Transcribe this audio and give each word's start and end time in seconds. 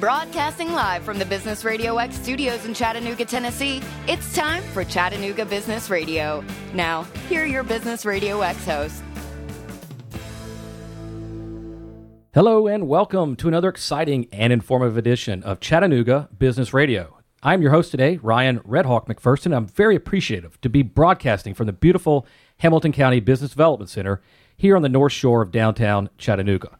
Broadcasting 0.00 0.72
live 0.74 1.02
from 1.02 1.18
the 1.18 1.24
Business 1.24 1.64
Radio 1.64 1.98
X 1.98 2.14
studios 2.14 2.64
in 2.64 2.72
Chattanooga, 2.72 3.24
Tennessee, 3.24 3.82
it's 4.06 4.32
time 4.32 4.62
for 4.72 4.84
Chattanooga 4.84 5.44
Business 5.44 5.90
Radio. 5.90 6.44
Now, 6.72 7.02
here 7.28 7.42
are 7.42 7.46
your 7.46 7.64
Business 7.64 8.06
Radio 8.06 8.40
X 8.40 8.64
hosts. 8.64 9.02
Hello, 12.32 12.68
and 12.68 12.86
welcome 12.86 13.34
to 13.34 13.48
another 13.48 13.68
exciting 13.68 14.28
and 14.30 14.52
informative 14.52 14.96
edition 14.96 15.42
of 15.42 15.58
Chattanooga 15.58 16.28
Business 16.38 16.72
Radio. 16.72 17.18
I'm 17.42 17.60
your 17.60 17.72
host 17.72 17.90
today, 17.90 18.18
Ryan 18.22 18.60
Redhawk 18.60 19.08
McPherson. 19.08 19.52
I'm 19.52 19.66
very 19.66 19.96
appreciative 19.96 20.60
to 20.60 20.68
be 20.68 20.82
broadcasting 20.82 21.54
from 21.54 21.66
the 21.66 21.72
beautiful 21.72 22.24
Hamilton 22.58 22.92
County 22.92 23.18
Business 23.18 23.50
Development 23.50 23.90
Center 23.90 24.22
here 24.56 24.76
on 24.76 24.82
the 24.82 24.88
North 24.88 25.12
Shore 25.12 25.42
of 25.42 25.50
downtown 25.50 26.08
Chattanooga. 26.18 26.78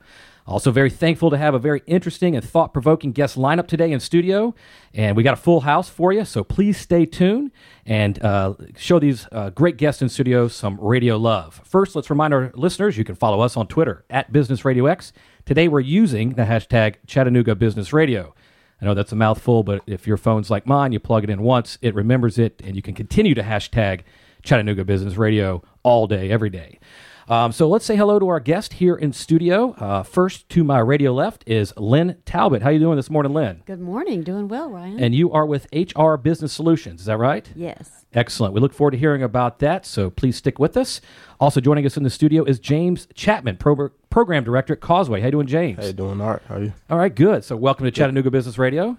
Also, 0.49 0.71
very 0.71 0.89
thankful 0.89 1.29
to 1.29 1.37
have 1.37 1.53
a 1.53 1.59
very 1.59 1.83
interesting 1.87 2.35
and 2.35 2.43
thought 2.43 2.73
provoking 2.73 3.13
guest 3.13 3.37
lineup 3.37 3.67
today 3.69 3.93
in 3.93 4.01
studio. 4.01 4.55
And 4.95 5.15
we 5.15 5.23
got 5.23 5.35
a 5.35 5.37
full 5.37 5.61
house 5.61 5.91
for 5.91 6.11
you, 6.11 6.25
so 6.25 6.43
please 6.43 6.79
stay 6.79 7.05
tuned 7.05 7.53
and 7.85 8.21
uh, 8.25 8.55
show 8.75 8.99
these 8.99 9.29
uh, 9.31 9.51
great 9.51 9.77
guests 9.77 10.01
in 10.01 10.09
studio 10.09 10.49
some 10.49 10.81
radio 10.81 11.19
love. 11.19 11.61
First, 11.65 11.95
let's 11.95 12.09
remind 12.09 12.33
our 12.33 12.51
listeners 12.55 12.97
you 12.97 13.05
can 13.05 13.15
follow 13.15 13.41
us 13.41 13.59
on 13.59 13.67
Twitter 13.67 14.07
at 14.09 14.33
Business 14.33 14.65
Radio 14.65 14.87
X. 14.87 15.13
Today, 15.45 15.69
we're 15.69 15.81
using 15.81 16.31
the 16.31 16.45
hashtag 16.45 16.95
Chattanooga 17.07 17.55
Business 17.55 17.93
Radio. 17.93 18.35
I 18.81 18.87
know 18.87 18.95
that's 18.95 19.13
a 19.13 19.17
mouthful, 19.17 19.63
but 19.63 19.83
if 19.87 20.07
your 20.07 20.17
phone's 20.17 20.51
like 20.51 20.67
mine, 20.67 20.93
you 20.93 20.99
plug 20.99 21.25
it 21.25 21.31
in 21.31 21.43
once, 21.43 21.77
it 21.83 21.95
remembers 21.95 22.39
it, 22.39 22.63
and 22.65 22.75
you 22.75 22.81
can 22.81 22.95
continue 22.95 23.35
to 23.35 23.43
hashtag 23.43 24.01
Chattanooga 24.43 24.87
Business 24.87 25.19
Radio 25.19 25.63
all 25.83 26.07
day, 26.07 26.31
every 26.31 26.49
day. 26.49 26.79
Um, 27.29 27.53
so 27.53 27.69
let's 27.69 27.85
say 27.85 27.95
hello 27.95 28.19
to 28.19 28.27
our 28.29 28.41
guest 28.41 28.73
here 28.75 28.97
in 28.97 29.13
studio. 29.13 29.73
Uh, 29.73 30.03
first 30.03 30.49
to 30.49 30.65
my 30.65 30.79
radio 30.79 31.13
left 31.13 31.45
is 31.47 31.75
Lynn 31.77 32.17
Talbot. 32.25 32.63
How 32.63 32.71
are 32.71 32.73
you 32.73 32.79
doing 32.79 32.97
this 32.97 33.11
morning, 33.11 33.35
Lynn? 33.35 33.63
Good 33.67 33.81
morning. 33.81 34.23
Doing 34.23 34.49
well, 34.49 34.71
Ryan. 34.71 34.99
And 34.99 35.15
you 35.15 35.31
are 35.33 35.45
with 35.45 35.67
HR 35.71 36.15
Business 36.15 36.55
Solutions. 36.55 37.01
Is 37.01 37.07
that 37.07 37.19
right? 37.19 37.47
yes. 37.55 37.91
Excellent. 38.15 38.55
We 38.55 38.61
look 38.61 38.73
forward 38.73 38.93
to 38.93 38.97
hearing 38.97 39.23
about 39.23 39.59
that. 39.59 39.85
So 39.85 40.09
please 40.09 40.35
stick 40.35 40.59
with 40.59 40.79
us. 40.79 41.03
Also 41.39 41.61
joining 41.61 41.85
us 41.85 41.99
in 41.99 42.05
the 42.05 42.11
studio 42.11 42.43
is 42.43 42.59
James 42.59 43.07
Chapman, 43.13 43.59
Pro- 43.59 43.91
Program 44.09 44.45
Director 44.45 44.73
at 44.73 44.81
Causeway. 44.81 45.21
How 45.21 45.27
you 45.27 45.33
doing, 45.33 45.47
James? 45.47 45.85
Hey, 45.85 45.93
doing 45.93 46.19
all 46.19 46.31
right. 46.31 46.43
How 46.49 46.55
are 46.55 46.63
you? 46.63 46.73
All 46.89 46.97
right, 46.97 47.15
good. 47.15 47.45
So 47.45 47.55
welcome 47.55 47.85
to 47.85 47.91
Chattanooga 47.91 48.31
Business 48.31 48.57
Radio. 48.57 48.97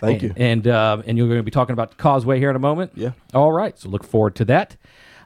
Thank 0.00 0.22
and, 0.22 0.22
you. 0.22 0.34
And 0.36 0.68
uh, 0.68 1.02
and 1.06 1.16
you're 1.16 1.28
going 1.28 1.38
to 1.38 1.42
be 1.42 1.50
talking 1.50 1.72
about 1.72 1.96
Causeway 1.96 2.38
here 2.38 2.50
in 2.50 2.56
a 2.56 2.58
moment. 2.58 2.92
Yeah. 2.94 3.12
All 3.32 3.52
right. 3.52 3.78
So 3.78 3.88
look 3.88 4.04
forward 4.04 4.34
to 4.36 4.44
that. 4.44 4.76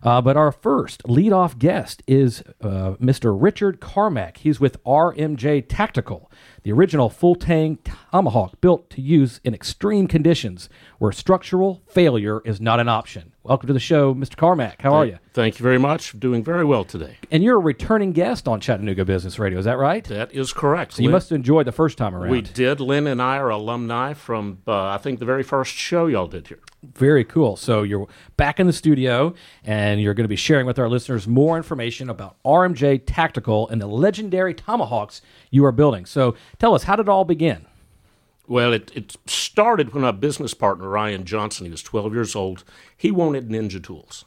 Uh, 0.02 0.20
but 0.20 0.36
our 0.36 0.52
first 0.52 1.02
leadoff 1.04 1.58
guest 1.58 2.02
is 2.06 2.42
uh, 2.60 2.94
Mr. 3.00 3.36
Richard 3.38 3.80
Carmack. 3.80 4.38
He's 4.38 4.60
with 4.60 4.82
RMJ 4.84 5.66
Tactical, 5.68 6.30
the 6.62 6.72
original 6.72 7.08
full 7.08 7.34
tang 7.34 7.78
Tomahawk 8.12 8.60
built 8.60 8.90
to 8.90 9.00
use 9.00 9.40
in 9.44 9.54
extreme 9.54 10.06
conditions 10.08 10.68
where 10.98 11.12
structural 11.12 11.82
failure 11.86 12.40
is 12.44 12.60
not 12.60 12.80
an 12.80 12.88
option. 12.88 13.32
Welcome 13.42 13.68
to 13.68 13.72
the 13.72 13.78
show, 13.80 14.12
Mr. 14.12 14.36
Carmack. 14.36 14.82
How 14.82 14.92
are 14.94 15.06
you? 15.06 15.18
Thank 15.32 15.60
you 15.60 15.62
very 15.62 15.78
much. 15.78 16.18
Doing 16.18 16.42
very 16.42 16.64
well 16.64 16.84
today. 16.84 17.18
And 17.30 17.44
you're 17.44 17.56
a 17.56 17.60
returning 17.60 18.10
guest 18.10 18.48
on 18.48 18.58
Chattanooga 18.60 19.04
Business 19.04 19.38
Radio. 19.38 19.58
Is 19.60 19.66
that 19.66 19.78
right? 19.78 20.02
That 20.04 20.32
is 20.32 20.52
correct. 20.52 20.94
So 20.94 21.02
you 21.02 21.10
must 21.10 21.28
have 21.30 21.36
enjoyed 21.36 21.66
the 21.66 21.72
first 21.72 21.96
time 21.96 22.16
around. 22.16 22.30
We 22.32 22.40
did. 22.40 22.80
Lynn 22.80 23.06
and 23.06 23.22
I 23.22 23.36
are 23.36 23.50
alumni 23.50 24.14
from, 24.14 24.58
uh, 24.66 24.86
I 24.86 24.98
think, 24.98 25.20
the 25.20 25.24
very 25.26 25.44
first 25.44 25.74
show 25.74 26.06
y'all 26.06 26.26
did 26.26 26.48
here. 26.48 26.58
Very 26.94 27.24
cool. 27.24 27.56
So 27.56 27.82
you're 27.82 28.08
back 28.36 28.60
in 28.60 28.66
the 28.66 28.72
studio, 28.72 29.34
and 29.64 30.00
you're 30.00 30.14
going 30.14 30.24
to 30.24 30.28
be 30.28 30.36
sharing 30.36 30.66
with 30.66 30.78
our 30.78 30.88
listeners 30.88 31.26
more 31.26 31.56
information 31.56 32.08
about 32.08 32.36
RMJ 32.44 33.02
Tactical 33.06 33.68
and 33.68 33.80
the 33.80 33.86
legendary 33.86 34.54
Tomahawks 34.54 35.22
you 35.50 35.64
are 35.64 35.72
building. 35.72 36.06
So 36.06 36.36
tell 36.58 36.74
us, 36.74 36.84
how 36.84 36.96
did 36.96 37.06
it 37.06 37.08
all 37.08 37.24
begin? 37.24 37.66
Well, 38.46 38.72
it, 38.72 38.92
it 38.94 39.16
started 39.26 39.92
when 39.92 40.02
my 40.02 40.12
business 40.12 40.54
partner, 40.54 40.88
Ryan 40.88 41.24
Johnson, 41.24 41.66
he 41.66 41.70
was 41.70 41.82
12 41.82 42.14
years 42.14 42.36
old, 42.36 42.62
he 42.96 43.10
wanted 43.10 43.48
Ninja 43.48 43.82
tools. 43.82 44.24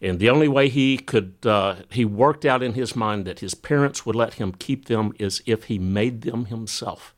And 0.00 0.18
the 0.18 0.30
only 0.30 0.48
way 0.48 0.70
he 0.70 0.96
could, 0.96 1.34
uh, 1.44 1.76
he 1.90 2.06
worked 2.06 2.46
out 2.46 2.62
in 2.62 2.72
his 2.72 2.96
mind 2.96 3.26
that 3.26 3.40
his 3.40 3.54
parents 3.54 4.06
would 4.06 4.16
let 4.16 4.34
him 4.34 4.52
keep 4.52 4.86
them 4.86 5.12
is 5.18 5.42
if 5.44 5.64
he 5.64 5.78
made 5.78 6.22
them 6.22 6.46
himself. 6.46 7.14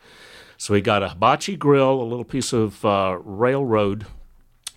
So 0.56 0.74
he 0.74 0.80
got 0.80 1.02
a 1.02 1.10
hibachi 1.10 1.56
grill, 1.56 2.00
a 2.00 2.02
little 2.02 2.24
piece 2.24 2.52
of 2.52 2.84
uh, 2.84 3.18
railroad 3.22 4.06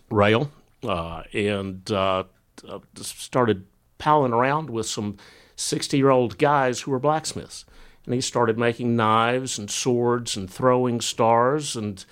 rail, 0.09 0.51
uh, 0.83 1.23
and 1.33 1.89
uh, 1.91 2.23
uh, 2.67 2.79
started 2.95 3.65
palling 3.97 4.33
around 4.33 4.69
with 4.69 4.85
some 4.85 5.17
60 5.55 5.97
year 5.97 6.09
old 6.09 6.37
guys 6.37 6.81
who 6.81 6.91
were 6.91 6.99
blacksmiths. 6.99 7.65
And 8.05 8.13
he 8.13 8.21
started 8.21 8.59
making 8.59 8.95
knives 8.95 9.57
and 9.57 9.69
swords 9.69 10.37
and 10.37 10.49
throwing 10.49 11.01
stars. 11.01 11.75
And 11.75 12.05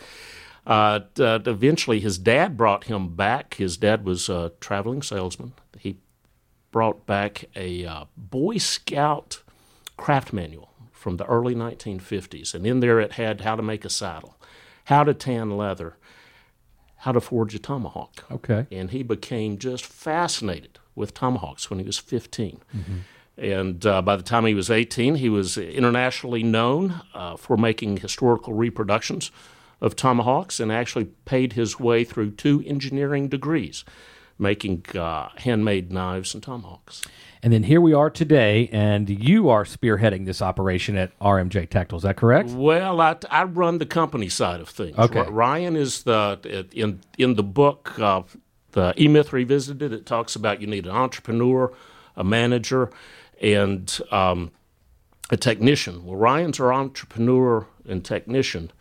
uh, 0.66 1.02
uh, 1.20 1.40
eventually 1.46 2.00
his 2.00 2.18
dad 2.18 2.58
brought 2.58 2.86
him 2.86 3.16
back. 3.16 3.56
His 3.56 3.78
dad 3.78 4.04
was 4.04 4.28
a 4.28 4.54
traveling 4.60 5.04
salesman. 5.04 5.54
He 5.78 5.98
brought 6.72 7.06
back 7.06 7.46
a 7.56 7.86
uh, 7.86 8.06
Boy 8.18 8.58
Scout 8.58 9.44
craft 9.98 10.34
manual 10.34 10.70
from 10.92 11.18
the 11.18 11.26
early 11.26 11.54
1950s. 11.54 12.56
And 12.56 12.66
in 12.66 12.80
there 12.80 13.00
it 13.00 13.14
had 13.14 13.42
how 13.42 13.56
to 13.56 13.62
make 13.62 13.86
a 13.86 13.90
saddle, 13.90 14.36
how 14.86 15.04
to 15.04 15.14
tan 15.14 15.56
leather, 15.58 15.98
how 17.04 17.12
to 17.12 17.20
forge 17.20 17.54
a 17.54 17.60
tomahawk. 17.60 18.24
Okay. 18.32 18.66
And 18.72 18.92
he 18.92 19.04
became 19.04 19.58
just 19.58 19.86
fascinated 19.86 20.80
with 20.96 21.14
tomahawks 21.14 21.70
when 21.70 21.78
he 21.80 21.86
was 21.86 21.98
15. 21.98 22.62
And 23.38 23.86
uh, 23.86 24.02
by 24.02 24.16
the 24.16 24.24
time 24.24 24.46
he 24.46 24.54
was 24.54 24.70
18, 24.70 25.16
he 25.16 25.28
was 25.28 25.58
internationally 25.58 26.44
known 26.44 27.02
uh, 27.14 27.36
for 27.36 27.58
making 27.58 27.98
historical 27.98 28.54
reproductions 28.54 29.32
of 29.82 29.98
tomahawks 29.98 30.62
and 30.62 30.72
actually 30.72 31.06
paid 31.26 31.54
his 31.54 31.78
way 31.78 32.06
through 32.06 32.32
two 32.32 32.64
engineering 32.66 33.28
degrees, 33.28 33.84
making 34.40 34.86
uh, 34.96 35.28
handmade 35.40 35.92
knives 35.92 36.34
and 36.34 36.42
tomahawks. 36.42 37.02
And 37.44 37.52
then 37.52 37.64
here 37.64 37.82
we 37.82 37.94
are 37.94 38.10
today, 38.10 38.70
and 38.72 39.10
you 39.10 39.50
are 39.50 39.66
spearheading 39.66 40.26
this 40.26 40.42
operation 40.42 40.96
at 40.96 41.18
RMJ 41.20 41.70
Tactical. 41.70 41.98
Is 41.98 42.04
that 42.04 42.16
correct? 42.16 42.52
Well, 42.52 43.02
I, 43.02 43.18
I 43.30 43.44
run 43.44 43.80
the 43.80 43.86
company 43.86 44.30
side 44.30 44.62
of 44.62 44.70
things. 44.70 44.98
Okay. 44.98 45.26
Ryan 45.30 45.76
is 45.76 46.04
the 46.04 46.66
in 46.72 47.02
in 47.18 47.36
the 47.36 47.44
book, 47.44 48.00
uh, 48.00 48.22
the 48.72 48.94
E 48.98 49.10
Myth 49.10 49.34
Revisited. 49.34 49.92
It 49.92 50.06
talks 50.06 50.38
about 50.38 50.62
you 50.62 50.68
need 50.68 50.86
an 50.86 50.94
entrepreneur, 50.94 51.74
a 52.16 52.24
manager, 52.24 52.90
and 53.42 54.00
um, 54.10 54.52
a 55.30 55.36
technician. 55.36 56.06
Well, 56.06 56.16
Ryan's 56.16 56.62
our 56.62 56.72
entrepreneur 56.72 57.68
and 57.86 58.06
technician, 58.06 58.72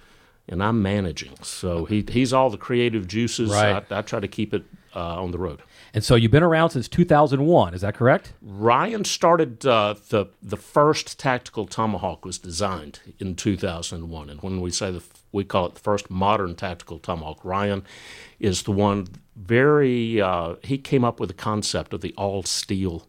and 0.48 0.62
I'm 0.62 0.80
managing. 0.80 1.34
So 1.42 1.84
he 1.84 2.04
he's 2.08 2.32
all 2.32 2.48
the 2.48 2.58
creative 2.58 3.08
juices. 3.08 3.50
Right. 3.50 3.84
I, 3.90 3.98
I 3.98 4.02
try 4.02 4.20
to 4.20 4.28
keep 4.28 4.54
it 4.54 4.62
uh, 4.94 5.22
on 5.22 5.30
the 5.30 5.38
road. 5.38 5.62
And 5.94 6.03
so 6.04 6.14
you've 6.14 6.30
been 6.30 6.42
around 6.42 6.70
since 6.70 6.88
2001. 6.88 7.75
Is 7.75 7.80
that 7.80 7.94
correct? 7.94 8.32
Ryan 8.42 9.04
started 9.04 9.64
uh, 9.66 9.94
the 10.08 10.26
the 10.42 10.56
first 10.56 11.19
tactical 11.19 11.66
tomahawk 11.66 12.25
was 12.25 12.38
designed 12.38 13.00
in 13.19 13.34
2001, 13.34 14.30
and 14.30 14.41
when 14.42 14.60
we 14.60 14.70
say 14.70 14.91
the 14.91 15.03
we 15.32 15.44
call 15.44 15.66
it 15.66 15.75
the 15.75 15.80
first 15.80 16.10
modern 16.10 16.54
tactical 16.54 16.98
tomahawk, 16.98 17.44
Ryan 17.44 17.84
is 18.38 18.64
the 18.64 18.72
one 18.72 19.06
very 19.36 20.20
uh, 20.20 20.56
he 20.62 20.78
came 20.78 21.04
up 21.04 21.19
with 21.20 21.28
the 21.28 21.34
concept 21.34 21.92
of 21.94 22.00
the 22.00 22.14
all 22.16 22.42
steel 22.42 23.09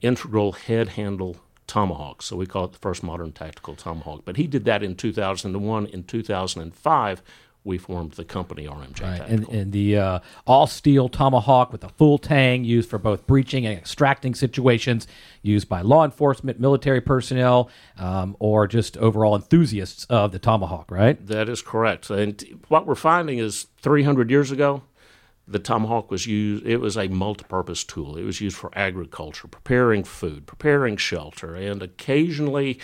integral 0.00 0.52
head 0.52 0.88
handle 0.90 1.36
tomahawk. 1.68 2.20
So 2.22 2.36
we 2.36 2.46
call 2.46 2.64
it 2.64 2.72
the 2.72 2.78
first 2.78 3.02
modern 3.02 3.32
tactical 3.32 3.74
tomahawk. 3.74 4.22
But 4.24 4.36
he 4.36 4.46
did 4.46 4.64
that 4.64 4.82
in 4.82 4.96
2001. 4.96 5.86
In 5.86 6.04
2005, 6.04 7.22
we 7.64 7.78
formed 7.78 8.12
the 8.12 8.24
company 8.24 8.66
RMJ 8.66 9.00
Right. 9.02 9.20
And, 9.20 9.40
Tactical. 9.40 9.54
and 9.54 9.72
the 9.72 9.96
uh, 9.96 10.18
all 10.46 10.66
steel 10.66 11.08
tomahawk 11.08 11.70
with 11.72 11.84
a 11.84 11.88
full 11.90 12.18
tang 12.18 12.64
used 12.64 12.90
for 12.90 12.98
both 12.98 13.26
breaching 13.26 13.64
and 13.66 13.76
extracting 13.78 14.34
situations, 14.34 15.06
used 15.42 15.68
by 15.68 15.80
law 15.80 16.04
enforcement, 16.04 16.58
military 16.58 17.00
personnel, 17.00 17.70
um, 17.98 18.36
or 18.40 18.66
just 18.66 18.96
overall 18.96 19.36
enthusiasts 19.36 20.04
of 20.06 20.32
the 20.32 20.38
tomahawk, 20.38 20.90
right? 20.90 21.24
That 21.26 21.48
is 21.48 21.62
correct. 21.62 22.10
And 22.10 22.42
what 22.68 22.86
we're 22.86 22.94
finding 22.96 23.38
is 23.38 23.66
300 23.80 24.30
years 24.30 24.50
ago, 24.50 24.82
the 25.46 25.58
tomahawk 25.58 26.10
was 26.10 26.26
used, 26.26 26.64
it 26.66 26.78
was 26.78 26.96
a 26.96 27.08
multi-purpose 27.08 27.84
tool. 27.84 28.16
It 28.16 28.22
was 28.24 28.40
used 28.40 28.56
for 28.56 28.70
agriculture, 28.76 29.48
preparing 29.48 30.04
food, 30.04 30.46
preparing 30.46 30.96
shelter, 30.96 31.54
and 31.54 31.82
occasionally, 31.82 32.78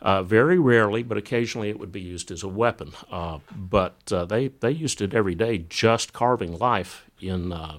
uh, 0.00 0.22
very 0.22 0.58
rarely, 0.58 1.02
but 1.02 1.18
occasionally 1.18 1.68
it 1.68 1.78
would 1.78 1.92
be 1.92 2.00
used 2.00 2.30
as 2.30 2.42
a 2.42 2.48
weapon. 2.48 2.92
Uh, 3.10 3.38
but 3.54 4.12
uh, 4.12 4.24
they, 4.24 4.48
they 4.48 4.70
used 4.70 5.00
it 5.00 5.14
every 5.14 5.34
day 5.34 5.58
just 5.58 6.12
carving 6.12 6.56
life 6.58 7.04
in 7.20 7.52
uh, 7.52 7.78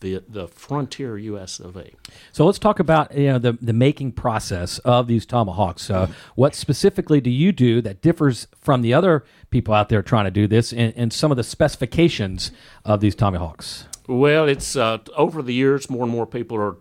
the, 0.00 0.22
the 0.28 0.48
frontier 0.48 1.16
U.S. 1.16 1.60
of 1.60 1.76
A. 1.76 1.92
So 2.32 2.44
let's 2.44 2.58
talk 2.58 2.80
about 2.80 3.14
you 3.16 3.28
know 3.28 3.38
the 3.38 3.52
the 3.60 3.72
making 3.72 4.12
process 4.12 4.78
of 4.80 5.06
these 5.06 5.24
tomahawks. 5.24 5.90
Uh, 5.90 6.08
what 6.34 6.54
specifically 6.54 7.20
do 7.20 7.30
you 7.30 7.52
do 7.52 7.80
that 7.82 8.02
differs 8.02 8.48
from 8.60 8.82
the 8.82 8.92
other 8.92 9.24
people 9.50 9.74
out 9.74 9.88
there 9.88 10.02
trying 10.02 10.24
to 10.24 10.30
do 10.30 10.46
this, 10.46 10.72
and, 10.72 10.92
and 10.96 11.12
some 11.12 11.30
of 11.30 11.36
the 11.36 11.44
specifications 11.44 12.50
of 12.84 13.00
these 13.00 13.14
tomahawks? 13.14 13.84
Well, 14.08 14.48
it's 14.48 14.74
uh, 14.74 14.98
over 15.16 15.40
the 15.42 15.54
years, 15.54 15.88
more 15.88 16.02
and 16.02 16.12
more 16.12 16.26
people 16.26 16.56
are 16.56 16.76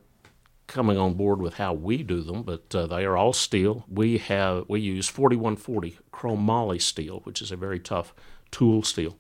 coming 0.70 0.98
on 0.98 1.16
board 1.16 1.42
with 1.42 1.56
how 1.56 1.74
we 1.74 2.04
do 2.04 2.22
them, 2.22 2.44
but 2.44 2.74
uh, 2.74 2.88
they 2.88 3.04
are 3.04 3.18
all 3.18 3.34
steel. 3.34 3.84
We 3.90 4.20
have 4.20 4.66
we 4.70 4.80
use 4.80 5.10
4140 5.10 5.98
chromoly 6.14 6.82
steel, 6.82 7.22
which 7.26 7.42
is 7.42 7.52
a 7.52 7.58
very 7.58 7.80
tough 7.80 8.14
tool 8.52 8.84
steel, 8.84 9.18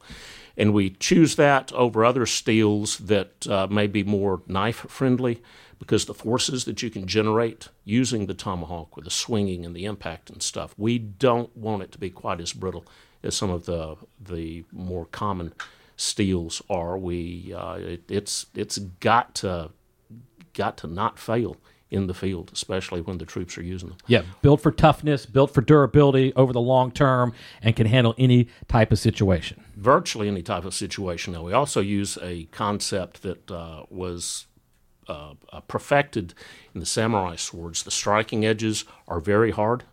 and 0.55 0.73
we 0.73 0.91
choose 0.91 1.35
that 1.35 1.73
over 1.73 2.05
other 2.05 2.25
steels 2.25 2.97
that 2.99 3.47
uh, 3.47 3.67
may 3.67 3.87
be 3.87 4.03
more 4.03 4.41
knife 4.47 4.85
friendly 4.87 5.41
because 5.79 6.05
the 6.05 6.13
forces 6.13 6.65
that 6.65 6.83
you 6.83 6.89
can 6.89 7.07
generate 7.07 7.69
using 7.83 8.25
the 8.25 8.33
tomahawk 8.33 8.95
with 8.95 9.05
the 9.05 9.11
swinging 9.11 9.65
and 9.65 9.75
the 9.75 9.85
impact 9.85 10.29
and 10.29 10.43
stuff, 10.43 10.75
we 10.77 10.99
don't 10.99 11.55
want 11.55 11.81
it 11.81 11.91
to 11.91 11.97
be 11.97 12.09
quite 12.09 12.41
as 12.41 12.53
brittle 12.53 12.85
as 13.23 13.35
some 13.35 13.49
of 13.49 13.65
the 13.65 13.95
the 14.21 14.63
more 14.71 15.05
common 15.05 15.53
steels 15.95 16.61
are. 16.69 16.97
We 16.97 17.53
uh, 17.55 17.75
it, 17.75 18.03
it's 18.09 18.45
it's 18.53 18.77
got 18.77 19.35
to 19.35 19.71
got 20.53 20.77
to 20.77 20.87
not 20.87 21.19
fail 21.19 21.57
in 21.91 22.07
the 22.07 22.13
field, 22.13 22.51
especially 22.53 23.01
when 23.01 23.17
the 23.17 23.25
troops 23.25 23.57
are 23.57 23.63
using 23.63 23.89
them. 23.89 23.97
Yeah, 24.07 24.21
built 24.41 24.61
for 24.61 24.71
toughness, 24.71 25.25
built 25.25 25.53
for 25.53 25.61
durability 25.61 26.33
over 26.35 26.53
the 26.53 26.61
long 26.61 26.91
term, 26.91 27.33
and 27.61 27.75
can 27.75 27.87
handle 27.87 28.13
any 28.17 28.47
type 28.67 28.91
of 28.91 28.99
situation. 28.99 29.63
Virtually 29.75 30.27
any 30.27 30.43
type 30.43 30.65
of 30.65 30.73
situation. 30.73 31.33
Now, 31.33 31.43
we 31.43 31.53
also 31.53 31.81
use 31.81 32.17
a 32.21 32.45
concept 32.45 33.23
that 33.23 33.49
uh, 33.49 33.85
was 33.89 34.45
uh, 35.07 35.33
uh, 35.51 35.61
perfected 35.61 36.35
in 36.73 36.79
the 36.79 36.85
samurai 36.85 37.35
swords. 37.35 37.81
The 37.81 37.91
striking 37.91 38.45
edges 38.45 38.85
are 39.07 39.19
very 39.19 39.51
hard. 39.51 39.83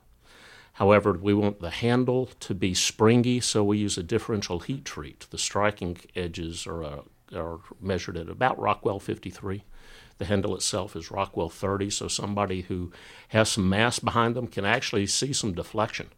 However, 0.74 1.14
we 1.14 1.32
want 1.32 1.60
the 1.60 1.70
handle 1.70 2.26
to 2.40 2.54
be 2.54 2.74
springy, 2.74 3.40
so 3.40 3.64
we 3.64 3.78
use 3.78 3.96
a 3.96 4.02
differential 4.02 4.60
heat 4.60 4.84
treat. 4.84 5.26
The 5.30 5.38
striking 5.38 5.96
edges 6.14 6.66
are, 6.66 6.84
uh, 6.84 7.00
are 7.34 7.60
measured 7.80 8.18
at 8.18 8.28
about 8.28 8.58
Rockwell 8.58 9.00
53. 9.00 9.64
The 10.18 10.24
handle 10.24 10.54
itself 10.54 10.96
is 10.96 11.10
Rockwell 11.10 11.50
30, 11.50 11.90
so 11.90 12.08
somebody 12.08 12.62
who 12.62 12.90
has 13.28 13.50
some 13.50 13.68
mass 13.68 13.98
behind 13.98 14.34
them 14.34 14.46
can 14.46 14.64
actually 14.64 15.06
see 15.06 15.32
some 15.32 15.52
deflection 15.52 16.08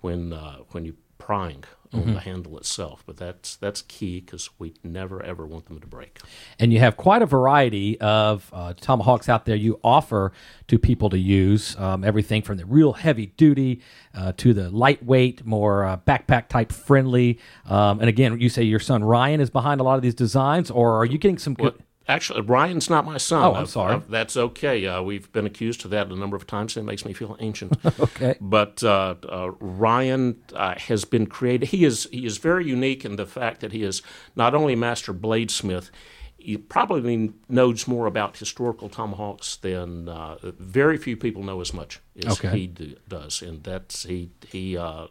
when 0.00 0.32
uh, 0.32 0.58
when 0.70 0.84
you 0.84 0.96
prying 1.18 1.62
on 1.92 2.00
mm-hmm. 2.00 2.14
the 2.14 2.20
handle 2.20 2.58
itself. 2.58 3.04
But 3.06 3.16
that's 3.16 3.56
that's 3.56 3.82
key 3.82 4.20
because 4.20 4.50
we 4.58 4.74
never 4.82 5.22
ever 5.22 5.46
want 5.46 5.66
them 5.66 5.78
to 5.80 5.86
break. 5.86 6.18
And 6.58 6.72
you 6.72 6.80
have 6.80 6.96
quite 6.96 7.22
a 7.22 7.26
variety 7.26 8.00
of 8.00 8.50
uh, 8.52 8.74
tomahawks 8.80 9.28
out 9.28 9.44
there 9.44 9.56
you 9.56 9.78
offer 9.84 10.32
to 10.68 10.78
people 10.78 11.10
to 11.10 11.18
use. 11.18 11.76
Um, 11.78 12.04
everything 12.04 12.42
from 12.42 12.56
the 12.56 12.66
real 12.66 12.94
heavy 12.94 13.26
duty 13.26 13.82
uh, 14.14 14.32
to 14.38 14.52
the 14.52 14.70
lightweight, 14.70 15.44
more 15.46 15.84
uh, 15.84 15.96
backpack 15.98 16.48
type 16.48 16.72
friendly. 16.72 17.38
Um, 17.66 18.00
and 18.00 18.08
again, 18.08 18.40
you 18.40 18.48
say 18.48 18.62
your 18.62 18.80
son 18.80 19.04
Ryan 19.04 19.40
is 19.40 19.50
behind 19.50 19.80
a 19.80 19.84
lot 19.84 19.96
of 19.96 20.02
these 20.02 20.14
designs, 20.14 20.70
or 20.70 20.96
are 20.96 21.04
you 21.04 21.18
getting 21.18 21.38
some? 21.38 21.56
Well, 21.58 21.74
Actually, 22.08 22.40
Ryan's 22.40 22.90
not 22.90 23.04
my 23.04 23.16
son. 23.16 23.44
Oh, 23.44 23.54
I'm 23.54 23.66
sorry. 23.66 23.94
I've, 23.94 24.10
that's 24.10 24.36
okay. 24.36 24.86
Uh, 24.86 25.02
we've 25.02 25.30
been 25.32 25.46
accused 25.46 25.84
of 25.84 25.92
that 25.92 26.08
a 26.08 26.16
number 26.16 26.36
of 26.36 26.46
times, 26.46 26.76
and 26.76 26.86
it 26.86 26.90
makes 26.90 27.04
me 27.04 27.12
feel 27.12 27.36
ancient. 27.38 27.78
okay. 28.00 28.36
But 28.40 28.82
uh, 28.82 29.14
uh, 29.28 29.50
Ryan 29.60 30.42
uh, 30.52 30.74
has 30.78 31.04
been 31.04 31.26
created. 31.26 31.68
He 31.68 31.84
is 31.84 32.08
he 32.10 32.26
is 32.26 32.38
very 32.38 32.66
unique 32.66 33.04
in 33.04 33.16
the 33.16 33.26
fact 33.26 33.60
that 33.60 33.72
he 33.72 33.84
is 33.84 34.02
not 34.34 34.54
only 34.54 34.74
master 34.74 35.14
bladesmith. 35.14 35.90
He 36.36 36.56
probably 36.56 37.32
knows 37.48 37.86
more 37.86 38.06
about 38.06 38.36
historical 38.36 38.88
tomahawks 38.88 39.54
than 39.54 40.08
uh, 40.08 40.38
very 40.42 40.96
few 40.96 41.16
people 41.16 41.44
know 41.44 41.60
as 41.60 41.72
much 41.72 42.00
as 42.26 42.32
okay. 42.32 42.58
he 42.58 42.66
do, 42.66 42.96
does, 43.08 43.42
and 43.42 43.62
that's 43.62 44.02
he 44.02 44.30
he 44.48 44.76
uh, 44.76 45.06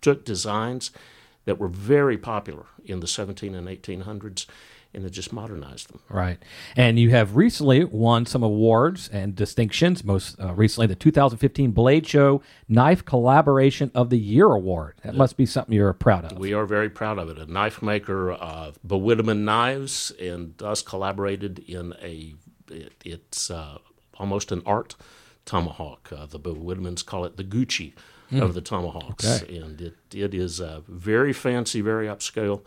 took 0.00 0.24
designs 0.24 0.92
that 1.44 1.58
were 1.58 1.66
very 1.66 2.18
popular 2.18 2.66
in 2.84 3.00
the 3.00 3.06
17 3.08 3.54
and 3.54 3.66
1800s 3.66 4.46
and 4.98 5.06
it 5.06 5.10
just 5.10 5.32
modernized 5.32 5.90
them. 5.90 6.00
Right. 6.08 6.38
And 6.74 6.98
you 6.98 7.10
have 7.10 7.36
recently 7.36 7.84
won 7.84 8.26
some 8.26 8.42
awards 8.42 9.08
and 9.08 9.34
distinctions, 9.36 10.02
most 10.02 10.38
uh, 10.40 10.52
recently 10.54 10.88
the 10.88 10.96
2015 10.96 11.70
Blade 11.70 12.04
Show 12.04 12.42
Knife 12.68 13.04
Collaboration 13.04 13.92
of 13.94 14.10
the 14.10 14.18
Year 14.18 14.46
Award. 14.46 14.96
That 15.04 15.14
must 15.14 15.36
be 15.36 15.46
something 15.46 15.72
you're 15.72 15.92
proud 15.92 16.24
of. 16.24 16.36
We 16.36 16.52
are 16.52 16.66
very 16.66 16.90
proud 16.90 17.18
of 17.18 17.28
it. 17.28 17.38
A 17.38 17.46
knife 17.46 17.80
maker, 17.80 18.32
uh, 18.32 18.72
Bewidman 18.84 19.44
Knives, 19.44 20.10
and 20.20 20.60
us 20.60 20.82
collaborated 20.82 21.60
in 21.60 21.94
a, 22.02 22.34
it, 22.68 22.92
it's 23.04 23.52
uh, 23.52 23.78
almost 24.16 24.50
an 24.50 24.62
art 24.66 24.96
tomahawk. 25.44 26.12
Uh, 26.12 26.26
the 26.26 26.40
Bewidmans 26.40 27.06
call 27.06 27.24
it 27.24 27.36
the 27.36 27.44
Gucci 27.44 27.92
mm. 28.32 28.42
of 28.42 28.54
the 28.54 28.60
tomahawks. 28.60 29.42
Okay. 29.42 29.58
And 29.58 29.80
it, 29.80 29.94
it 30.12 30.34
is 30.34 30.60
very 30.88 31.32
fancy, 31.32 31.80
very 31.80 32.08
upscale 32.08 32.62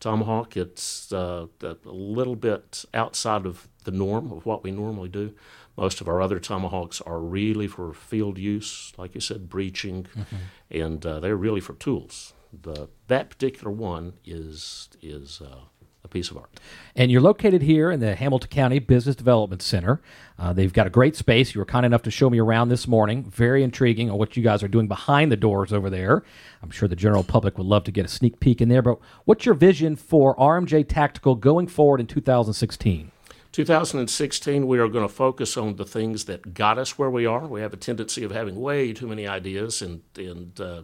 tomahawk. 0.00 0.56
It's 0.56 1.12
uh, 1.12 1.46
a 1.62 1.76
little 1.84 2.36
bit 2.36 2.84
outside 2.94 3.46
of 3.46 3.68
the 3.84 3.90
norm 3.90 4.32
of 4.32 4.46
what 4.46 4.62
we 4.62 4.70
normally 4.70 5.08
do. 5.08 5.34
Most 5.76 6.00
of 6.00 6.08
our 6.08 6.22
other 6.22 6.38
tomahawks 6.38 7.00
are 7.02 7.20
really 7.20 7.66
for 7.66 7.92
field 7.92 8.38
use, 8.38 8.92
like 8.96 9.14
you 9.14 9.20
said, 9.20 9.48
breaching, 9.48 10.04
mm-hmm. 10.04 10.36
and 10.70 11.04
uh, 11.04 11.20
they're 11.20 11.36
really 11.36 11.60
for 11.60 11.74
tools. 11.74 12.32
The, 12.62 12.88
that 13.08 13.28
particular 13.28 13.70
one 13.70 14.14
is 14.24 14.88
is 15.02 15.42
uh, 15.42 15.66
a 16.06 16.08
piece 16.08 16.30
of 16.30 16.38
art. 16.38 16.48
And 16.94 17.10
you're 17.10 17.20
located 17.20 17.62
here 17.62 17.90
in 17.90 18.00
the 18.00 18.14
Hamilton 18.14 18.48
County 18.48 18.78
Business 18.78 19.14
Development 19.14 19.60
Center. 19.60 20.00
Uh, 20.38 20.52
they've 20.52 20.72
got 20.72 20.86
a 20.86 20.90
great 20.90 21.16
space. 21.16 21.54
You 21.54 21.60
were 21.60 21.66
kind 21.66 21.84
enough 21.84 22.02
to 22.02 22.10
show 22.10 22.30
me 22.30 22.38
around 22.38 22.70
this 22.70 22.88
morning. 22.88 23.24
Very 23.24 23.62
intriguing 23.62 24.10
on 24.10 24.18
what 24.18 24.36
you 24.36 24.42
guys 24.42 24.62
are 24.62 24.68
doing 24.68 24.88
behind 24.88 25.30
the 25.30 25.36
doors 25.36 25.72
over 25.72 25.90
there. 25.90 26.22
I'm 26.62 26.70
sure 26.70 26.88
the 26.88 26.96
general 26.96 27.22
public 27.22 27.58
would 27.58 27.66
love 27.66 27.84
to 27.84 27.92
get 27.92 28.06
a 28.06 28.08
sneak 28.08 28.40
peek 28.40 28.60
in 28.60 28.68
there. 28.68 28.82
But 28.82 28.98
what's 29.24 29.44
your 29.44 29.54
vision 29.54 29.96
for 29.96 30.34
RMJ 30.36 30.88
Tactical 30.88 31.34
going 31.34 31.66
forward 31.66 32.00
in 32.00 32.06
2016? 32.06 33.12
2016, 33.52 34.66
we 34.66 34.78
are 34.78 34.88
going 34.88 35.06
to 35.06 35.12
focus 35.12 35.56
on 35.56 35.76
the 35.76 35.84
things 35.84 36.26
that 36.26 36.52
got 36.52 36.78
us 36.78 36.98
where 36.98 37.10
we 37.10 37.24
are. 37.24 37.46
We 37.46 37.62
have 37.62 37.72
a 37.72 37.78
tendency 37.78 38.22
of 38.22 38.30
having 38.30 38.56
way 38.56 38.92
too 38.92 39.06
many 39.06 39.26
ideas 39.26 39.80
and, 39.80 40.02
and 40.16 40.60
uh, 40.60 40.82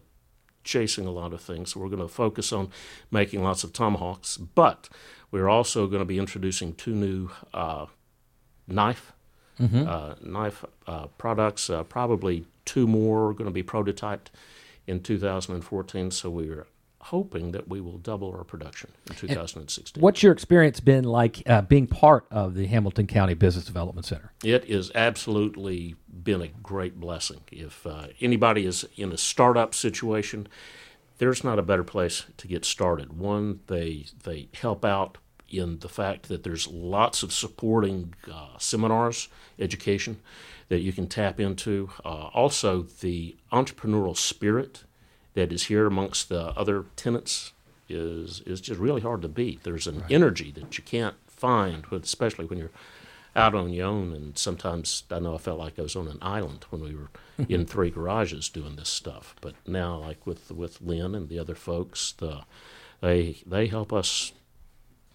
chasing 0.65 1.07
a 1.07 1.11
lot 1.11 1.33
of 1.33 1.41
things. 1.41 1.73
So 1.73 1.81
we're 1.81 1.89
going 1.89 2.03
to 2.03 2.09
focus 2.09 2.53
on 2.53 2.71
making 3.11 3.43
lots 3.43 3.65
of 3.65 3.73
tomahawks, 3.73 4.37
but 4.37 4.89
we're 5.31 5.49
also 5.49 5.87
going 5.87 6.01
to 6.01 6.07
be 6.07 6.19
introducing 6.19 6.75
two 6.75 6.95
new 6.95 7.31
uh, 7.53 7.87
knife 8.67 9.13
mm-hmm. 9.61 9.89
uh, 9.89 10.15
knife 10.23 10.65
uh, 10.87 11.07
products. 11.19 11.71
Uh, 11.71 11.83
probably 11.85 12.47
two 12.65 12.87
more 12.87 13.29
are 13.29 13.33
going 13.33 13.47
to 13.47 13.53
be 13.53 13.63
prototyped 13.63 14.29
in 14.87 15.01
2014. 15.01 16.11
So 16.11 16.31
we're 16.31 16.67
hoping 17.03 17.51
that 17.51 17.69
we 17.69 17.81
will 17.81 17.99
double 17.99 18.33
our 18.33 18.45
production 18.45 18.91
in 19.09 19.17
2016. 19.17 19.95
And 19.97 20.03
what's 20.03 20.23
your 20.23 20.33
experience 20.33 20.79
been 20.79 21.05
like 21.05 21.43
uh, 21.47 21.63
being 21.63 21.89
part 21.89 22.27
of 22.31 22.55
the 22.55 22.67
Hamilton 22.67 23.09
County 23.09 23.35
Business 23.35 23.65
Development 23.65 24.07
Center? 24.07 24.33
It 24.45 24.69
has 24.71 24.93
absolutely 24.95 25.97
been 26.23 26.41
a 26.41 26.49
great 26.49 27.01
blessing. 27.01 27.41
If 27.51 27.85
uh, 27.87 28.09
anybody 28.21 28.67
is 28.67 28.85
in 28.97 29.11
a 29.11 29.19
startup 29.19 29.75
situation, 29.75 30.47
there's 31.19 31.43
not 31.43 31.59
a 31.59 31.63
better 31.63 31.85
place 31.85 32.25
to 32.37 32.47
get 32.47 32.65
started. 32.65 33.19
One, 33.19 33.61
they 33.67 34.07
they 34.23 34.49
help 34.55 34.85
out 34.85 35.19
in 35.49 35.81
the 35.81 35.89
fact 35.89 36.29
that 36.29 36.45
there's 36.45 36.67
lots 36.69 37.23
of 37.23 37.33
supporting 37.33 38.15
uh, 38.33 38.57
seminars, 38.59 39.29
education 39.59 40.21
that 40.69 40.81
you 40.81 40.93
can 40.93 41.07
tap 41.07 41.39
into. 41.39 41.91
Uh, 42.05 42.31
also, 42.33 42.83
the 42.83 43.37
entrepreneurial 43.53 44.17
spirit 44.17 44.85
that 45.35 45.53
is 45.53 45.65
here 45.65 45.87
amongst 45.87 46.29
the 46.29 46.49
other 46.59 46.87
tenants 46.97 47.53
is 47.89 48.41
is 48.47 48.61
just 48.61 48.81
really 48.81 49.01
hard 49.01 49.23
to 49.23 49.29
beat. 49.29 49.63
There's 49.63 49.87
an 49.87 50.01
right. 50.01 50.13
energy 50.13 50.51
that 50.53 50.79
you 50.79 50.85
can't 50.85 51.17
find, 51.27 51.85
especially 51.91 52.47
when 52.47 52.59
you're 52.59 52.71
out 53.35 53.55
on 53.55 53.73
your 53.73 53.87
own. 53.87 54.13
And 54.13 54.37
sometimes 54.37 55.05
I 55.11 55.19
know 55.19 55.35
I 55.35 55.39
felt 55.39 55.59
like 55.59 55.79
I 55.79 55.83
was 55.83 55.97
on 55.97 56.09
an 56.09 56.19
island 56.21 56.67
when 56.71 56.83
we 56.83 56.95
were 56.95 57.11
in 57.49 57.67
three 57.67 57.91
garages 57.91 58.49
doing 58.49 58.77
this 58.77 58.89
stuff. 58.89 59.35
But 59.41 59.55
now, 59.67 59.97
like 59.97 60.27
with 60.27 60.51
with 60.51 60.81
Lynn 60.81 61.15
and 61.15 61.29
the 61.29 61.39
other 61.39 61.55
folks, 61.55 62.13
the 62.13 62.43
they 63.01 63.43
they 63.47 63.67
help 63.67 63.93
us 63.93 64.33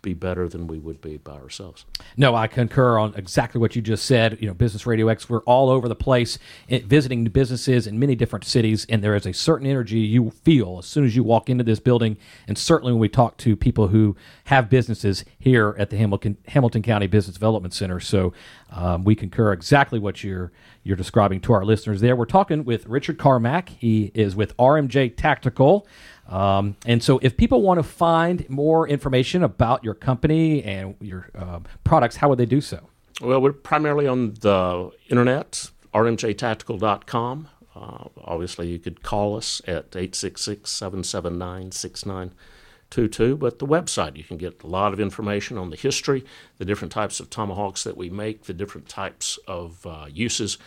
be 0.07 0.13
better 0.13 0.47
than 0.47 0.67
we 0.67 0.79
would 0.79 1.01
be 1.01 1.17
by 1.17 1.33
ourselves. 1.33 1.85
No, 2.15 2.33
I 2.33 2.47
concur 2.47 2.97
on 2.97 3.13
exactly 3.15 3.59
what 3.59 3.75
you 3.75 3.81
just 3.81 4.05
said. 4.05 4.37
You 4.39 4.47
know, 4.47 4.53
Business 4.53 4.85
Radio 4.85 5.09
X, 5.09 5.29
we're 5.29 5.41
all 5.41 5.69
over 5.69 5.89
the 5.89 5.95
place 5.95 6.39
eh, 6.69 6.79
visiting 6.85 7.25
businesses 7.25 7.87
in 7.87 7.99
many 7.99 8.15
different 8.15 8.45
cities, 8.45 8.85
and 8.87 9.03
there 9.03 9.15
is 9.15 9.25
a 9.25 9.33
certain 9.33 9.67
energy 9.67 9.99
you 9.99 10.31
feel 10.31 10.79
as 10.79 10.85
soon 10.85 11.03
as 11.03 11.15
you 11.15 11.23
walk 11.23 11.49
into 11.49 11.65
this 11.65 11.81
building, 11.81 12.15
and 12.47 12.57
certainly 12.57 12.93
when 12.93 13.01
we 13.01 13.09
talk 13.09 13.35
to 13.37 13.57
people 13.57 13.89
who 13.89 14.15
have 14.45 14.69
businesses 14.69 15.25
here 15.37 15.75
at 15.77 15.89
the 15.89 15.97
Hamilton, 15.97 16.37
Hamilton 16.47 16.81
County 16.81 17.07
Business 17.07 17.33
Development 17.33 17.73
Center. 17.73 17.99
So 17.99 18.31
um, 18.71 19.03
we 19.03 19.13
concur 19.13 19.51
exactly 19.51 19.99
what 19.99 20.23
you're 20.23 20.53
you're 20.83 20.95
describing 20.95 21.41
to 21.41 21.51
our 21.51 21.65
listeners 21.65 21.99
there. 21.99 22.15
We're 22.15 22.25
talking 22.25 22.63
with 22.63 22.85
Richard 22.85 23.17
Carmack. 23.17 23.67
He 23.67 24.09
is 24.13 24.37
with 24.37 24.55
RMJ 24.55 25.17
Tactical. 25.17 25.85
Um, 26.27 26.75
and 26.85 27.01
so, 27.01 27.19
if 27.21 27.37
people 27.37 27.61
want 27.61 27.79
to 27.79 27.83
find 27.83 28.49
more 28.49 28.87
information 28.87 29.43
about 29.43 29.83
your 29.83 29.93
company 29.93 30.63
and 30.63 30.95
your 30.99 31.29
uh, 31.35 31.59
products, 31.83 32.17
how 32.17 32.29
would 32.29 32.37
they 32.37 32.45
do 32.45 32.61
so? 32.61 32.89
Well, 33.21 33.41
we're 33.41 33.53
primarily 33.53 34.07
on 34.07 34.33
the 34.35 34.91
internet, 35.09 35.71
rmjtactical.com. 35.93 37.47
Uh, 37.75 38.09
obviously, 38.23 38.67
you 38.67 38.79
could 38.79 39.03
call 39.03 39.37
us 39.37 39.61
at 39.67 39.95
866 39.95 40.69
779 40.69 42.31
Tutu, 42.89 43.35
but 43.35 43.59
the 43.59 43.67
website. 43.67 44.15
You 44.15 44.23
can 44.23 44.37
get 44.37 44.63
a 44.63 44.67
lot 44.67 44.93
of 44.93 44.99
information 44.99 45.57
on 45.57 45.69
the 45.69 45.75
history, 45.75 46.23
the 46.57 46.65
different 46.65 46.91
types 46.91 47.19
of 47.19 47.29
tomahawks 47.29 47.83
that 47.83 47.97
we 47.97 48.09
make, 48.09 48.43
the 48.43 48.53
different 48.53 48.87
types 48.87 49.37
of 49.47 49.85
uh, 49.85 50.05
uses 50.09 50.57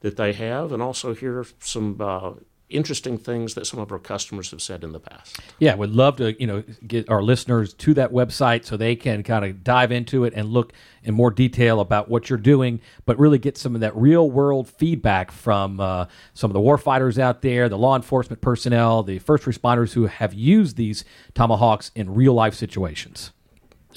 that 0.00 0.16
they 0.16 0.32
have, 0.32 0.72
and 0.72 0.82
also 0.82 1.14
hear 1.14 1.44
some 1.60 1.96
uh, 2.00 2.32
interesting 2.70 3.18
things 3.18 3.54
that 3.54 3.66
some 3.66 3.80
of 3.80 3.92
our 3.92 3.98
customers 3.98 4.50
have 4.50 4.62
said 4.62 4.84
in 4.84 4.92
the 4.92 5.00
past. 5.00 5.40
Yeah, 5.58 5.74
would 5.74 5.94
love 5.94 6.16
to 6.16 6.40
you 6.40 6.46
know 6.46 6.62
get 6.86 7.08
our 7.08 7.22
listeners 7.22 7.74
to 7.74 7.94
that 7.94 8.12
website 8.12 8.64
so 8.64 8.76
they 8.76 8.96
can 8.96 9.22
kind 9.22 9.44
of 9.44 9.62
dive 9.62 9.92
into 9.92 10.24
it 10.24 10.32
and 10.34 10.48
look 10.48 10.72
in 11.02 11.14
more 11.14 11.30
detail 11.30 11.80
about 11.80 12.08
what 12.08 12.28
you're 12.28 12.38
doing, 12.38 12.80
but 13.06 13.18
really 13.18 13.38
get 13.38 13.56
some 13.56 13.74
of 13.74 13.80
that 13.80 13.96
real 13.96 14.30
world 14.30 14.68
feedback 14.68 15.30
from 15.30 15.80
uh, 15.80 16.06
some 16.34 16.50
of 16.50 16.54
the 16.54 16.60
warfighters 16.60 17.18
out 17.18 17.42
there, 17.42 17.68
the 17.68 17.78
law 17.78 17.96
enforcement 17.96 18.40
personnel, 18.42 19.02
the 19.02 19.18
first 19.18 19.44
responders 19.44 19.94
who 19.94 20.06
have 20.06 20.34
used 20.34 20.76
these 20.76 21.04
tomahawks 21.34 21.90
in 21.94 22.14
real 22.14 22.34
life 22.34 22.54
situations. 22.54 23.32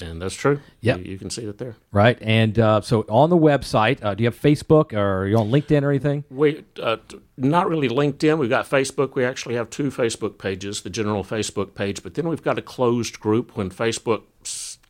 And 0.00 0.20
that's 0.20 0.34
true. 0.34 0.60
Yeah, 0.80 0.96
you, 0.96 1.12
you, 1.12 1.18
can 1.18 1.30
see 1.30 1.44
it 1.44 1.58
there. 1.58 1.76
Right, 1.92 2.18
and 2.20 2.58
uh, 2.58 2.80
so 2.80 3.02
on 3.08 3.30
the 3.30 3.38
website, 3.38 4.02
uh, 4.04 4.14
do 4.14 4.24
you 4.24 4.28
have 4.28 4.40
Facebook 4.40 4.92
or 4.92 5.22
are 5.22 5.28
you 5.28 5.36
on 5.38 5.50
LinkedIn 5.50 5.82
or 5.82 5.90
anything? 5.90 6.24
We 6.30 6.64
uh, 6.82 6.96
not 7.36 7.68
really 7.68 7.88
LinkedIn. 7.88 8.38
We've 8.38 8.50
got 8.50 8.68
Facebook. 8.68 9.14
We 9.14 9.24
actually 9.24 9.54
have 9.54 9.70
two 9.70 9.90
Facebook 9.90 10.38
pages: 10.38 10.82
the 10.82 10.90
general 10.90 11.22
Facebook 11.22 11.74
page, 11.74 12.02
but 12.02 12.14
then 12.14 12.28
we've 12.28 12.42
got 12.42 12.58
a 12.58 12.62
closed 12.62 13.20
group 13.20 13.56
when 13.56 13.70
Facebook 13.70 14.22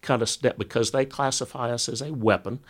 cut 0.01 0.23
us 0.23 0.31
step 0.31 0.57
because 0.59 0.93
they 0.93 1.05
classify 1.05 1.71
us 1.71 1.89
as 1.89 2.01
a 2.01 2.13
weapon. 2.13 2.61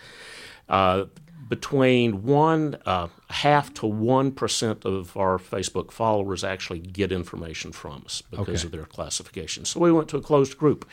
Between 1.46 2.22
one 2.22 2.78
uh, 2.86 3.08
half 3.28 3.74
to 3.74 3.86
one 3.86 4.32
percent 4.32 4.84
of 4.84 5.16
our 5.16 5.38
Facebook 5.38 5.90
followers 5.90 6.42
actually 6.42 6.78
get 6.78 7.12
information 7.12 7.70
from 7.70 8.02
us 8.06 8.22
because 8.30 8.60
okay. 8.60 8.66
of 8.66 8.72
their 8.72 8.86
classification. 8.86 9.64
So 9.64 9.80
we 9.80 9.92
went 9.92 10.08
to 10.08 10.16
a 10.16 10.22
closed 10.22 10.56
group, 10.56 10.88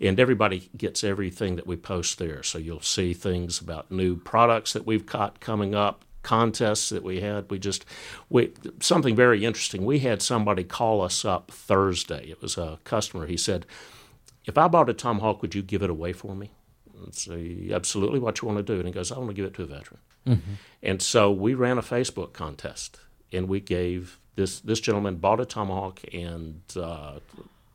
and 0.00 0.20
everybody 0.20 0.70
gets 0.76 1.02
everything 1.02 1.56
that 1.56 1.66
we 1.66 1.76
post 1.76 2.18
there. 2.18 2.42
So 2.42 2.58
you'll 2.58 2.82
see 2.82 3.14
things 3.14 3.60
about 3.60 3.90
new 3.90 4.16
products 4.16 4.72
that 4.74 4.86
we've 4.86 5.06
got 5.06 5.40
coming 5.40 5.74
up, 5.74 6.04
contests 6.22 6.88
that 6.90 7.02
we 7.02 7.20
had. 7.20 7.50
We 7.50 7.58
just 7.58 7.84
we 8.28 8.52
something 8.80 9.16
very 9.16 9.44
interesting. 9.44 9.84
We 9.84 10.00
had 10.00 10.22
somebody 10.22 10.64
call 10.64 11.00
us 11.02 11.24
up 11.24 11.50
Thursday. 11.50 12.26
It 12.28 12.42
was 12.42 12.56
a 12.56 12.78
customer. 12.84 13.26
He 13.26 13.36
said, 13.36 13.66
"If 14.44 14.56
I 14.56 14.68
bought 14.68 14.88
a 14.88 14.94
Tomahawk, 14.94 15.42
would 15.42 15.54
you 15.54 15.62
give 15.62 15.82
it 15.82 15.90
away 15.90 16.12
for 16.12 16.34
me?" 16.34 16.50
And 17.02 17.14
say, 17.14 17.70
absolutely 17.72 18.18
what 18.18 18.40
you 18.40 18.48
want 18.48 18.58
to 18.58 18.62
do. 18.62 18.78
And 18.78 18.86
he 18.86 18.92
goes, 18.92 19.12
I 19.12 19.18
want 19.18 19.30
to 19.30 19.34
give 19.34 19.44
it 19.44 19.54
to 19.54 19.62
a 19.62 19.66
veteran. 19.66 20.00
Mm-hmm. 20.26 20.52
And 20.82 21.02
so 21.02 21.30
we 21.30 21.54
ran 21.54 21.78
a 21.78 21.82
Facebook 21.82 22.32
contest, 22.32 23.00
and 23.32 23.48
we 23.48 23.60
gave 23.60 24.18
this 24.34 24.60
this 24.60 24.80
gentleman 24.80 25.16
bought 25.16 25.40
a 25.40 25.46
tomahawk 25.46 26.00
and 26.12 26.60
uh, 26.76 27.20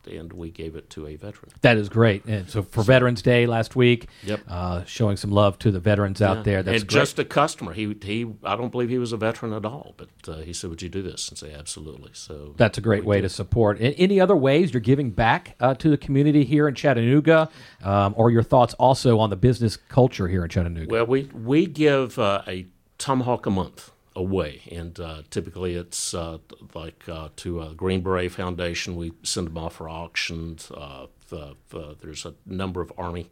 and 0.08 0.34
we 0.34 0.50
gave 0.50 0.75
it 0.75 0.89
to 0.91 1.08
a 1.08 1.15
veteran. 1.15 1.51
That 1.62 1.77
is 1.77 1.89
great. 1.89 2.25
And 2.25 2.50
so 2.50 2.63
for 2.63 2.84
Veterans 2.84 3.22
Day 3.22 3.46
last 3.46 3.75
week, 3.75 4.08
yep. 4.24 4.41
Uh, 4.48 4.84
showing 4.86 5.17
some 5.17 5.31
love 5.31 5.60
to 5.60 5.72
the 5.72 5.79
veterans 5.79 6.22
out 6.22 6.43
there. 6.43 6.63
That's 6.63 6.81
and 6.81 6.89
great. 6.89 7.00
just 7.00 7.20
a 7.20 7.25
customer. 7.25 7.74
He 7.74 7.96
he. 8.01 8.31
I 8.43 8.55
don't 8.55 8.72
believe 8.72 8.89
he 8.89 8.98
was 8.98 9.12
a 9.12 9.17
veteran 9.17 9.53
at 9.53 9.65
all, 9.65 9.93
but 9.98 10.10
uh, 10.27 10.38
he 10.38 10.53
said, 10.53 10.70
"Would 10.70 10.81
you 10.81 10.89
do 10.89 11.01
this?" 11.01 11.29
And 11.29 11.38
say, 11.38 11.53
"Absolutely." 11.53 12.12
So 12.13 12.53
that's 12.58 12.77
a 12.77 12.81
great 12.81 13.05
way 13.05 13.17
did. 13.17 13.24
to 13.24 13.29
support. 13.29 13.77
Any 13.79 14.20
other 14.20 14.36
ways 14.36 14.74
you're 14.74 14.81
giving 14.81 15.12
back 15.12 15.55
uh, 15.60 15.74
to 15.75 15.89
the 15.89 15.98
community 15.98 16.43
here 16.43 16.67
in 16.67 16.75
Chattanooga, 16.75 17.50
um, 17.84 18.13
or 18.17 18.31
your 18.31 18.43
thoughts 18.43 18.74
also 18.75 19.20
on 19.20 19.29
the 19.29 19.36
business 19.36 19.77
culture 19.77 20.27
here 20.27 20.43
in 20.43 20.50
Chattanooga? 20.50 20.91
Well, 20.91 21.05
we 21.05 21.24
we 21.34 21.65
give 21.65 22.17
uh, 22.17 22.41
a 22.48 22.67
tomahawk 22.98 23.46
a 23.46 23.51
month 23.51 23.90
away. 24.15 24.61
And 24.71 24.99
uh, 24.99 25.23
typically 25.29 25.75
it's 25.75 26.13
uh, 26.13 26.39
like 26.73 27.07
uh, 27.07 27.29
to 27.37 27.61
a 27.61 27.73
Green 27.73 28.01
Beret 28.01 28.31
Foundation, 28.31 28.95
we 28.95 29.13
send 29.23 29.47
them 29.47 29.57
off 29.57 29.75
for 29.75 29.89
auctions. 29.89 30.71
Uh, 30.71 31.07
the, 31.29 31.55
the, 31.69 31.95
there's 32.01 32.25
a 32.25 32.33
number 32.45 32.81
of 32.81 32.91
Army 32.97 33.29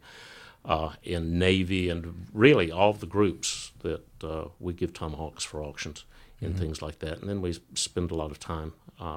uh, 0.64 0.92
and 1.06 1.38
Navy 1.38 1.88
and 1.88 2.26
really 2.32 2.70
all 2.70 2.90
of 2.90 3.00
the 3.00 3.06
groups 3.06 3.72
that 3.80 4.04
uh, 4.24 4.46
we 4.58 4.72
give 4.72 4.92
tomahawks 4.92 5.44
for 5.44 5.62
auctions 5.62 6.04
and 6.40 6.52
mm-hmm. 6.52 6.60
things 6.60 6.82
like 6.82 6.98
that. 7.00 7.18
And 7.20 7.28
then 7.28 7.42
we 7.42 7.58
spend 7.74 8.10
a 8.10 8.14
lot 8.14 8.30
of 8.30 8.38
time. 8.38 8.72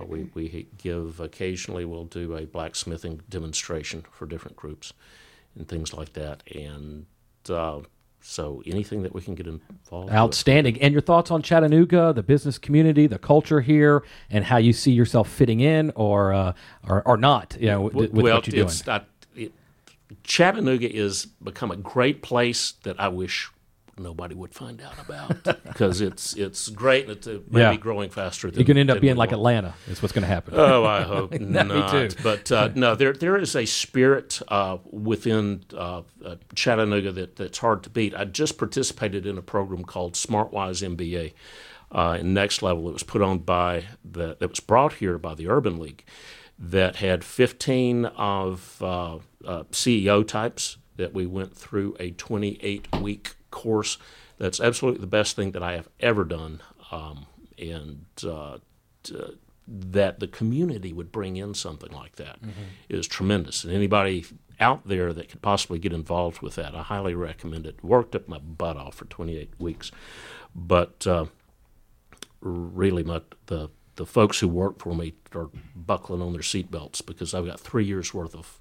we, 0.06 0.30
we 0.34 0.68
give 0.78 1.20
occasionally, 1.20 1.86
we'll 1.86 2.06
do 2.06 2.36
a 2.36 2.46
blacksmithing 2.46 3.22
demonstration 3.30 4.04
for 4.12 4.26
different 4.26 4.58
groups 4.58 4.94
and 5.56 5.68
things 5.68 5.94
like 5.94 6.14
that. 6.14 6.44
And 6.54 7.06
so 8.24 8.64
anything 8.66 9.04
that 9.04 9.14
we 9.14 9.22
can 9.22 9.36
get 9.36 9.48
involved. 9.48 10.12
Outstanding. 10.12 10.76
With. 10.76 10.84
And 10.84 10.94
your 10.94 11.02
thoughts 11.02 11.30
on 11.30 11.42
Chattanooga, 11.42 12.14
the 12.14 12.24
business 12.24 12.58
community, 12.58 13.06
the 13.06 13.20
culture 13.20 13.62
here, 13.62 14.04
and 14.30 14.46
how 14.46 14.58
you 14.58 14.72
see 14.72 14.92
yourself 14.92 15.30
fitting 15.30 15.60
in 15.60 15.92
or 15.96 16.34
uh, 16.34 16.54
or, 16.88 17.06
or 17.06 17.18
not? 17.18 17.58
You 17.60 17.68
know, 17.68 17.82
with, 17.82 18.12
well, 18.12 18.36
what 18.36 18.48
you're 18.48 18.66
doing. 18.66 18.76
Not, 18.88 19.08
it, 19.36 19.52
Chattanooga 20.24 20.92
is 20.92 21.26
become 21.26 21.70
a 21.70 21.76
great 21.76 22.22
place 22.22 22.74
that 22.84 23.00
I 23.00 23.10
wish 23.10 23.52
nobody 23.98 24.36
would 24.36 24.54
find 24.54 24.82
out 24.82 24.98
about 25.00 25.44
because 25.64 26.02
it's 26.02 26.34
it's 26.34 26.70
great 26.70 27.08
and 27.08 27.18
it's 27.18 27.28
uh, 27.28 27.40
maybe 27.50 27.76
yeah. 27.76 27.76
growing 27.76 28.10
faster. 28.10 28.50
Than, 28.50 28.60
you 28.60 28.66
can 28.66 28.78
end 28.78 28.90
up 28.90 29.02
being 29.02 29.16
like 29.16 29.32
want. 29.32 29.40
Atlanta. 29.40 29.74
Is 29.88 30.02
what's 30.02 30.14
going 30.14 30.24
to 30.24 30.28
happen. 30.28 30.56
Oh, 30.58 30.84
I 30.84 31.02
hope 31.04 31.34
not. 31.40 31.68
Me 31.68 32.08
too. 32.10 32.16
But 32.24 32.52
uh, 32.52 32.70
no, 32.76 32.96
there 32.96 33.14
there 33.14 33.38
is 33.38 33.56
a 33.56 33.66
spirit 33.66 34.42
uh, 34.48 34.78
within 34.90 35.64
uh, 35.74 36.02
uh, 36.24 36.36
Chattanooga 36.56 37.12
that 37.12 37.36
that's 37.36 37.58
hard 37.58 37.84
to 37.84 37.90
beat. 37.90 38.16
I 38.16 38.26
just 38.26 38.58
participated 38.58 39.26
in 39.26 39.38
a 39.38 39.42
program 39.42 39.84
called 39.84 40.14
SmartWise 40.14 40.96
MBA. 40.96 41.34
Uh, 41.92 42.18
in 42.20 42.34
Next 42.34 42.64
Level, 42.64 42.90
it 42.90 42.94
was 42.94 43.04
put 43.04 43.22
on 43.22 43.38
by 43.38 43.84
the 44.04 44.36
that 44.40 44.50
was 44.50 44.60
brought 44.60 44.94
here 44.94 45.20
by 45.20 45.36
the 45.36 45.48
Urban 45.48 45.78
League, 45.78 46.04
that 46.58 46.96
had 46.96 47.24
15 47.24 48.06
of 48.06 48.78
CEO 48.80 50.28
types 50.28 50.78
that 50.96 51.14
we 51.14 51.26
went 51.26 51.56
through 51.56 51.96
a 52.00 52.12
28 52.12 52.88
week 53.00 53.36
course. 53.54 53.98
That's 54.38 54.60
absolutely 54.60 55.02
the 55.02 55.08
best 55.08 55.36
thing 55.36 55.52
that 55.52 55.64
I 55.64 55.74
have 55.74 55.88
ever 56.00 56.26
done, 56.26 56.62
um, 56.92 57.28
and 57.58 58.06
uh, 58.28 58.58
t- 59.04 59.38
that 59.68 60.20
the 60.20 60.28
community 60.28 60.92
would 60.92 61.12
bring 61.12 61.38
in 61.38 61.54
something 61.54 61.92
like 61.92 62.18
that 62.18 62.42
mm-hmm. 62.42 62.64
is 62.90 63.08
tremendous. 63.08 63.64
And 63.64 63.72
anybody 63.72 64.26
out 64.60 64.88
there 64.88 65.14
that 65.14 65.30
could 65.30 65.42
possibly 65.42 65.80
get 65.80 65.94
involved 65.94 66.42
with 66.42 66.56
that, 66.56 66.76
I 66.76 66.82
highly 66.82 67.16
recommend 67.16 67.66
it. 67.66 67.84
Worked 67.84 68.16
up 68.16 68.28
my 68.28 68.40
butt 68.40 68.76
off 68.76 68.96
for 68.96 69.06
28 69.06 69.54
weeks, 69.60 69.92
but 70.54 71.06
uh, 71.08 71.26
really, 72.42 73.04
my, 73.04 73.22
the 73.46 73.70
the 73.96 74.06
folks 74.06 74.40
who 74.40 74.48
work 74.48 74.80
for 74.80 74.96
me 74.96 75.14
are 75.36 75.50
buckling 75.76 76.22
on 76.22 76.34
their 76.34 76.42
seatbelts 76.42 77.06
because 77.06 77.34
I've 77.34 77.46
got 77.46 77.60
three 77.60 77.86
years 77.86 78.14
worth 78.14 78.36
of 78.36 78.60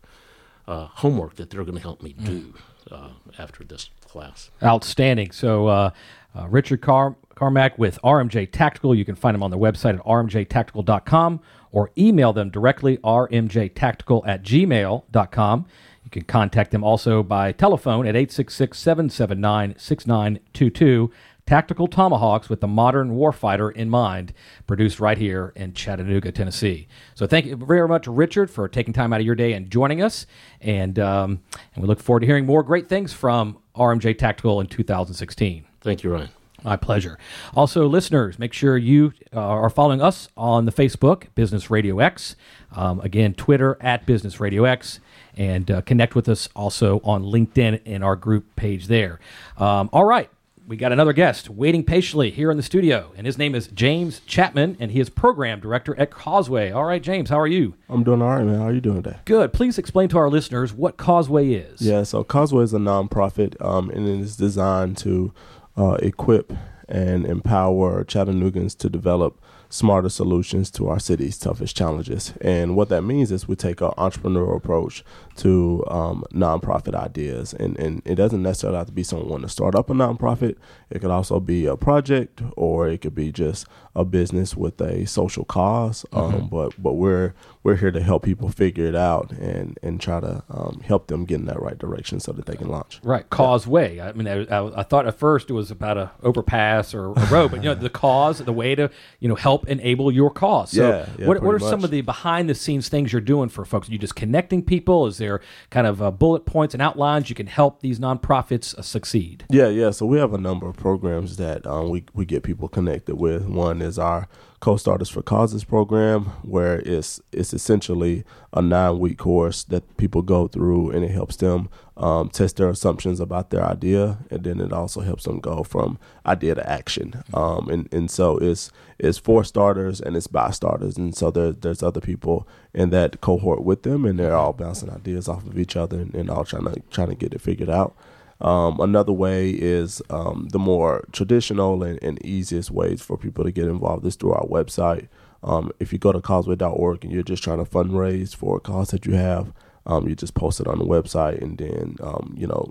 uh, 0.67 0.87
homework 0.87 1.37
that 1.37 1.51
they're 1.51 1.65
going 1.65 1.77
to 1.77 1.83
help 1.83 2.03
me 2.03 2.13
do 2.13 2.55
uh, 2.91 3.11
after 3.39 3.65
this 3.65 3.91
class. 4.13 4.51
Outstanding. 4.63 5.33
So, 5.33 5.67
uh, 5.67 5.91
uh, 6.35 6.49
Richard 6.49 6.81
Car- 6.83 7.17
Carmack 7.35 7.79
with 7.79 7.99
RMJ 8.05 8.51
Tactical. 8.53 8.95
You 8.95 9.05
can 9.05 9.17
find 9.17 9.35
them 9.35 9.43
on 9.43 9.51
their 9.51 9.59
website 9.59 9.99
at 9.99 10.05
rmjtactical.com 10.05 11.41
or 11.73 11.91
email 11.97 12.33
them 12.33 12.51
directly, 12.51 12.99
rmjtactical 12.99 14.23
at 14.27 14.43
gmail.com. 14.43 15.67
You 16.05 16.11
can 16.11 16.23
contact 16.23 16.71
them 16.71 16.85
also 16.85 17.23
by 17.23 17.53
telephone 17.53 18.07
at 18.07 18.15
866 18.15 18.79
779 18.79 19.75
6922. 19.79 21.11
Tactical 21.47 21.89
Tomahawks 21.89 22.49
with 22.49 22.61
the 22.61 22.69
modern 22.69 23.17
warfighter 23.17 23.73
in 23.73 23.91
mind, 23.91 24.33
produced 24.67 25.01
right 25.01 25.19
here 25.19 25.53
in 25.57 25.75
Chattanooga, 25.75 26.31
Tennessee. 26.31 26.87
So 27.15 27.27
thank 27.27 27.47
you 27.47 27.57
very 27.57 27.89
much, 27.89 28.07
Richard, 28.07 28.51
for 28.51 28.69
taking 28.69 28.95
time 28.95 29.13
out 29.13 29.21
of 29.21 29.27
your 29.27 29.35
day 29.35 29.53
and 29.53 29.71
joining 29.71 30.03
us. 30.03 30.27
And, 30.61 30.99
um, 30.99 31.41
and 31.75 31.83
we 31.83 31.89
look 31.89 32.01
forward 32.01 32.21
to 32.21 32.27
hearing 32.27 32.47
more 32.47 32.63
great 32.63 32.89
things 32.89 33.13
from 33.13 33.59
RMJ 33.75 34.19
Tactical 34.19 34.61
in 34.61 34.69
2016. 34.69 35.65
Thank 35.81 36.05
you, 36.05 36.13
Ryan. 36.13 36.29
My 36.63 36.77
pleasure. 36.77 37.19
Also, 37.55 37.89
listeners, 37.89 38.39
make 38.39 38.53
sure 38.53 38.77
you 38.77 39.13
uh, 39.35 39.41
are 39.41 39.69
following 39.69 40.01
us 40.01 40.29
on 40.37 40.65
the 40.65 40.71
Facebook, 40.71 41.27
Business 41.35 41.71
Radio 41.71 41.99
X. 41.99 42.37
Um, 42.77 43.01
again, 43.01 43.35
Twitter 43.35 43.77
at 43.81 44.07
Business 44.07 44.39
Radio 44.39 44.65
X. 44.65 45.01
And 45.37 45.69
uh, 45.73 45.81
connect 45.83 46.15
with 46.15 46.29
us 46.29 46.49
also 46.55 47.01
on 47.03 47.25
LinkedIn 47.25 47.83
in 47.85 48.05
our 48.05 48.15
group 48.15 48.55
page 48.55 48.87
there. 48.87 49.19
Um, 49.57 49.91
all 49.93 50.05
right 50.05 50.31
we 50.73 50.79
got 50.79 50.91
another 50.91 51.13
guest 51.13 51.51
waiting 51.51 51.85
patiently 51.85 52.31
here 52.31 52.51
in 52.51 52.57
the 52.57 52.63
studio, 52.63 53.13
and 53.15 53.27
his 53.27 53.37
name 53.37 53.55
is 53.55 53.67
James 53.67 54.21
Chapman, 54.21 54.79
and 54.81 54.91
he 54.91 55.01
is 55.01 55.11
program 55.11 55.61
director 55.61 55.95
at 56.01 56.11
Causeway. 56.11 56.71
All 56.71 56.87
right, 56.87 57.03
James, 57.03 57.29
how 57.29 57.39
are 57.39 57.47
you? 57.47 57.75
I'm 57.91 58.03
doing 58.03 58.23
all 58.23 58.31
right, 58.31 58.43
man. 58.43 58.59
How 58.59 58.69
are 58.69 58.73
you 58.73 58.81
doing 58.81 59.03
today? 59.03 59.19
Good. 59.27 59.53
Please 59.53 59.77
explain 59.77 60.09
to 60.09 60.17
our 60.17 60.31
listeners 60.31 60.73
what 60.73 60.97
Causeway 60.97 61.53
is. 61.53 61.83
Yeah, 61.83 62.05
so 62.05 62.25
Causeway 62.25 62.65
is 62.65 62.73
a 62.73 62.79
nonprofit, 62.79 63.63
um, 63.63 63.91
and 63.91 64.09
it 64.09 64.19
is 64.21 64.35
designed 64.35 64.97
to 64.97 65.35
uh, 65.77 65.99
equip 66.01 66.55
and 66.89 67.27
empower 67.27 68.03
Chattanoogans 68.03 68.75
to 68.79 68.89
develop 68.89 69.45
smarter 69.73 70.11
solutions 70.11 70.71
to 70.71 70.87
our 70.87 70.99
city's 70.99 71.39
toughest 71.39 71.75
challenges. 71.75 72.35
And 72.43 72.77
what 72.77 72.91
that 72.91 73.01
means 73.01 73.33
is 73.33 73.49
we 73.49 73.57
take 73.57 73.81
an 73.81 73.93
entrepreneurial 73.97 74.55
approach 74.55 75.03
to 75.37 75.83
um, 75.89 76.25
nonprofit 76.31 76.95
ideas. 76.95 77.55
And, 77.55 77.79
and 77.79 78.03
it 78.05 78.17
doesn't 78.17 78.43
necessarily 78.43 78.77
have 78.77 78.89
to 78.89 78.93
be 78.93 79.03
someone 79.03 79.41
to 79.41 79.49
start 79.49 79.75
up 79.75 79.89
a 79.89 79.95
nonprofit. 79.95 80.57
It 80.91 80.99
could 81.01 81.11
also 81.11 81.41
be 81.41 81.65
a 81.65 81.79
project 81.79 82.43
or 82.55 82.87
it 82.87 83.01
could 83.01 83.15
be 83.15 83.33
just 83.33 83.67
a 83.95 84.05
business 84.05 84.57
with 84.57 84.81
a 84.81 85.07
social 85.07 85.45
cause. 85.45 86.07
Um, 86.13 86.33
mm-hmm. 86.33 86.47
But 86.47 86.83
but 86.83 86.95
we're 86.95 87.35
we're 87.63 87.77
here 87.77 87.91
to 87.91 88.03
help 88.03 88.25
people 88.25 88.49
figure 88.49 88.87
it 88.87 88.97
out 88.97 89.31
and 89.33 89.79
and 89.83 90.01
try 90.01 90.21
to 90.21 90.43
um, 90.49 90.81
help 90.85 91.09
them 91.09 91.25
get 91.25 91.41
in 91.41 91.47
that 91.47 91.61
right 91.61 91.79
direction 91.79 92.19
so 92.21 92.33
that 92.33 92.47
they 92.47 92.57
can 92.57 92.69
launch. 92.69 93.01
Right, 93.03 93.29
causeway. 93.29 94.01
I 94.01 94.13
mean, 94.13 94.27
I, 94.27 94.45
I, 94.45 94.81
I, 94.81 94.83
thought 94.83 95.07
at 95.07 95.19
first 95.19 95.51
it 95.51 95.53
was 95.53 95.71
about 95.71 95.99
a 95.99 96.11
overpass 96.23 96.95
or 96.95 97.13
a 97.13 97.27
road, 97.27 97.51
but 97.51 97.63
you 97.63 97.69
know, 97.69 97.75
the 97.83 97.91
cause, 97.91 98.39
the 98.39 98.53
way 98.53 98.75
to 98.75 98.91
you 99.21 99.29
know 99.29 99.35
help 99.35 99.69
enable 99.69 100.11
your 100.11 100.31
cause. 100.31 100.73
So, 100.73 100.89
yeah, 100.89 101.07
yeah, 101.19 101.27
what 101.27 101.43
what 101.43 101.55
are 101.55 101.59
much. 101.59 101.69
some 101.71 101.85
of 101.85 101.91
the 101.91 102.01
behind 102.01 102.49
the 102.49 102.55
scenes 102.55 102.89
things 102.89 103.13
you're 103.13 103.21
doing 103.21 103.49
for 103.49 103.65
folks? 103.65 103.89
Are 103.89 103.93
you 103.93 103.99
just 103.99 104.17
connecting 104.17 104.63
people? 104.63 105.07
Is 105.07 105.19
there 105.19 105.41
kind 105.71 105.87
of 105.87 106.01
uh, 106.01 106.11
bullet 106.11 106.47
points 106.47 106.75
and 106.75 106.83
outlines 106.83 107.29
you 107.29 107.37
can 107.37 107.47
help 107.47 107.81
these 107.81 107.99
nonprofits 107.99 108.77
uh, 108.77 108.83
succeed? 108.83 109.45
Yeah, 109.51 109.69
yeah. 109.69 109.91
So 109.91 110.07
we 110.07 110.19
have 110.19 110.33
a 110.33 110.39
number 110.39 110.67
of 110.69 110.77
programs 110.77 111.37
that 111.37 111.67
um, 111.67 111.91
we 111.91 112.05
we 112.15 112.25
get 112.25 112.43
people 112.43 112.69
connected 112.69 113.17
with. 113.17 113.47
One 113.47 113.82
is 113.83 113.99
our 113.99 114.29
Co-Starters 114.61 115.11
for 115.11 115.23
Causes 115.23 115.65
program, 115.65 116.27
where 116.43 116.79
it's 116.87 117.21
it's 117.33 117.53
essentially 117.53 118.25
a 118.53 118.63
nine 118.63 119.01
week 119.01 119.19
course 119.19 119.65
that 119.65 119.97
people 119.97 120.23
go 120.23 120.47
through, 120.47 120.91
and 120.91 121.05
it 121.05 121.11
helps 121.11 121.37
them 121.37 121.69
um, 121.97 122.29
test 122.29 122.57
their 122.57 122.71
assumptions 122.71 123.19
about 123.19 123.51
their 123.51 123.65
idea, 123.65 124.19
and 124.31 124.45
then 124.45 124.61
it 124.61 124.73
also 124.73 125.01
helps 125.01 125.25
them 125.25 125.41
go 125.41 125.65
from 125.65 125.99
idea 126.25 126.55
to 126.55 126.71
action. 126.71 127.25
Um, 127.35 127.69
and 127.69 127.93
and 127.93 128.09
so 128.09 128.39
it's 128.39 128.71
it's 129.01 129.19
for 129.19 129.43
starters 129.43 130.01
and 130.01 130.17
it's 130.17 130.29
by 130.29 130.53
starters, 130.53 130.97
and 130.97 131.13
so 131.13 131.33
there, 131.33 131.53
there's 131.53 131.83
other 131.83 132.01
people 132.01 132.47
in 132.73 132.91
that 132.91 133.21
cohort 133.21 133.65
with 133.65 133.83
them, 133.83 134.05
and 134.05 134.17
they're 134.17 134.37
all 134.37 134.53
bouncing 134.53 134.91
ideas 134.91 135.29
off 135.29 135.45
of 135.45 135.59
each 135.59 135.77
other 135.77 135.99
and, 135.99 136.15
and 136.15 136.31
all 136.31 136.45
trying 136.45 136.65
to 136.67 136.81
trying 136.91 137.09
to 137.09 137.17
get 137.17 137.35
it 137.35 137.41
figured 137.41 137.69
out. 137.71 137.97
Um, 138.43 138.81
another 138.81 139.13
way 139.13 139.51
is 139.51 140.03
um, 140.11 140.49
the 140.51 140.59
more 140.59 141.05
traditional 141.13 141.85
and, 141.85 142.03
and, 142.03 142.25
easiest 142.25 142.73
ways 142.73 143.01
for 143.01 143.17
people 143.17 143.45
to 143.45 143.53
get 143.53 143.69
involved 143.69 144.05
is 144.05 144.17
through 144.17 144.33
our 144.33 144.47
website. 144.47 145.07
Um, 145.45 145.71
if 145.79 145.93
you 145.93 145.99
go 146.01 146.11
to 146.11 146.21
causeway.org 146.21 147.05
and 147.05 147.13
you're 147.13 147.23
just 147.23 147.45
trying 147.45 147.65
to 147.65 147.71
fundraise 147.71 148.35
for 148.35 148.57
a 148.57 148.61
cause 148.61 148.91
that 148.91 149.07
you 149.07 149.13
have, 149.13 149.53
um, 149.87 150.09
you 150.09 150.15
just 150.15 150.35
post 150.35 150.61
it 150.61 150.67
on 150.67 150.79
the 150.79 150.85
website 150.85 151.41
and 151.41 151.59
then 151.59 151.97
um, 152.03 152.35
you 152.37 152.47
know 152.47 152.71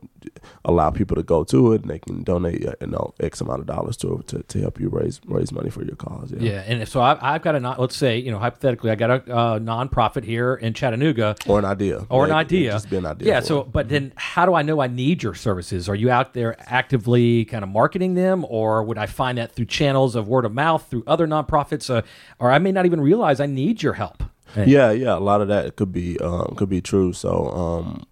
allow 0.66 0.90
people 0.90 1.16
to 1.16 1.24
go 1.24 1.44
to 1.44 1.74
it 1.74 1.82
and 1.82 1.90
they 1.90 2.00
can 2.00 2.24
donate 2.24 2.66
uh, 2.66 2.74
you 2.82 2.88
know 2.88 3.14
x 3.20 3.42
amount 3.42 3.60
of 3.60 3.66
dollars 3.66 3.98
to 3.98 4.20
it 4.20 4.28
to, 4.28 4.44
to 4.44 4.60
help 4.60 4.80
you 4.80 4.90
raise 4.90 5.22
raise 5.26 5.52
money 5.52 5.70
for 5.70 5.84
your 5.84 5.96
cause. 5.96 6.32
Yeah, 6.32 6.52
yeah 6.52 6.64
and 6.68 6.88
so 6.88 7.02
I've, 7.02 7.20
I've 7.22 7.42
got 7.42 7.56
a 7.56 7.76
let's 7.80 7.96
say 7.96 8.18
you 8.18 8.32
know 8.32 8.40
hypothetically 8.40 8.92
I 8.92 8.96
got 8.96 9.10
a 9.10 9.36
uh, 9.36 9.60
nonprofit 9.60 10.24
here 10.24 10.56
in 10.56 10.74
Chattanooga 10.74 11.36
or 11.48 11.60
an 11.60 11.66
idea 11.66 12.06
or 12.10 12.26
an 12.26 12.32
idea 12.32 12.72
just 12.82 12.90
be 12.90 12.98
an 12.98 13.06
idea. 13.06 13.28
Yeah. 13.28 13.40
So, 13.42 13.64
but 13.64 13.86
mm-hmm. 13.86 13.94
then 13.94 14.14
how 14.16 14.46
do 14.46 14.54
I 14.54 14.62
know 14.62 14.80
I 14.82 14.88
need 14.88 15.24
your 15.24 15.34
services? 15.34 15.88
Are 15.90 15.96
you 15.96 16.10
out 16.10 16.34
there 16.34 16.56
actively 16.60 17.46
kind 17.46 17.64
of 17.64 17.70
marketing 17.70 18.16
them, 18.16 18.46
or 18.50 18.84
would 18.84 18.98
I 18.98 19.06
find 19.06 19.38
that 19.38 19.52
through 19.54 19.66
channels 19.66 20.16
of 20.16 20.28
word 20.28 20.46
of 20.46 20.54
mouth 20.54 20.88
through 20.90 21.04
other 21.08 21.28
nonprofits, 21.28 21.94
uh, 21.94 22.02
or 22.40 22.52
I 22.52 22.60
may 22.60 22.72
not 22.72 22.86
even 22.86 23.02
realize 23.02 23.40
I 23.40 23.46
need 23.46 23.84
your 23.84 23.94
help? 23.94 24.24
Yeah, 24.56 24.92
yeah, 24.92 25.18
a 25.18 25.20
lot 25.20 25.42
of 25.42 25.48
that 25.48 25.76
could 25.76 25.92
be 25.92 26.20
um, 26.20 26.56
could 26.58 26.70
be 26.70 26.82
true. 26.82 27.14
So, 27.14 27.50
um, 27.52 28.06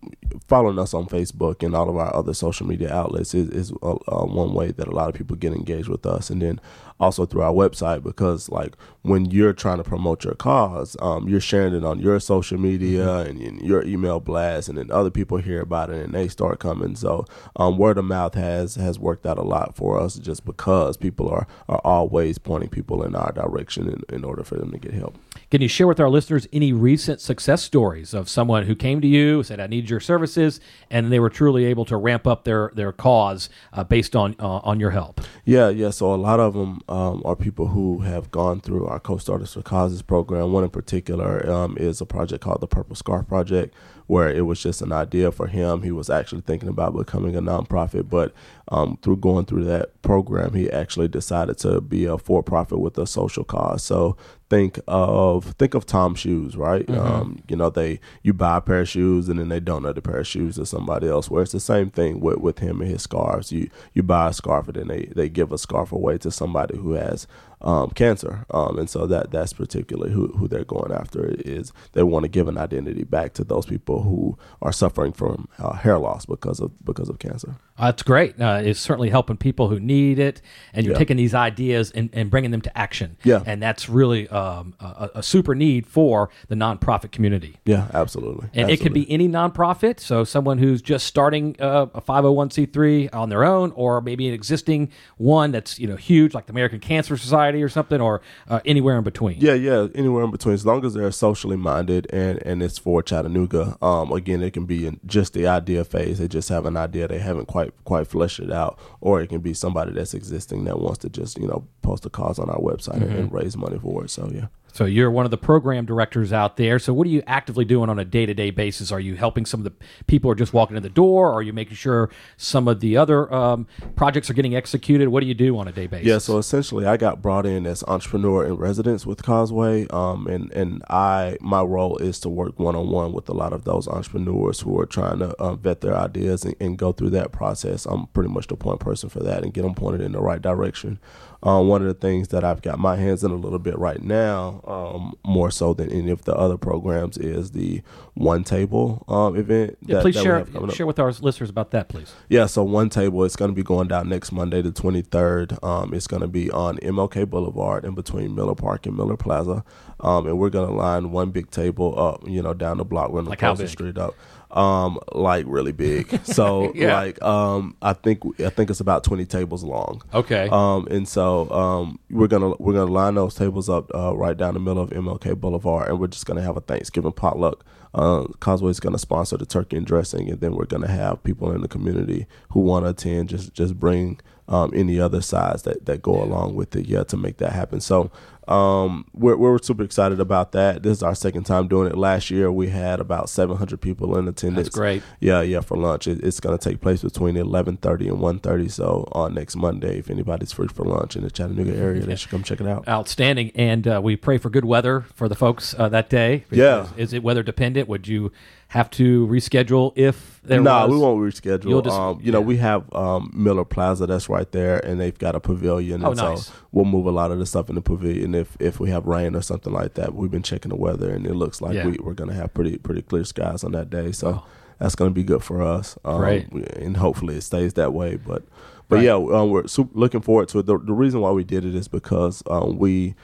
following 0.48 0.80
us 0.80 0.94
on 0.94 1.06
Facebook 1.08 1.64
and 1.64 1.76
all 1.76 1.90
of 1.90 1.98
our 1.98 2.16
other 2.16 2.34
social 2.34 2.66
media 2.66 2.94
outlets 2.94 3.34
is, 3.34 3.50
is 3.50 3.72
uh, 3.82 3.96
uh, 4.08 4.26
one 4.26 4.54
way 4.54 4.72
that 4.72 4.88
a 4.88 4.92
lot 4.92 5.10
of 5.10 5.16
people 5.16 5.36
get 5.36 5.54
engaged 5.54 5.90
with 5.90 6.06
us, 6.06 6.30
and 6.30 6.42
then 6.42 6.60
also 7.00 7.26
through 7.26 7.42
our 7.42 7.54
website 7.54 8.04
because 8.04 8.50
like 8.50 8.76
when 9.04 9.26
you're 9.32 9.54
trying 9.54 9.78
to 9.78 9.84
promote 9.84 10.24
your 10.24 10.36
cause, 10.36 10.98
um, 11.00 11.30
you're 11.30 11.40
sharing 11.40 11.74
it 11.74 11.84
on 11.84 12.00
your 12.00 12.20
social 12.20 12.58
media 12.58 13.06
mm-hmm. 13.06 13.30
and, 13.30 13.42
and, 13.42 13.62
your 13.62 13.84
email 13.86 14.20
blast, 14.20 14.70
and 14.70 14.78
then 14.78 14.92
other 14.92 15.10
people 15.10 15.38
hear 15.38 15.62
about 15.62 15.90
it 15.90 16.04
and 16.04 16.14
they 16.14 16.28
start 16.28 16.60
coming. 16.60 16.96
So 16.96 17.26
um, 17.56 17.78
word 17.78 17.98
of 17.98 18.06
mouth 18.06 18.34
has 18.36 18.76
has 18.76 19.00
worked 19.00 19.26
out 19.26 19.38
a 19.38 19.44
lot 19.44 19.76
for 19.76 20.00
us 20.00 20.16
just 20.16 20.46
because 20.46 20.98
people 20.98 21.30
are 21.30 21.48
are 21.68 21.82
always 21.84 22.38
pointing 22.38 22.70
people 22.70 23.04
in 23.04 23.16
our 23.16 23.32
direction 23.32 23.88
in, 23.88 24.16
in 24.16 24.24
order 24.24 24.44
for 24.44 24.56
them 24.56 24.72
to 24.72 24.78
get 24.78 24.94
help. 24.94 25.18
Can 25.52 25.62
you 25.62 25.68
share 25.68 25.88
with 25.88 26.00
our 26.00 26.12
listeners 26.12 26.48
any 26.54 26.74
recent 26.74 27.20
success 27.20 27.64
stories 27.64 28.14
of 28.14 28.30
someone 28.30 28.66
who 28.68 28.76
came 28.76 29.02
to 29.02 29.08
you, 29.08 29.42
said, 29.42 29.60
I 29.60 29.66
need 29.66 29.90
your 29.90 30.00
services, 30.00 30.60
and 30.92 31.12
they 31.12 31.20
were 31.20 31.32
truly 31.32 31.66
able 31.66 31.86
to 31.86 31.98
ramp 31.98 32.28
up 32.28 32.44
their, 32.44 32.72
their 32.76 32.92
cause 32.92 33.50
uh, 33.74 33.84
based 33.84 34.16
on, 34.16 34.36
uh, 34.38 34.58
on 34.60 34.80
your 34.80 34.92
help? 34.92 35.22
Yeah, 35.46 35.70
yeah. 35.70 35.90
So 35.90 36.14
a 36.14 36.18
lot 36.18 36.40
of 36.40 36.54
them 36.54 36.82
um, 36.88 37.24
are 37.26 37.36
people 37.36 37.70
who 37.70 38.02
have 38.02 38.30
gone 38.30 38.62
through 38.62 38.86
our 38.86 39.00
Co-Starters 39.00 39.54
for 39.54 39.64
Causes 39.64 40.04
program. 40.04 40.52
One 40.52 40.64
in 40.64 40.70
particular 40.70 41.50
um, 41.50 41.76
is 41.80 42.00
a 42.00 42.06
project 42.06 42.44
called 42.44 42.62
the 42.62 42.68
Purple 42.68 42.96
Scarf 42.96 43.28
Project, 43.28 43.74
where 44.10 44.28
it 44.28 44.42
was 44.42 44.60
just 44.60 44.82
an 44.82 44.92
idea 44.92 45.32
for 45.32 45.46
him. 45.46 45.84
He 45.84 45.92
was 45.92 46.10
actually 46.10 46.42
thinking 46.42 46.68
about 46.68 46.98
becoming 46.98 47.36
a 47.36 47.42
nonprofit, 47.44 48.10
but 48.10 48.34
um, 48.70 48.98
through 49.04 49.18
going 49.18 49.46
through 49.46 49.66
that 49.66 50.02
program, 50.02 50.56
he 50.56 50.68
actually 50.68 51.08
decided 51.08 51.60
to 51.60 51.80
be 51.80 52.06
a 52.06 52.18
for-profit 52.18 52.80
with 52.80 52.98
a 52.98 53.06
social 53.06 53.44
cause. 53.44 53.84
So 53.84 54.18
think 54.50 54.80
of 54.88 55.54
think 55.60 55.76
of 55.76 55.86
Tom 55.86 56.16
shoes, 56.16 56.58
right? 56.58 56.88
Mm-hmm. 56.88 57.00
Um, 57.00 57.44
you 57.48 57.56
know, 57.56 57.70
they 57.70 58.00
you 58.24 58.34
buy 58.34 58.58
a 58.58 58.62
pair 58.62 58.82
of 58.82 58.90
shoes 58.90 59.30
and 59.30 59.40
then 59.40 59.50
they 59.50 59.60
donate 59.60 59.96
a 60.00 60.02
pair 60.02 60.22
of 60.22 60.28
shoes 60.28 60.56
to 60.56 60.66
somebody 60.66 61.08
else. 61.08 61.30
Where 61.30 61.44
it's 61.44 61.52
the 61.52 61.60
same 61.60 61.92
thing 61.92 62.20
with, 62.20 62.38
with 62.38 62.58
him 62.60 62.82
and 62.82 62.90
his 62.90 63.04
scarves. 63.04 63.52
You 63.52 63.70
you 63.94 64.02
buy 64.02 64.30
a 64.30 64.34
scarf 64.34 64.70
and 64.70 64.78
then 64.78 64.88
they, 64.88 65.12
they 65.16 65.30
give 65.30 65.52
a 65.52 65.60
scarf 65.60 65.92
away 65.92 66.18
to 66.18 66.32
somebody 66.32 66.80
who 66.80 66.94
has 66.94 67.28
um, 67.62 67.90
cancer. 67.92 68.46
Um, 68.52 68.80
and 68.80 68.90
so 68.90 69.06
that 69.08 69.32
that's 69.32 69.54
particularly 69.54 70.14
who, 70.14 70.28
who 70.30 70.48
they're 70.48 70.64
going 70.64 70.92
after 70.92 71.34
is 71.40 71.74
they 71.94 72.04
want 72.04 72.24
to 72.24 72.30
give 72.30 72.48
an 72.48 72.58
identity 72.58 73.04
back 73.04 73.34
to 73.34 73.44
those 73.44 73.66
people 73.66 74.04
who 74.04 74.38
are 74.62 74.72
suffering 74.72 75.12
from 75.12 75.48
uh, 75.58 75.74
hair 75.74 75.98
loss 75.98 76.26
because 76.26 76.60
of 76.60 76.72
because 76.86 77.10
of 77.10 77.20
cancer. 77.20 77.56
That's 77.78 78.04
great. 78.04 78.40
Uh, 78.40 78.62
it's 78.64 78.80
certainly 78.80 79.10
helping 79.10 79.38
people 79.38 79.70
who 79.70 79.80
need 79.80 80.20
it, 80.20 80.42
and 80.74 80.86
you're 80.86 80.94
yeah. 80.94 81.00
taking 81.00 81.16
these 81.16 81.34
ideas 81.34 81.92
and, 81.92 82.10
and 82.12 82.30
bringing 82.30 82.52
them 82.52 82.62
to 82.62 82.78
action. 82.78 83.18
Yeah, 83.24 83.42
and 83.46 83.62
that's 83.62 83.88
really 83.88 84.28
um, 84.30 84.76
a, 84.80 85.10
a, 85.16 85.24
super 85.24 85.56
need 85.56 85.88
for 85.88 86.30
the 86.50 86.56
nonprofit 86.56 87.12
community. 87.12 87.58
Yeah, 87.66 87.88
absolutely. 87.94 88.50
And 88.54 88.70
absolutely. 88.70 88.74
it 88.74 88.82
could 88.82 88.94
be 88.94 89.10
any 89.12 89.30
nonprofit. 89.30 90.02
So 90.02 90.26
someone 90.26 90.58
who's 90.58 90.82
just 90.82 91.08
starting 91.08 91.56
uh, 91.60 91.88
a 91.94 92.02
501c3 92.02 93.14
on 93.14 93.30
their 93.30 93.46
own, 93.46 93.72
or 93.72 94.02
maybe 94.02 94.28
an 94.28 94.34
existing 94.34 94.92
one 95.18 95.52
that's 95.52 95.80
you 95.80 95.88
know 95.88 95.96
huge, 95.96 96.34
like 96.34 96.48
the 96.48 96.52
American 96.52 96.80
Cancer 96.80 97.16
Society 97.16 97.49
or 97.58 97.70
something, 97.70 98.00
or 98.00 98.22
uh, 98.48 98.60
anywhere 98.66 98.98
in 98.98 99.04
between. 99.04 99.38
Yeah, 99.40 99.54
yeah, 99.54 99.88
anywhere 99.96 100.24
in 100.24 100.32
between. 100.32 100.54
As 100.54 100.66
long 100.66 100.86
as 100.86 100.94
they're 100.94 101.12
socially 101.12 101.58
minded 101.58 102.08
and 102.12 102.42
and 102.46 102.62
it's 102.64 102.78
for 102.78 103.02
Chattanooga. 103.02 103.78
Um, 103.82 104.12
again, 104.12 104.42
it 104.42 104.52
can 104.52 104.66
be 104.66 104.86
in 104.86 105.00
just 105.06 105.34
the 105.34 105.48
idea 105.48 105.84
phase. 105.84 106.20
They 106.20 106.28
just 106.28 106.50
have 106.50 106.66
an 106.66 106.78
idea 106.78 107.08
they 107.08 107.20
haven't 107.20 107.48
quite 107.48 107.74
quite 107.84 108.08
fleshed 108.08 108.40
it 108.40 108.52
out, 108.52 108.80
or 109.02 109.22
it 109.22 109.28
can 109.28 109.42
be 109.42 109.54
somebody 109.54 109.92
that's 109.92 110.14
existing 110.14 110.66
that 110.66 110.80
wants 110.80 111.00
to 111.00 111.10
just 111.10 111.38
you 111.38 111.48
know 111.48 111.68
post 111.82 112.06
a 112.06 112.10
cause 112.10 112.40
on 112.40 112.50
our 112.50 112.60
website 112.60 112.96
mm-hmm. 112.96 113.04
and, 113.04 113.20
and 113.20 113.32
raise 113.32 113.58
money 113.58 113.80
for 113.80 114.04
it. 114.06 114.10
So 114.10 114.30
yeah. 114.34 114.48
So 114.74 114.86
you're 114.86 115.12
one 115.12 115.26
of 115.26 115.32
the 115.32 115.38
program 115.38 115.86
directors 115.86 116.32
out 116.32 116.58
there. 116.58 116.80
So 116.80 116.94
what 116.94 117.08
are 117.08 117.10
you 117.10 117.24
actively 117.28 117.66
doing 117.66 117.90
on 117.90 118.00
a 118.00 118.06
day 118.06 118.26
to 118.26 118.34
day 118.34 118.52
basis? 118.52 118.92
Are 118.92 119.00
you 119.00 119.16
helping 119.16 119.46
some 119.46 119.60
of 119.60 119.64
the 119.64 119.74
people 120.08 120.30
are 120.32 120.36
just 120.36 120.54
walking 120.54 120.78
in 120.78 120.84
the 120.84 120.90
door? 120.90 121.30
Or 121.30 121.34
are 121.36 121.42
you 121.42 121.54
making 121.54 121.76
sure 121.76 122.10
some 122.38 122.68
of 122.68 122.80
the 122.80 122.98
other 122.98 123.32
um, 123.34 123.68
projects 123.96 124.30
are 124.30 124.34
getting 124.34 124.56
executed? 124.56 125.10
What 125.10 125.22
do 125.22 125.28
you 125.28 125.34
do 125.34 125.58
on 125.58 125.68
a 125.68 125.72
day 125.72 125.88
basis? 125.88 126.08
Yeah, 126.08 126.18
so 126.18 126.38
essentially, 126.38 126.86
I 126.86 126.98
got 126.98 127.22
brought 127.22 127.46
in 127.46 127.66
as 127.66 127.84
entrepreneur 127.88 128.46
in 128.46 128.56
residence 128.56 129.06
with 129.06 129.24
Causeway, 129.24 129.88
um, 129.88 130.28
and 130.28 130.52
and 130.52 130.84
I 130.90 131.38
my 131.42 131.62
role 131.62 131.98
is 131.98 132.20
to 132.22 132.30
work 132.30 132.60
one 132.60 132.76
on 132.76 132.90
one 132.90 133.14
with 133.14 133.30
a 133.30 133.34
lot 133.34 133.54
of 133.54 133.64
those 133.64 133.88
entrepreneurs 133.88 134.62
who 134.62 134.80
are 134.80 134.86
trying 134.86 135.20
to 135.20 135.44
um, 135.44 135.60
vet 135.60 135.82
their 135.82 135.96
ideas 135.96 136.46
and, 136.46 136.56
and 136.60 136.78
go 136.78 136.92
through 136.92 137.12
that 137.12 137.32
process. 137.32 137.86
I'm 137.86 138.08
pretty 138.08 138.30
much 138.30 138.48
the 138.48 138.56
point 138.56 138.80
person 138.80 139.10
for 139.10 139.20
that 139.24 139.44
and 139.44 139.54
get 139.54 139.64
them 139.64 139.76
pointed 139.76 140.02
in 140.02 140.12
the 140.12 140.22
right 140.22 140.42
direction. 140.42 141.00
Um, 141.42 141.68
one 141.68 141.82
of 141.82 141.88
the 141.88 141.94
things 141.94 142.30
that 142.30 142.44
I've 142.44 142.62
got 142.62 142.80
my 142.80 142.98
hands 142.98 143.24
in 143.24 143.32
a 143.32 143.36
little 143.36 143.60
bit 143.60 143.78
right 143.78 144.02
now, 144.02 144.62
um, 144.68 145.16
more 145.26 145.52
so 145.52 145.74
than 145.74 145.90
any 145.90 146.12
of 146.12 146.26
the 146.26 146.36
other 146.36 146.58
programs, 146.58 147.18
is 147.18 147.52
the 147.52 147.82
One 148.16 148.44
Table 148.44 149.06
um, 149.08 149.38
event. 149.38 149.78
Yeah, 149.82 149.96
that, 149.96 150.02
please 150.02 150.16
that 150.16 150.24
share 150.24 150.72
share 150.72 150.86
with 150.86 151.00
our 151.00 151.12
listeners 151.12 151.50
about 151.50 151.72
that, 151.72 151.88
please. 151.88 152.14
Yeah, 152.28 152.46
so 152.46 152.64
One 152.64 152.90
Table 152.90 153.24
it's 153.24 153.38
going 153.38 153.52
to 153.52 153.56
be 153.56 153.64
going 153.64 153.88
down 153.88 154.10
next 154.10 154.32
Monday, 154.34 154.62
the 154.62 154.72
23rd. 154.72 155.64
Um, 155.64 155.94
it's 155.94 156.08
going 156.08 156.22
to 156.22 156.28
be 156.28 156.52
on 156.52 156.78
MLK 156.78 157.30
Boulevard 157.30 157.86
in 157.86 157.96
between 157.96 158.36
Miller 158.36 158.56
Park 158.56 158.86
and 158.86 158.98
Miller 158.98 159.16
Plaza, 159.16 159.64
um, 160.02 160.28
and 160.28 160.38
we're 160.38 160.50
going 160.50 160.68
to 160.68 160.76
line 160.76 161.12
one 161.12 161.32
big 161.32 161.52
table 161.52 161.98
up, 161.98 162.28
you 162.28 162.42
know, 162.42 162.54
down 162.54 162.78
the 162.78 162.86
block. 162.86 163.12
We're 163.12 163.22
going 163.22 163.32
to 163.32 163.38
close 163.38 163.60
the 163.60 163.68
street 163.68 163.98
up 163.98 164.16
um 164.52 165.00
like 165.14 165.46
really 165.48 165.72
big. 165.72 166.20
So 166.30 166.72
yeah. 166.76 166.94
like 167.02 167.22
um 167.22 167.76
i 167.82 167.94
think 167.94 168.22
i 168.40 168.50
think 168.50 168.70
it's 168.70 168.80
about 168.80 169.04
20 169.04 169.26
tables 169.26 169.64
long. 169.64 170.02
Okay. 170.14 170.48
Um 170.52 170.88
and 170.88 171.08
so 171.08 171.50
um 171.52 172.00
we're 172.10 172.28
gonna 172.28 172.54
we're 172.60 172.74
gonna 172.74 172.92
line 172.92 173.16
those 173.16 173.36
tables 173.36 173.70
up 173.70 173.94
uh, 173.94 174.16
right 174.16 174.38
down 174.38 174.54
the 174.54 174.60
middle 174.60 174.84
of 174.84 174.90
mlk 174.92 175.40
boulevard 175.40 175.90
and 175.90 176.00
we're 176.00 176.08
just 176.08 176.26
gonna 176.26 176.42
have 176.42 176.58
a 176.58 176.62
thanksgiving 176.62 177.12
potluck. 177.12 177.64
Uh, 177.92 178.26
Causeway's 178.40 178.80
going 178.80 178.94
to 178.94 179.00
sponsor 179.00 179.36
the 179.36 179.48
turkey 179.48 179.76
and 179.76 179.84
dressing, 179.84 180.30
and 180.30 180.40
then 180.42 180.54
we're 180.54 180.66
to 180.66 180.88
have 180.88 181.24
people 181.24 181.52
in 181.52 181.62
the 181.62 181.68
community 181.68 182.28
who 182.52 182.60
want 182.60 182.86
to 182.86 182.90
attend 182.90 183.30
just 183.30 183.52
just 183.56 183.80
bring 183.80 184.20
um, 184.50 184.72
any 184.76 185.00
other 185.00 185.22
sides 185.22 185.64
that, 185.64 185.86
that 185.86 186.02
go 186.02 186.22
along 186.22 186.56
with 186.56 186.76
it, 186.76 186.88
yeah, 186.88 187.04
to 187.04 187.18
make 187.18 187.38
that 187.38 187.52
happen. 187.52 187.80
So 187.80 188.12
Um, 188.50 189.06
we're, 189.14 189.38
we're 189.38 189.60
super 189.62 189.84
excited 189.84 190.20
about 190.20 190.54
that. 190.54 190.82
This 190.82 190.98
is 190.98 191.04
our 191.04 191.14
second 191.14 191.44
time 191.44 191.68
doing 191.68 191.88
it. 191.88 191.96
Last 191.98 192.32
year 192.32 192.52
we 192.52 192.70
had 192.70 193.00
about 193.00 193.30
700 193.30 193.80
people 193.80 194.18
in 194.18 194.28
attendance. 194.28 194.68
That's 194.68 194.76
great. 194.76 195.04
Yeah, 195.20 195.42
yeah, 195.42 195.62
for 195.62 195.78
lunch. 195.78 196.08
It, 196.08 196.24
it's 196.24 196.40
going 196.40 196.58
to 196.58 196.70
take 196.70 196.82
place 196.82 197.04
between 197.04 197.36
11:30 197.36 198.10
and 198.10 198.18
1:30. 198.18 198.72
So 198.72 199.08
on 199.12 199.36
next 199.36 199.56
Monday, 199.56 200.00
if 200.00 200.10
anybody's 200.10 200.52
free 200.52 200.68
for 200.68 200.84
lunch 200.84 201.16
in 201.16 201.24
the 201.24 201.30
Chattanooga 201.30 201.76
area, 201.76 202.02
they 202.02 202.16
should 202.16 202.32
come 202.32 202.44
check 202.44 202.60
it 202.60 202.68
out. 202.68 202.88
Outstanding. 202.88 203.52
And 203.54 203.88
uh, 203.88 204.02
we 204.04 204.16
pray 204.16 204.40
for 204.40 204.50
good 204.50 204.66
weather 204.66 205.06
for 205.14 205.30
the 205.30 205.36
folks 205.36 205.76
uh, 205.78 205.88
that 205.90 206.10
day. 206.10 206.46
Yeah. 206.50 206.88
because 206.90 206.98
Is 206.98 207.14
it 207.14 207.22
weather 207.24 207.44
dependent? 207.44 207.88
Would 207.88 208.08
you 208.08 208.32
have 208.70 208.90
to 208.92 209.26
reschedule 209.28 209.92
if 209.96 210.40
there 210.44 210.62
no, 210.62 210.72
was? 210.88 210.92
we 210.92 210.98
won't 210.98 211.18
You'll 211.18 211.32
reschedule. 211.60 211.84
just- 211.84 211.98
um, 212.00 212.20
you 212.22 212.32
know, 212.32 212.40
we 212.42 212.58
have 212.58 212.84
um, 212.94 213.32
Miller 213.34 213.66
Plaza 213.66 214.06
that's 214.08 214.30
right 214.30 214.50
there, 214.52 214.78
and 214.86 215.00
they've 215.02 215.18
got 215.18 215.36
a 215.36 215.40
pavilion. 215.40 216.04
Oh, 216.04 216.10
and 216.12 216.18
nice. 216.18 216.46
So 216.48 216.54
we'll 216.72 216.86
move 216.86 217.06
a 217.08 217.12
lot 217.12 217.32
of 217.32 217.40
the 217.40 217.46
stuff 217.48 217.68
in 217.70 217.76
the 217.76 217.82
pavilion 217.82 218.36
if 218.36 218.56
if 218.60 218.80
we 218.80 218.90
have 218.92 219.06
rain 219.06 219.36
or 219.36 219.42
something 219.42 219.74
like 219.74 219.96
that. 219.96 220.14
We've 220.14 220.32
been 220.32 220.44
checking 220.44 220.70
the 220.70 220.76
weather, 220.76 221.10
and 221.10 221.26
it 221.26 221.34
looks 221.34 221.62
like 221.62 221.74
Yeah. 221.76 221.88
we, 221.88 221.98
we're 222.00 222.14
going 222.14 222.30
to 222.30 222.36
have 222.36 222.54
pretty 222.54 222.78
pretty 222.78 223.02
clear 223.02 223.24
skies 223.24 223.64
on 223.64 223.72
that 223.74 223.90
day. 223.90 224.12
So 224.12 224.44
that's 224.78 224.96
going 224.96 225.10
to 225.12 225.16
be 225.16 225.24
good 225.24 225.44
for 225.44 225.62
us. 225.64 225.98
Um, 226.06 226.22
we- 226.52 226.64
and 226.76 226.98
hopefully 226.98 227.36
it 227.38 227.42
stays 227.42 227.74
that 227.74 227.92
way. 227.94 228.18
But 228.18 228.44
but 228.88 228.98
Right. 228.98 229.06
yeah, 229.06 229.14
um, 229.16 229.50
we're 229.50 229.66
looking 229.94 230.22
forward 230.22 230.48
to 230.50 230.60
it. 230.60 230.66
The, 230.68 230.78
the 230.78 230.94
reason 230.94 231.22
why 231.22 231.32
we 231.32 231.44
did 231.44 231.66
it 231.66 231.74
is 231.76 231.88
because 231.88 232.42
um, 232.48 232.78
we 232.78 233.16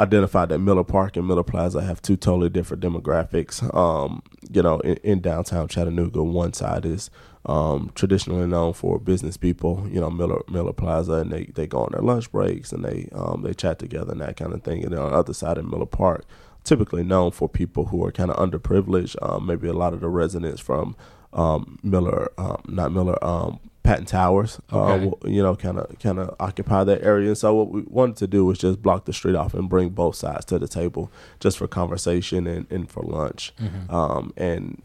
identified 0.00 0.48
that 0.48 0.58
Miller 0.58 0.84
Park 0.84 1.16
and 1.16 1.28
Miller 1.28 1.42
Plaza 1.42 1.82
have 1.82 2.00
two 2.00 2.16
totally 2.16 2.48
different 2.48 2.82
demographics. 2.82 3.62
Um, 3.74 4.22
you 4.50 4.62
know, 4.62 4.80
in, 4.80 4.96
in 4.96 5.20
downtown 5.20 5.68
Chattanooga, 5.68 6.22
one 6.22 6.52
side 6.52 6.86
is 6.86 7.10
um, 7.46 7.92
traditionally 7.94 8.46
known 8.46 8.72
for 8.72 8.98
business 8.98 9.36
people. 9.36 9.86
You 9.90 10.00
know, 10.00 10.10
Miller 10.10 10.42
Miller 10.48 10.72
Plaza, 10.72 11.14
and 11.14 11.30
they, 11.30 11.44
they 11.54 11.66
go 11.66 11.82
on 11.82 11.92
their 11.92 12.02
lunch 12.02 12.32
breaks 12.32 12.72
and 12.72 12.84
they 12.84 13.08
um, 13.12 13.42
they 13.42 13.54
chat 13.54 13.78
together 13.78 14.12
and 14.12 14.20
that 14.20 14.36
kind 14.36 14.52
of 14.52 14.62
thing. 14.62 14.82
And 14.82 14.92
then 14.92 15.00
on 15.00 15.10
the 15.10 15.16
other 15.16 15.34
side 15.34 15.58
of 15.58 15.70
Miller 15.70 15.86
Park, 15.86 16.24
typically 16.64 17.02
known 17.02 17.30
for 17.30 17.48
people 17.48 17.86
who 17.86 18.04
are 18.04 18.12
kind 18.12 18.30
of 18.30 18.36
underprivileged. 18.36 19.16
Um, 19.22 19.46
maybe 19.46 19.68
a 19.68 19.72
lot 19.72 19.92
of 19.92 20.00
the 20.00 20.08
residents 20.08 20.60
from 20.60 20.96
um, 21.32 21.78
Miller, 21.82 22.32
um, 22.38 22.62
not 22.66 22.92
Miller, 22.92 23.22
Patten 23.82 24.04
Towers, 24.04 24.60
Okay. 24.72 25.06
uh, 25.06 25.28
you 25.28 25.42
know, 25.42 25.56
kind 25.56 25.78
of 25.78 25.98
kind 25.98 26.18
of 26.18 26.34
occupy 26.38 26.84
that 26.84 27.02
area. 27.02 27.28
And 27.28 27.38
so 27.38 27.54
what 27.54 27.70
we 27.70 27.82
wanted 27.88 28.16
to 28.18 28.26
do 28.26 28.44
was 28.44 28.58
just 28.58 28.82
block 28.82 29.06
the 29.06 29.12
street 29.12 29.34
off 29.34 29.54
and 29.54 29.68
bring 29.68 29.88
both 29.90 30.16
sides 30.16 30.44
to 30.46 30.58
the 30.58 30.68
table, 30.68 31.10
just 31.40 31.56
for 31.58 31.66
conversation 31.66 32.46
and, 32.46 32.66
and 32.70 32.90
for 32.90 33.02
lunch, 33.02 33.52
um, 33.88 34.32
and 34.36 34.82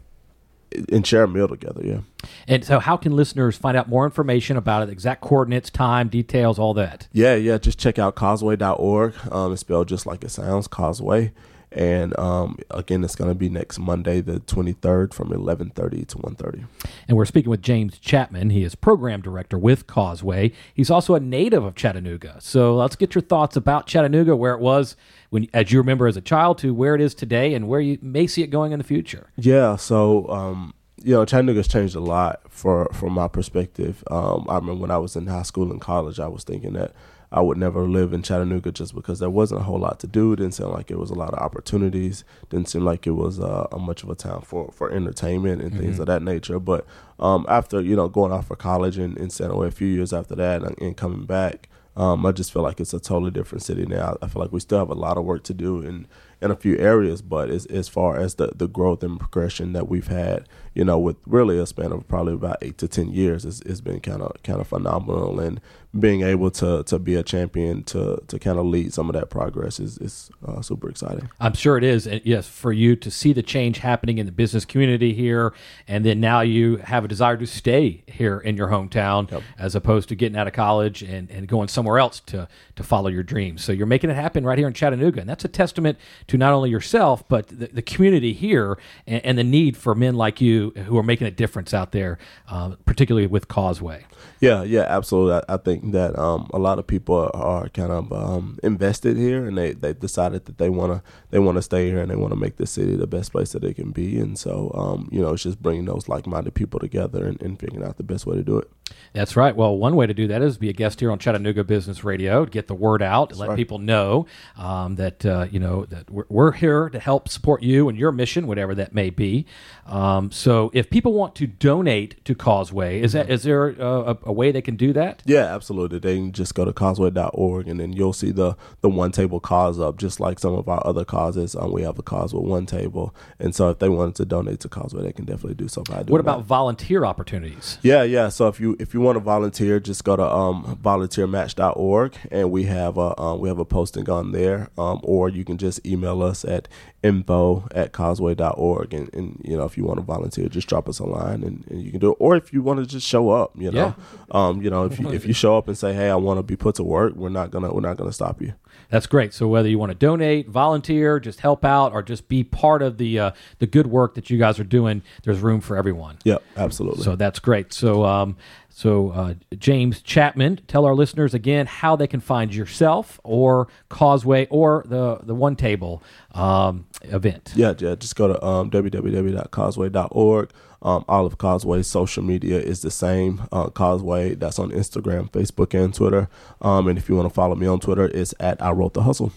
and 0.92 1.06
share 1.06 1.22
a 1.24 1.28
meal 1.28 1.46
together. 1.48 1.80
Yeah. 1.84 2.00
And 2.48 2.64
so, 2.64 2.78
how 2.80 2.96
can 2.96 3.14
listeners 3.14 3.56
find 3.56 3.76
out 3.76 3.88
more 3.88 4.04
information 4.04 4.56
about 4.56 4.82
it? 4.82 4.90
Exact 4.90 5.20
coordinates, 5.20 5.70
time, 5.70 6.08
details, 6.08 6.58
all 6.58 6.74
that. 6.74 7.06
Yeah, 7.12 7.34
yeah. 7.34 7.58
Just 7.58 7.78
check 7.78 7.98
out 7.98 8.16
causeway.org. 8.16 9.14
Um, 9.30 9.52
it's 9.52 9.60
spelled 9.60 9.88
just 9.88 10.06
like 10.06 10.24
it 10.24 10.30
sounds, 10.30 10.66
Causeway. 10.68 11.32
And 11.72 12.18
um, 12.18 12.58
again, 12.70 13.04
it's 13.04 13.16
going 13.16 13.30
to 13.30 13.34
be 13.34 13.48
next 13.48 13.78
Monday, 13.78 14.20
the 14.20 14.40
23rd, 14.40 15.12
from 15.12 15.30
11:30 15.30 16.06
to 16.08 16.18
1:30. 16.18 16.66
And 17.08 17.16
we're 17.16 17.24
speaking 17.24 17.50
with 17.50 17.62
James 17.62 17.98
Chapman. 17.98 18.50
He 18.50 18.62
is 18.62 18.74
program 18.74 19.20
director 19.20 19.58
with 19.58 19.86
Causeway. 19.86 20.52
He's 20.72 20.90
also 20.90 21.14
a 21.14 21.20
native 21.20 21.64
of 21.64 21.74
Chattanooga. 21.74 22.36
So 22.40 22.76
let's 22.76 22.96
get 22.96 23.14
your 23.14 23.22
thoughts 23.22 23.56
about 23.56 23.86
Chattanooga, 23.86 24.36
where 24.36 24.54
it 24.54 24.60
was 24.60 24.96
when, 25.30 25.48
as 25.52 25.72
you 25.72 25.78
remember 25.78 26.06
as 26.06 26.16
a 26.16 26.20
child, 26.20 26.58
to 26.58 26.72
where 26.72 26.94
it 26.94 27.00
is 27.00 27.14
today, 27.14 27.54
and 27.54 27.68
where 27.68 27.80
you 27.80 27.98
may 28.00 28.26
see 28.26 28.42
it 28.42 28.48
going 28.48 28.72
in 28.72 28.78
the 28.78 28.84
future. 28.84 29.30
Yeah, 29.36 29.76
so 29.76 30.28
um, 30.28 30.72
you 31.02 31.12
know, 31.12 31.24
Chattanooga's 31.24 31.68
changed 31.68 31.94
a 31.94 32.00
lot 32.00 32.40
for 32.48 32.88
from 32.92 33.12
my 33.12 33.28
perspective. 33.28 34.02
Um, 34.10 34.46
I 34.48 34.54
remember 34.56 34.80
when 34.80 34.90
I 34.90 34.98
was 34.98 35.16
in 35.16 35.26
high 35.26 35.42
school 35.42 35.70
and 35.70 35.80
college, 35.80 36.18
I 36.18 36.28
was 36.28 36.44
thinking 36.44 36.72
that 36.74 36.92
I 37.36 37.40
would 37.40 37.58
never 37.58 37.86
live 37.86 38.14
in 38.14 38.22
Chattanooga 38.22 38.72
just 38.72 38.94
because 38.94 39.18
there 39.18 39.28
wasn't 39.28 39.60
a 39.60 39.64
whole 39.64 39.78
lot 39.78 40.00
to 40.00 40.06
do. 40.06 40.32
It 40.32 40.36
didn't 40.36 40.54
seem 40.54 40.68
like 40.68 40.90
it 40.90 40.98
was 40.98 41.10
a 41.10 41.14
lot 41.14 41.34
of 41.34 41.38
opportunities. 41.38 42.24
Didn't 42.48 42.70
seem 42.70 42.82
like 42.82 43.06
it 43.06 43.10
was 43.10 43.38
uh, 43.38 43.66
a 43.70 43.78
much 43.78 44.02
of 44.02 44.08
a 44.08 44.14
town 44.14 44.40
for, 44.40 44.72
for 44.72 44.90
entertainment 44.90 45.60
and 45.60 45.78
things 45.78 45.98
of 45.98 46.06
that 46.06 46.22
nature. 46.22 46.58
But 46.58 46.86
um, 47.20 47.44
after 47.46 47.82
you 47.82 47.94
know 47.94 48.08
going 48.08 48.32
off 48.32 48.46
for 48.46 48.56
college 48.56 48.96
and, 48.96 49.18
and 49.18 49.30
staying 49.30 49.50
away 49.50 49.68
a 49.68 49.70
few 49.70 49.86
years 49.86 50.14
after 50.14 50.34
that 50.34 50.62
and, 50.62 50.80
and 50.80 50.96
coming 50.96 51.26
back, 51.26 51.68
um, 51.94 52.24
I 52.24 52.32
just 52.32 52.54
feel 52.54 52.62
like 52.62 52.80
it's 52.80 52.94
a 52.94 53.00
totally 53.00 53.32
different 53.32 53.62
city 53.62 53.84
now. 53.84 54.16
I 54.22 54.28
feel 54.28 54.40
like 54.40 54.52
we 54.52 54.60
still 54.60 54.78
have 54.78 54.90
a 54.90 54.94
lot 54.94 55.18
of 55.18 55.24
work 55.24 55.42
to 55.44 55.54
do 55.54 55.82
in, 55.82 56.06
in 56.40 56.50
a 56.50 56.56
few 56.56 56.76
areas, 56.78 57.22
but 57.22 57.48
as, 57.50 57.66
as 57.66 57.88
far 57.88 58.18
as 58.18 58.34
the, 58.34 58.52
the 58.54 58.68
growth 58.68 59.02
and 59.02 59.18
progression 59.18 59.72
that 59.72 59.88
we've 59.88 60.08
had, 60.08 60.46
you 60.74 60.84
know, 60.84 60.98
with 60.98 61.16
really 61.26 61.58
a 61.58 61.66
span 61.66 61.92
of 61.92 62.06
probably 62.08 62.34
about 62.34 62.58
eight 62.62 62.78
to 62.78 62.88
ten 62.88 63.10
years, 63.10 63.44
it's, 63.44 63.60
it's 63.62 63.80
been 63.80 64.00
kind 64.00 64.22
of 64.22 64.42
kind 64.42 64.60
of 64.60 64.66
phenomenal. 64.66 65.40
And 65.40 65.60
being 65.98 66.20
able 66.20 66.50
to 66.50 66.82
to 66.84 66.98
be 66.98 67.14
a 67.14 67.22
champion 67.22 67.82
to 67.84 68.22
to 68.28 68.38
kind 68.38 68.58
of 68.58 68.66
lead 68.66 68.92
some 68.92 69.08
of 69.08 69.14
that 69.14 69.30
progress 69.30 69.80
is 69.80 69.96
is 69.98 70.30
uh, 70.46 70.60
super 70.60 70.90
exciting. 70.90 71.30
I'm 71.40 71.54
sure 71.54 71.78
it 71.78 71.84
is. 71.84 72.06
And 72.06 72.20
yes, 72.24 72.46
for 72.46 72.72
you 72.72 72.96
to 72.96 73.10
see 73.10 73.32
the 73.32 73.42
change 73.42 73.78
happening 73.78 74.18
in 74.18 74.26
the 74.26 74.32
business 74.32 74.66
community 74.66 75.14
here, 75.14 75.54
and 75.88 76.04
then 76.04 76.20
now 76.20 76.42
you 76.42 76.76
have 76.78 77.04
a 77.04 77.08
desire 77.08 77.38
to 77.38 77.46
stay 77.46 78.02
here 78.06 78.38
in 78.38 78.56
your 78.56 78.68
hometown 78.68 79.42
as 79.58 79.74
opposed 79.74 80.08
to 80.10 80.14
getting 80.14 80.36
out 80.36 80.46
of 80.46 80.52
college 80.52 81.02
and, 81.02 81.30
and 81.30 81.48
going 81.48 81.68
somewhere 81.68 81.98
else 81.98 82.20
to, 82.20 82.48
to 82.74 82.82
follow 82.82 83.08
your 83.08 83.22
dreams. 83.22 83.64
So 83.64 83.72
you're 83.72 83.86
making 83.86 84.10
it 84.10 84.16
happen 84.16 84.44
right 84.44 84.58
here 84.58 84.66
in 84.68 84.74
Chattanooga. 84.74 85.20
And 85.20 85.28
that's 85.28 85.44
a 85.44 85.48
testament 85.48 85.98
to 86.28 86.36
not 86.36 86.52
only 86.52 86.70
yourself, 86.70 87.26
but 87.28 87.48
the, 87.48 87.66
the 87.66 87.82
community 87.82 88.32
here 88.32 88.78
and, 89.06 89.24
and 89.24 89.38
the 89.38 89.44
need 89.44 89.76
for 89.76 89.94
men 89.94 90.14
like 90.14 90.40
you 90.40 90.70
who 90.86 90.96
are 90.98 91.02
making 91.02 91.26
a 91.26 91.30
difference 91.30 91.72
out 91.72 91.92
there, 91.92 92.18
uh, 92.48 92.74
particularly 92.84 93.26
with 93.26 93.48
Causeway. 93.48 94.04
Yeah, 94.40 94.62
yeah, 94.62 94.84
absolutely. 94.88 95.34
I, 95.48 95.54
I 95.54 95.56
think 95.56 95.92
that 95.92 96.18
um, 96.18 96.50
a 96.52 96.58
lot 96.58 96.78
of 96.78 96.86
people 96.86 97.14
are, 97.16 97.34
are 97.34 97.68
kind 97.68 97.92
of 97.92 98.12
um, 98.12 98.58
invested 98.62 99.16
here, 99.16 99.46
and 99.46 99.56
they 99.56 99.72
they 99.72 99.92
decided 99.92 100.44
that 100.46 100.58
they 100.58 100.68
want 100.68 100.92
to 100.92 101.10
they 101.30 101.38
want 101.38 101.56
to 101.56 101.62
stay 101.62 101.86
here 101.86 102.00
and 102.00 102.10
they 102.10 102.16
want 102.16 102.32
to 102.32 102.38
make 102.38 102.56
the 102.56 102.66
city 102.66 102.96
the 102.96 103.06
best 103.06 103.32
place 103.32 103.52
that 103.52 103.64
it 103.64 103.74
can 103.74 103.90
be. 103.90 104.18
And 104.18 104.38
so, 104.38 104.70
um, 104.74 105.08
you 105.12 105.20
know, 105.20 105.32
it's 105.32 105.42
just 105.42 105.62
bringing 105.62 105.84
those 105.84 106.08
like 106.08 106.26
minded 106.26 106.54
people 106.54 106.80
together 106.80 107.26
and, 107.26 107.40
and 107.40 107.58
figuring 107.58 107.86
out 107.86 107.96
the 107.96 108.02
best 108.02 108.26
way 108.26 108.36
to 108.36 108.42
do 108.42 108.58
it. 108.58 108.70
That's 109.12 109.36
right. 109.36 109.54
Well, 109.56 109.76
one 109.76 109.96
way 109.96 110.06
to 110.06 110.14
do 110.14 110.28
that 110.28 110.42
is 110.42 110.58
be 110.58 110.68
a 110.68 110.74
guest 110.74 111.00
here 111.00 111.10
on 111.10 111.18
Chattanooga 111.18 111.64
Business 111.64 112.04
Radio 112.04 112.44
to 112.44 112.50
get 112.50 112.66
the 112.66 112.74
word 112.74 113.02
out, 113.02 113.34
let 113.36 113.48
right. 113.48 113.56
people 113.56 113.78
know 113.78 114.26
um, 114.56 114.96
that 114.96 115.24
uh, 115.24 115.46
you 115.50 115.58
know 115.58 115.86
that 115.86 116.10
we're, 116.16 116.24
we're 116.30 116.52
here 116.52 116.88
to 116.88 116.98
help 116.98 117.28
support 117.28 117.62
you 117.62 117.88
and 117.90 117.98
your 117.98 118.10
mission, 118.10 118.46
whatever 118.46 118.74
that 118.74 118.94
may 118.94 119.10
be. 119.10 119.44
Um, 119.84 120.30
so, 120.32 120.70
if 120.72 120.88
people 120.88 121.12
want 121.12 121.34
to 121.36 121.46
donate 121.46 122.24
to 122.24 122.34
Causeway, 122.34 123.00
is 123.00 123.12
that 123.12 123.30
is 123.30 123.42
there 123.42 123.68
a, 123.68 124.16
a, 124.24 124.32
way 124.32 124.50
they 124.50 124.62
can 124.62 124.76
do 124.76 124.92
that? 124.94 125.22
Yeah, 125.26 125.54
absolutely. 125.54 125.98
They 125.98 126.16
can 126.16 126.32
just 126.32 126.54
go 126.54 126.64
to 126.64 126.72
causeway.org 126.72 127.68
and 127.68 127.78
then 127.78 127.92
you'll 127.92 128.14
see 128.14 128.30
the 128.30 128.56
the 128.80 128.88
one 128.88 129.12
table 129.12 129.38
cause 129.40 129.78
up, 129.78 129.98
just 129.98 130.18
like 130.18 130.38
some 130.38 130.54
of 130.54 130.68
our 130.68 130.84
other 130.86 131.04
causes. 131.04 131.54
Um, 131.54 131.70
we 131.70 131.82
have 131.82 131.98
a 131.98 132.02
cause 132.02 132.32
with 132.32 132.44
one 132.44 132.66
table, 132.66 133.14
and 133.38 133.54
so 133.54 133.68
if 133.68 133.78
they 133.78 133.88
wanted 133.88 134.14
to 134.16 134.24
donate 134.24 134.60
to 134.60 134.68
Causeway, 134.68 135.02
they 135.02 135.12
can 135.12 135.26
definitely 135.26 135.54
do 135.54 135.68
so 135.68 135.82
by 135.82 136.02
doing 136.02 136.06
What 136.06 136.24
that. 136.24 136.30
about 136.30 136.44
volunteer 136.44 137.04
opportunities? 137.04 137.78
Yeah, 137.82 138.02
yeah. 138.02 138.30
So 138.30 138.48
if 138.48 138.58
you 138.58 138.76
if 138.80 138.94
you 138.94 139.00
want 139.00 139.16
to 139.16 139.20
volunteer, 139.20 139.78
just 139.78 140.02
go 140.02 140.16
to 140.16 140.26
um, 140.26 140.80
volunteermatch.org, 140.82 142.16
and 142.30 142.50
we 142.50 142.64
have 142.64 142.96
a 142.96 143.20
um, 143.20 143.38
we 143.38 143.48
have 143.48 143.58
a 143.58 143.64
posting 143.66 144.08
on 144.08 144.32
there. 144.32 144.70
Um, 144.78 145.00
or 145.02 145.28
you 145.28 145.44
can 145.44 145.58
just 145.58 145.86
email 145.86 146.05
us 146.06 146.44
at 146.44 146.68
info 147.02 147.66
at 147.72 147.92
causeway.org, 147.92 148.94
and, 148.94 149.12
and 149.14 149.40
you 149.44 149.56
know 149.56 149.64
if 149.64 149.76
you 149.76 149.84
want 149.84 149.98
to 149.98 150.04
volunteer, 150.04 150.48
just 150.48 150.68
drop 150.68 150.88
us 150.88 150.98
a 150.98 151.04
line, 151.04 151.42
and, 151.42 151.64
and 151.68 151.82
you 151.82 151.90
can 151.90 152.00
do 152.00 152.12
it. 152.12 152.16
Or 152.18 152.36
if 152.36 152.52
you 152.52 152.62
want 152.62 152.80
to 152.80 152.86
just 152.86 153.06
show 153.06 153.30
up, 153.30 153.52
you 153.56 153.70
know, 153.70 153.94
um, 154.30 154.62
you 154.62 154.70
know 154.70 154.84
if 154.84 154.98
you 154.98 155.10
if 155.10 155.26
you 155.26 155.32
show 155.32 155.56
up 155.56 155.68
and 155.68 155.76
say, 155.76 155.92
hey, 155.92 156.10
I 156.10 156.16
want 156.16 156.38
to 156.38 156.42
be 156.42 156.56
put 156.56 156.74
to 156.76 156.84
work, 156.84 157.14
we're 157.14 157.28
not 157.28 157.50
gonna 157.50 157.72
we're 157.72 157.80
not 157.80 157.96
gonna 157.96 158.12
stop 158.12 158.40
you. 158.40 158.54
That's 158.88 159.06
great. 159.06 159.34
So 159.34 159.48
whether 159.48 159.68
you 159.68 159.78
want 159.78 159.90
to 159.90 159.98
donate, 159.98 160.48
volunteer, 160.48 161.18
just 161.18 161.40
help 161.40 161.64
out, 161.64 161.92
or 161.92 162.02
just 162.02 162.28
be 162.28 162.44
part 162.44 162.82
of 162.82 162.98
the 162.98 163.18
uh, 163.18 163.30
the 163.58 163.66
good 163.66 163.86
work 163.86 164.14
that 164.14 164.30
you 164.30 164.38
guys 164.38 164.60
are 164.60 164.64
doing, 164.64 165.02
there's 165.24 165.40
room 165.40 165.60
for 165.60 165.76
everyone. 165.76 166.18
Yep, 166.24 166.42
absolutely. 166.56 167.04
So 167.04 167.16
that's 167.16 167.38
great. 167.38 167.72
So, 167.72 168.04
um, 168.04 168.36
so 168.76 169.08
uh, 169.12 169.34
James 169.56 170.02
Chapman, 170.02 170.60
tell 170.68 170.84
our 170.84 170.94
listeners 170.94 171.32
again 171.32 171.64
how 171.64 171.96
they 171.96 172.06
can 172.06 172.20
find 172.20 172.54
yourself 172.54 173.18
or 173.24 173.68
Causeway 173.88 174.46
or 174.50 174.84
the 174.86 175.16
the 175.22 175.34
One 175.34 175.56
Table 175.56 176.02
um, 176.32 176.86
event. 177.04 177.54
Yeah, 177.56 177.72
yeah. 177.78 177.94
Just 177.94 178.16
go 178.16 178.28
to 178.28 178.44
um, 178.44 178.70
www.causeway.org. 178.70 180.50
Um, 180.82 181.04
all 181.08 181.24
of 181.24 181.38
Causeway's 181.38 181.86
social 181.86 182.22
media 182.22 182.60
is 182.60 182.82
the 182.82 182.90
same. 182.90 183.48
Uh, 183.50 183.70
Causeway, 183.70 184.34
that's 184.34 184.58
on 184.58 184.70
Instagram, 184.72 185.30
Facebook, 185.30 185.72
and 185.72 185.94
Twitter. 185.94 186.28
Um, 186.60 186.86
and 186.86 186.98
if 186.98 187.08
you 187.08 187.16
want 187.16 187.30
to 187.30 187.34
follow 187.34 187.54
me 187.54 187.66
on 187.66 187.80
Twitter, 187.80 188.04
it's 188.12 188.34
at 188.40 188.60
I 188.62 188.72
Wrote 188.72 188.92
the 188.92 189.04
Hustle. 189.04 189.32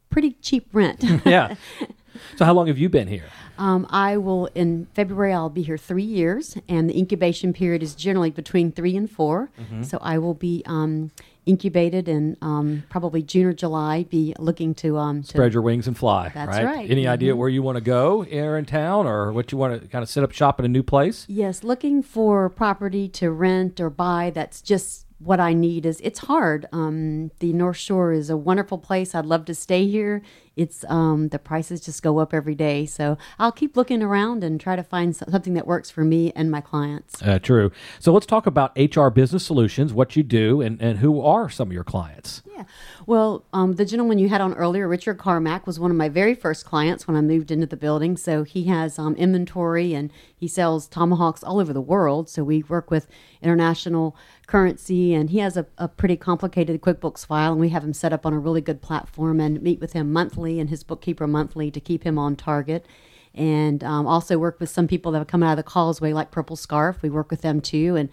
pretty 0.09 0.31
cheap 0.41 0.67
rent. 0.73 1.03
yeah. 1.25 1.55
So, 2.37 2.45
how 2.45 2.53
long 2.53 2.67
have 2.67 2.77
you 2.77 2.89
been 2.89 3.07
here? 3.07 3.25
Um, 3.57 3.85
I 3.89 4.17
will 4.17 4.47
in 4.55 4.87
February. 4.93 5.33
I'll 5.33 5.49
be 5.49 5.61
here 5.61 5.77
three 5.77 6.03
years, 6.03 6.57
and 6.67 6.89
the 6.89 6.97
incubation 6.97 7.53
period 7.53 7.83
is 7.83 7.95
generally 7.95 8.31
between 8.31 8.71
three 8.71 8.95
and 8.95 9.09
4 9.09 9.49
mm-hmm. 9.59 9.83
So 9.83 9.99
I 10.01 10.17
will 10.17 10.33
be 10.33 10.63
um, 10.65 11.11
incubated 11.45 12.07
and 12.07 12.37
um, 12.41 12.83
probably 12.89 13.21
June 13.21 13.45
or 13.45 13.53
July 13.53 14.03
be 14.03 14.33
looking 14.39 14.73
to 14.75 14.97
um, 14.97 15.23
spread 15.23 15.53
your 15.53 15.61
wings 15.61 15.87
and 15.87 15.97
fly. 15.97 16.29
That's 16.33 16.57
right. 16.57 16.65
right. 16.65 16.89
Any 16.89 17.03
mm-hmm. 17.03 17.11
idea 17.11 17.35
where 17.35 17.49
you 17.49 17.61
want 17.61 17.77
to 17.77 17.83
go 17.83 18.21
here 18.21 18.57
in 18.57 18.65
town, 18.65 19.07
or 19.07 19.31
what 19.31 19.51
you 19.51 19.57
want 19.57 19.81
to 19.81 19.87
kind 19.87 20.03
of 20.03 20.09
set 20.09 20.23
up 20.23 20.31
shop 20.31 20.59
in 20.59 20.65
a 20.65 20.69
new 20.69 20.83
place? 20.83 21.25
Yes, 21.27 21.63
looking 21.63 22.01
for 22.03 22.49
property 22.49 23.07
to 23.09 23.31
rent 23.31 23.79
or 23.79 23.89
buy 23.89 24.31
that's 24.33 24.61
just 24.61 25.05
what 25.23 25.39
I 25.39 25.53
need 25.53 25.85
is 25.85 25.99
it's 26.01 26.19
hard. 26.19 26.65
Um, 26.71 27.31
the 27.39 27.53
North 27.53 27.77
Shore 27.77 28.11
is 28.11 28.29
a 28.29 28.37
wonderful 28.37 28.77
place. 28.77 29.13
I'd 29.13 29.25
love 29.25 29.45
to 29.45 29.55
stay 29.55 29.87
here. 29.87 30.21
It's 30.55 30.83
um, 30.89 31.29
the 31.29 31.39
prices 31.39 31.81
just 31.81 32.03
go 32.03 32.19
up 32.19 32.33
every 32.33 32.55
day, 32.55 32.85
so 32.85 33.17
I'll 33.39 33.51
keep 33.51 33.77
looking 33.77 34.03
around 34.03 34.43
and 34.43 34.59
try 34.59 34.75
to 34.75 34.83
find 34.83 35.15
something 35.15 35.53
that 35.53 35.65
works 35.65 35.89
for 35.89 36.03
me 36.03 36.33
and 36.35 36.51
my 36.51 36.59
clients. 36.59 37.21
Uh, 37.21 37.39
true. 37.39 37.71
So 37.99 38.11
let's 38.11 38.25
talk 38.25 38.45
about 38.45 38.77
HR 38.77 39.07
Business 39.07 39.45
Solutions, 39.45 39.93
what 39.93 40.15
you 40.15 40.23
do, 40.23 40.61
and, 40.61 40.81
and 40.81 40.99
who 40.99 41.21
are 41.21 41.49
some 41.49 41.69
of 41.69 41.73
your 41.73 41.85
clients. 41.85 42.43
Yeah. 42.53 42.65
Well, 43.05 43.45
um, 43.53 43.73
the 43.73 43.85
gentleman 43.85 44.19
you 44.19 44.29
had 44.29 44.41
on 44.41 44.53
earlier, 44.53 44.87
Richard 44.87 45.17
Carmack, 45.17 45.65
was 45.65 45.79
one 45.79 45.89
of 45.89 45.97
my 45.97 46.09
very 46.09 46.35
first 46.35 46.65
clients 46.65 47.07
when 47.07 47.15
I 47.15 47.21
moved 47.21 47.49
into 47.49 47.65
the 47.65 47.77
building. 47.77 48.17
So 48.17 48.43
he 48.43 48.65
has 48.65 48.99
um, 48.99 49.15
inventory 49.15 49.93
and 49.93 50.11
he 50.35 50.47
sells 50.47 50.87
tomahawks 50.87 51.43
all 51.43 51.59
over 51.59 51.73
the 51.73 51.81
world. 51.81 52.29
So 52.29 52.43
we 52.43 52.63
work 52.63 52.91
with 52.91 53.07
international 53.41 54.15
currency, 54.47 55.13
and 55.13 55.29
he 55.29 55.39
has 55.39 55.55
a, 55.55 55.65
a 55.77 55.87
pretty 55.87 56.17
complicated 56.17 56.81
QuickBooks 56.81 57.25
file, 57.25 57.51
and 57.53 57.61
we 57.61 57.69
have 57.69 57.83
him 57.83 57.93
set 57.93 58.13
up 58.13 58.25
on 58.25 58.33
a 58.33 58.39
really 58.39 58.61
good 58.61 58.81
platform 58.81 59.39
and 59.39 59.61
meet 59.61 59.79
with 59.79 59.93
him 59.93 60.11
monthly 60.11 60.59
and 60.59 60.69
his 60.69 60.83
bookkeeper 60.83 61.27
monthly 61.27 61.71
to 61.71 61.79
keep 61.79 62.03
him 62.03 62.17
on 62.17 62.35
target. 62.35 62.85
And 63.33 63.81
um, 63.83 64.05
also 64.07 64.37
work 64.37 64.59
with 64.59 64.69
some 64.69 64.87
people 64.87 65.13
that 65.13 65.19
have 65.19 65.27
come 65.27 65.41
out 65.41 65.51
of 65.51 65.57
the 65.57 65.63
causeway, 65.63 66.11
like 66.11 66.31
Purple 66.31 66.57
Scarf. 66.57 67.01
We 67.01 67.09
work 67.09 67.31
with 67.31 67.41
them 67.41 67.61
too, 67.61 67.95
and 67.95 68.09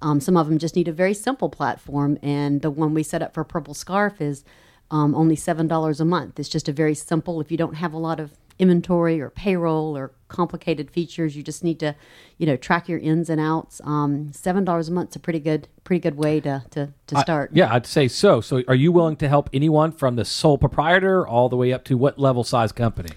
um, 0.00 0.18
some 0.18 0.36
of 0.36 0.48
them 0.48 0.58
just 0.58 0.76
need 0.76 0.88
a 0.88 0.92
very 0.92 1.14
simple 1.14 1.50
platform. 1.50 2.18
And 2.22 2.62
the 2.62 2.70
one 2.70 2.94
we 2.94 3.02
set 3.02 3.20
up 3.20 3.34
for 3.34 3.44
Purple 3.44 3.74
Scarf 3.74 4.20
is 4.20 4.44
um, 4.90 5.14
only 5.14 5.36
seven 5.36 5.68
dollars 5.68 6.00
a 6.00 6.04
month. 6.04 6.40
It's 6.40 6.48
just 6.48 6.68
a 6.68 6.72
very 6.72 6.94
simple. 6.94 7.40
If 7.40 7.50
you 7.50 7.58
don't 7.58 7.74
have 7.74 7.92
a 7.92 7.98
lot 7.98 8.18
of 8.18 8.32
inventory 8.58 9.20
or 9.20 9.30
payroll 9.30 9.96
or 9.96 10.12
complicated 10.28 10.90
features. 10.90 11.36
You 11.36 11.42
just 11.42 11.62
need 11.62 11.78
to, 11.80 11.94
you 12.38 12.46
know, 12.46 12.56
track 12.56 12.88
your 12.88 12.98
ins 12.98 13.28
and 13.30 13.40
outs. 13.40 13.80
Um, 13.84 14.32
Seven 14.32 14.64
dollars 14.64 14.88
a 14.88 14.92
month 14.92 15.10
is 15.10 15.16
a 15.16 15.20
pretty 15.20 15.40
good, 15.40 15.68
pretty 15.84 16.00
good 16.00 16.16
way 16.16 16.40
to 16.40 16.64
to, 16.70 16.92
to 17.08 17.20
start. 17.20 17.50
Yeah, 17.52 17.72
I'd 17.72 17.86
say 17.86 18.08
so. 18.08 18.40
So, 18.40 18.62
are 18.68 18.74
you 18.74 18.92
willing 18.92 19.16
to 19.16 19.28
help 19.28 19.50
anyone 19.52 19.92
from 19.92 20.16
the 20.16 20.24
sole 20.24 20.58
proprietor 20.58 21.26
all 21.26 21.48
the 21.48 21.56
way 21.56 21.72
up 21.72 21.84
to 21.84 21.96
what 21.96 22.18
level 22.18 22.44
size 22.44 22.72
company? 22.72 23.10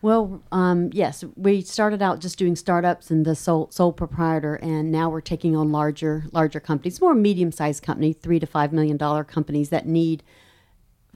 Well, 0.00 0.42
um, 0.52 0.90
yes, 0.92 1.24
we 1.34 1.60
started 1.60 2.00
out 2.02 2.20
just 2.20 2.38
doing 2.38 2.54
startups 2.54 3.10
and 3.10 3.24
the 3.24 3.34
sole 3.34 3.68
sole 3.70 3.92
proprietor, 3.92 4.54
and 4.56 4.92
now 4.92 5.10
we're 5.10 5.20
taking 5.20 5.56
on 5.56 5.72
larger 5.72 6.24
larger 6.32 6.60
companies, 6.60 7.00
more 7.00 7.14
medium 7.14 7.50
sized 7.50 7.82
company, 7.82 8.12
three 8.12 8.38
to 8.38 8.46
five 8.46 8.72
million 8.72 8.96
dollar 8.96 9.24
companies 9.24 9.70
that 9.70 9.86
need 9.86 10.22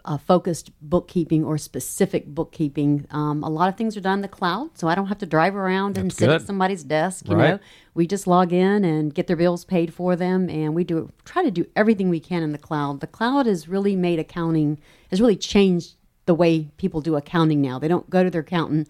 uh, 0.05 0.19
focused 0.19 0.71
bookkeeping 0.81 1.45
or 1.45 1.59
specific 1.59 2.27
bookkeeping. 2.27 3.07
Um, 3.11 3.43
a 3.43 3.49
lot 3.49 3.69
of 3.69 3.77
things 3.77 3.97
are 3.97 4.01
done 4.01 4.19
in 4.19 4.23
the 4.23 4.29
cloud, 4.29 4.77
so 4.77 4.89
I 4.89 4.95
don't 4.95 5.07
have 5.07 5.19
to 5.19 5.27
drive 5.27 5.55
around 5.55 5.97
and 5.99 6.13
sit 6.13 6.29
at 6.29 6.43
somebody's 6.43 6.85
desk. 6.85 7.29
You 7.29 7.37
right. 7.37 7.51
know, 7.51 7.59
we 7.95 8.07
just 8.07 8.27
log 8.27 8.53
in 8.53 8.85
and 8.85 9.15
get 9.15 9.27
their 9.27 9.37
bills 9.37 9.65
paid 9.65 9.95
for 9.95 10.17
them, 10.17 10.49
and 10.49 10.75
we 10.75 10.85
do 10.85 11.11
try 11.25 11.43
to 11.43 11.51
do 11.51 11.67
everything 11.77 12.09
we 12.09 12.21
can 12.21 12.43
in 12.43 12.53
the 12.53 12.59
cloud. 12.59 13.01
The 13.01 13.07
cloud 13.07 13.47
has 13.47 13.69
really 13.69 13.97
made 13.97 14.19
accounting 14.19 14.79
has 15.11 15.21
really 15.21 15.37
changed 15.37 15.95
the 16.27 16.35
way 16.35 16.69
people 16.77 17.01
do 17.01 17.17
accounting 17.17 17.61
now. 17.61 17.79
They 17.79 17.89
don't 17.89 18.09
go 18.09 18.23
to 18.25 18.31
their 18.31 18.43
accountant 18.43 18.89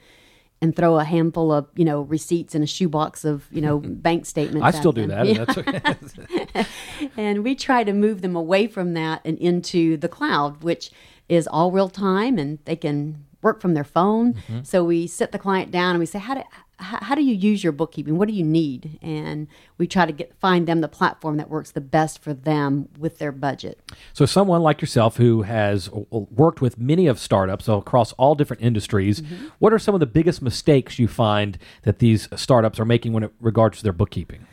and 0.63 0.75
throw 0.75 0.99
a 0.99 1.05
handful 1.05 1.53
of 1.53 1.69
you 1.75 1.85
know 1.85 2.03
receipts 2.03 2.55
in 2.55 2.63
a 2.63 2.67
shoebox 2.67 3.25
of 3.25 3.47
you 3.51 3.61
know 3.61 3.81
bank 3.85 4.25
statements. 4.25 4.65
I 4.65 4.71
still 4.71 4.93
do 4.93 5.07
them. 5.07 5.27
that. 5.27 6.45
Yeah. 6.55 6.65
and 7.17 7.45
we 7.45 7.55
try 7.55 7.85
to 7.85 7.93
move 7.93 8.23
them 8.23 8.37
away 8.37 8.69
from 8.69 8.95
that 8.95 9.21
and 9.25 9.37
into 9.39 9.99
the 9.99 10.09
cloud, 10.09 10.63
which 10.63 10.91
is 11.29 11.47
all 11.47 11.73
real 11.73 11.89
time, 11.89 12.39
and 12.39 12.61
they 12.65 12.77
can 12.77 13.27
work 13.43 13.61
from 13.61 13.75
their 13.75 13.85
phone. 13.85 14.35
Mm-hmm. 14.35 14.61
So 14.63 14.85
we 14.85 15.07
sit 15.07 15.33
the 15.33 15.39
client 15.39 15.73
down 15.73 15.91
and 15.91 15.99
we 15.99 16.07
say, 16.07 16.21
how 16.21 16.35
do 16.35 16.43
how 16.83 17.15
do 17.15 17.23
you 17.23 17.35
use 17.35 17.63
your 17.63 17.73
bookkeeping? 17.73 18.17
What 18.17 18.29
do 18.29 18.35
you 18.35 18.45
need? 18.45 18.99
And 19.03 19.49
we 19.79 19.87
try 19.87 20.07
to 20.07 20.13
get 20.13 20.35
find 20.39 20.67
them 20.67 20.81
the 20.81 20.89
platform 20.89 21.37
that 21.37 21.49
works 21.49 21.71
the 21.71 21.81
best 21.81 22.23
for 22.23 22.35
them 22.35 22.89
with 22.99 23.19
their 23.19 23.33
budget. 23.33 23.81
So, 24.13 24.27
someone 24.27 24.63
like 24.63 24.81
yourself 24.81 25.17
who 25.17 25.43
has 25.43 25.91
worked 26.11 26.61
with 26.61 26.79
many 26.79 27.07
of 27.07 27.19
startups 27.19 27.69
across 27.69 28.13
all 28.15 28.35
different 28.35 28.63
industries, 28.63 29.21
mm-hmm. 29.21 29.49
what 29.59 29.73
are 29.73 29.79
some 29.79 29.95
of 29.95 30.01
the 30.01 30.07
biggest 30.07 30.43
mistakes 30.43 30.99
you 30.99 31.09
find 31.09 31.59
that 31.83 31.99
these 31.99 32.29
startups 32.37 32.79
are 32.79 32.85
making 32.85 33.13
when 33.13 33.23
it 33.23 33.33
regards 33.41 33.79
to 33.79 33.83
their 33.83 33.93
bookkeeping? 33.93 34.47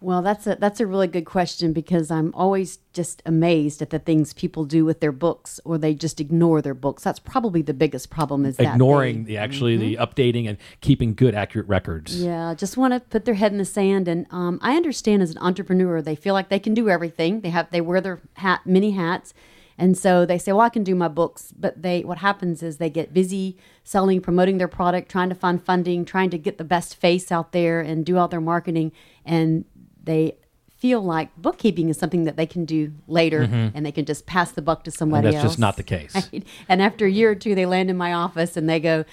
Well, 0.00 0.22
that's 0.22 0.46
a 0.46 0.56
that's 0.56 0.80
a 0.80 0.86
really 0.86 1.06
good 1.06 1.24
question 1.24 1.72
because 1.72 2.10
I'm 2.10 2.34
always 2.34 2.78
just 2.92 3.22
amazed 3.26 3.82
at 3.82 3.90
the 3.90 3.98
things 3.98 4.32
people 4.32 4.64
do 4.64 4.84
with 4.84 5.00
their 5.00 5.12
books, 5.12 5.60
or 5.64 5.78
they 5.78 5.94
just 5.94 6.20
ignore 6.20 6.60
their 6.62 6.74
books. 6.74 7.02
That's 7.02 7.18
probably 7.18 7.62
the 7.62 7.74
biggest 7.74 8.10
problem 8.10 8.44
is 8.44 8.58
ignoring 8.58 9.24
the 9.24 9.36
actually 9.36 9.78
mm-hmm. 9.78 9.82
the 9.82 9.96
updating 9.96 10.48
and 10.48 10.58
keeping 10.80 11.14
good 11.14 11.34
accurate 11.34 11.68
records. 11.68 12.20
Yeah, 12.22 12.54
just 12.54 12.76
want 12.76 12.94
to 12.94 13.00
put 13.00 13.24
their 13.24 13.34
head 13.34 13.52
in 13.52 13.58
the 13.58 13.64
sand. 13.64 14.08
And 14.08 14.26
um, 14.30 14.58
I 14.62 14.76
understand 14.76 15.22
as 15.22 15.30
an 15.30 15.38
entrepreneur, 15.38 16.02
they 16.02 16.16
feel 16.16 16.34
like 16.34 16.48
they 16.48 16.60
can 16.60 16.74
do 16.74 16.88
everything. 16.88 17.40
They 17.40 17.50
have 17.50 17.70
they 17.70 17.80
wear 17.80 18.00
their 18.00 18.20
hat 18.34 18.62
many 18.66 18.92
hats. 18.92 19.34
And 19.78 19.96
so 19.96 20.24
they 20.24 20.38
say, 20.38 20.52
"Well, 20.52 20.62
I 20.62 20.70
can 20.70 20.84
do 20.84 20.94
my 20.94 21.08
books," 21.08 21.52
but 21.52 21.82
they 21.82 22.02
what 22.02 22.18
happens 22.18 22.62
is 22.62 22.78
they 22.78 22.88
get 22.88 23.12
busy 23.12 23.58
selling, 23.84 24.20
promoting 24.20 24.58
their 24.58 24.68
product, 24.68 25.10
trying 25.10 25.28
to 25.28 25.34
find 25.34 25.62
funding, 25.62 26.04
trying 26.04 26.30
to 26.30 26.38
get 26.38 26.56
the 26.58 26.64
best 26.64 26.96
face 26.96 27.30
out 27.30 27.52
there 27.52 27.80
and 27.80 28.04
do 28.04 28.16
all 28.16 28.28
their 28.28 28.40
marketing, 28.40 28.92
and 29.24 29.64
they 30.06 30.36
feel 30.78 31.02
like 31.02 31.34
bookkeeping 31.36 31.88
is 31.88 31.98
something 31.98 32.24
that 32.24 32.36
they 32.36 32.46
can 32.46 32.64
do 32.64 32.92
later 33.08 33.42
mm-hmm. 33.42 33.76
and 33.76 33.84
they 33.84 33.92
can 33.92 34.04
just 34.04 34.26
pass 34.26 34.52
the 34.52 34.62
buck 34.62 34.84
to 34.84 34.90
somebody 34.90 35.26
and 35.26 35.34
that's 35.34 35.44
else. 35.44 35.52
just 35.54 35.58
not 35.58 35.76
the 35.76 35.82
case. 35.82 36.14
Right? 36.32 36.44
And 36.68 36.82
after 36.82 37.06
a 37.06 37.10
year 37.10 37.30
or 37.30 37.34
two, 37.34 37.54
they 37.54 37.66
land 37.66 37.90
in 37.90 37.96
my 37.96 38.12
office 38.12 38.56
and 38.56 38.68
they 38.68 38.80
go, 38.80 39.04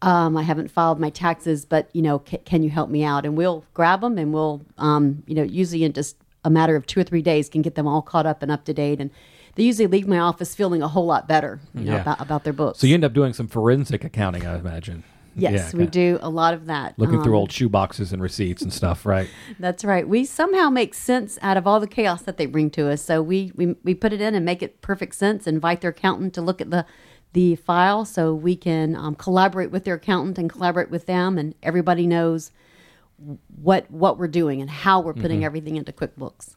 um, 0.00 0.36
I 0.36 0.42
haven't 0.42 0.70
filed 0.70 0.98
my 0.98 1.10
taxes, 1.10 1.64
but 1.64 1.88
you 1.92 2.02
know, 2.02 2.22
c- 2.28 2.38
can 2.38 2.62
you 2.62 2.70
help 2.70 2.90
me 2.90 3.04
out? 3.04 3.24
And 3.24 3.36
we'll 3.36 3.64
grab 3.74 4.00
them 4.00 4.18
and 4.18 4.32
we'll, 4.32 4.62
um, 4.78 5.22
you 5.26 5.34
know, 5.34 5.42
usually 5.42 5.84
in 5.84 5.92
just 5.92 6.16
a 6.44 6.50
matter 6.50 6.76
of 6.76 6.86
two 6.86 7.00
or 7.00 7.04
three 7.04 7.22
days, 7.22 7.48
can 7.48 7.62
get 7.62 7.76
them 7.76 7.86
all 7.86 8.02
caught 8.02 8.26
up 8.26 8.42
and 8.42 8.50
up 8.50 8.64
to 8.64 8.74
date. 8.74 9.00
And 9.00 9.10
they 9.54 9.62
usually 9.62 9.86
leave 9.86 10.08
my 10.08 10.18
office 10.18 10.54
feeling 10.54 10.82
a 10.82 10.88
whole 10.88 11.06
lot 11.06 11.28
better, 11.28 11.60
you 11.74 11.84
know, 11.84 11.92
yeah. 11.92 12.00
about, 12.00 12.20
about 12.20 12.44
their 12.44 12.52
books. 12.52 12.78
So 12.80 12.86
you 12.86 12.94
end 12.94 13.04
up 13.04 13.12
doing 13.12 13.32
some 13.32 13.46
forensic 13.46 14.02
accounting, 14.02 14.46
I 14.46 14.58
imagine. 14.58 15.04
Yes, 15.34 15.72
yeah, 15.72 15.78
we 15.78 15.86
do 15.86 16.18
a 16.20 16.28
lot 16.28 16.54
of 16.54 16.66
that. 16.66 16.98
Looking 16.98 17.16
um, 17.16 17.24
through 17.24 17.36
old 17.36 17.50
shoe 17.50 17.68
boxes 17.68 18.12
and 18.12 18.22
receipts 18.22 18.62
and 18.62 18.72
stuff, 18.72 19.06
right? 19.06 19.28
That's 19.58 19.84
right. 19.84 20.06
We 20.06 20.24
somehow 20.24 20.68
make 20.68 20.94
sense 20.94 21.38
out 21.42 21.56
of 21.56 21.66
all 21.66 21.80
the 21.80 21.86
chaos 21.86 22.22
that 22.22 22.36
they 22.36 22.46
bring 22.46 22.70
to 22.70 22.90
us. 22.90 23.02
So 23.02 23.22
we, 23.22 23.52
we, 23.54 23.76
we 23.82 23.94
put 23.94 24.12
it 24.12 24.20
in 24.20 24.34
and 24.34 24.44
make 24.44 24.62
it 24.62 24.82
perfect 24.82 25.14
sense, 25.14 25.46
invite 25.46 25.80
their 25.80 25.90
accountant 25.90 26.34
to 26.34 26.42
look 26.42 26.60
at 26.60 26.70
the 26.70 26.86
the 27.32 27.56
file 27.56 28.04
so 28.04 28.34
we 28.34 28.54
can 28.54 28.94
um, 28.94 29.14
collaborate 29.14 29.70
with 29.70 29.84
their 29.84 29.94
accountant 29.94 30.38
and 30.38 30.50
collaborate 30.50 30.90
with 30.90 31.06
them 31.06 31.38
and 31.38 31.54
everybody 31.62 32.06
knows 32.06 32.52
what 33.62 33.90
what 33.90 34.18
we're 34.18 34.28
doing 34.28 34.60
and 34.60 34.68
how 34.68 35.00
we're 35.00 35.14
putting 35.14 35.38
mm-hmm. 35.38 35.44
everything 35.44 35.76
into 35.76 35.92
QuickBooks. 35.92 36.56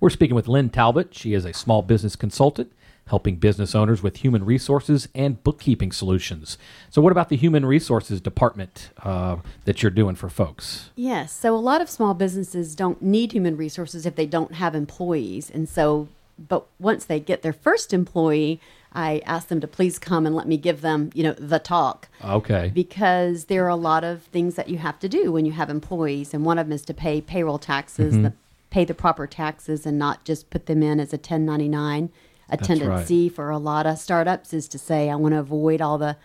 We're 0.00 0.10
speaking 0.10 0.36
with 0.36 0.46
Lynn 0.46 0.70
Talbot. 0.70 1.14
She 1.14 1.34
is 1.34 1.44
a 1.44 1.52
small 1.52 1.82
business 1.82 2.14
consultant 2.14 2.72
helping 3.08 3.36
business 3.36 3.74
owners 3.74 4.02
with 4.02 4.18
human 4.18 4.44
resources 4.44 5.08
and 5.14 5.42
bookkeeping 5.42 5.92
solutions. 5.92 6.58
So, 6.90 7.02
what 7.02 7.12
about 7.12 7.28
the 7.28 7.36
human 7.36 7.66
resources 7.66 8.20
department 8.20 8.90
uh, 9.02 9.36
that 9.64 9.82
you're 9.82 9.90
doing 9.90 10.14
for 10.14 10.28
folks? 10.28 10.90
Yes. 10.96 11.32
So, 11.32 11.54
a 11.54 11.56
lot 11.56 11.80
of 11.80 11.90
small 11.90 12.14
businesses 12.14 12.74
don't 12.74 13.02
need 13.02 13.32
human 13.32 13.56
resources 13.56 14.06
if 14.06 14.16
they 14.16 14.26
don't 14.26 14.54
have 14.54 14.74
employees. 14.74 15.50
And 15.50 15.68
so, 15.68 16.08
but 16.38 16.66
once 16.78 17.04
they 17.04 17.20
get 17.20 17.42
their 17.42 17.52
first 17.52 17.92
employee, 17.92 18.60
I 18.92 19.22
ask 19.26 19.48
them 19.48 19.60
to 19.60 19.68
please 19.68 19.98
come 19.98 20.26
and 20.26 20.34
let 20.34 20.48
me 20.48 20.56
give 20.56 20.80
them, 20.80 21.10
you 21.14 21.22
know, 21.22 21.32
the 21.32 21.58
talk. 21.58 22.08
Okay. 22.24 22.70
Because 22.74 23.46
there 23.46 23.64
are 23.64 23.68
a 23.68 23.76
lot 23.76 24.04
of 24.04 24.22
things 24.24 24.54
that 24.54 24.68
you 24.68 24.78
have 24.78 24.98
to 25.00 25.08
do 25.08 25.32
when 25.32 25.44
you 25.44 25.52
have 25.52 25.70
employees, 25.70 26.32
and 26.32 26.44
one 26.44 26.58
of 26.58 26.66
them 26.66 26.72
is 26.72 26.84
to 26.86 26.94
pay 26.94 27.20
payroll 27.20 27.58
taxes, 27.58 28.14
the, 28.14 28.32
pay 28.70 28.84
the 28.84 28.94
proper 28.94 29.26
taxes, 29.26 29.84
and 29.84 29.98
not 29.98 30.24
just 30.24 30.50
put 30.50 30.66
them 30.66 30.82
in 30.82 31.00
as 31.00 31.12
a 31.12 31.16
1099. 31.16 32.10
A 32.50 32.56
right. 32.56 32.64
tendency 32.64 33.28
for 33.28 33.50
a 33.50 33.58
lot 33.58 33.86
of 33.86 33.98
startups 33.98 34.52
is 34.52 34.68
to 34.68 34.78
say, 34.78 35.10
I 35.10 35.16
want 35.16 35.34
to 35.34 35.40
avoid 35.40 35.80
all 35.80 35.98
the 35.98 36.16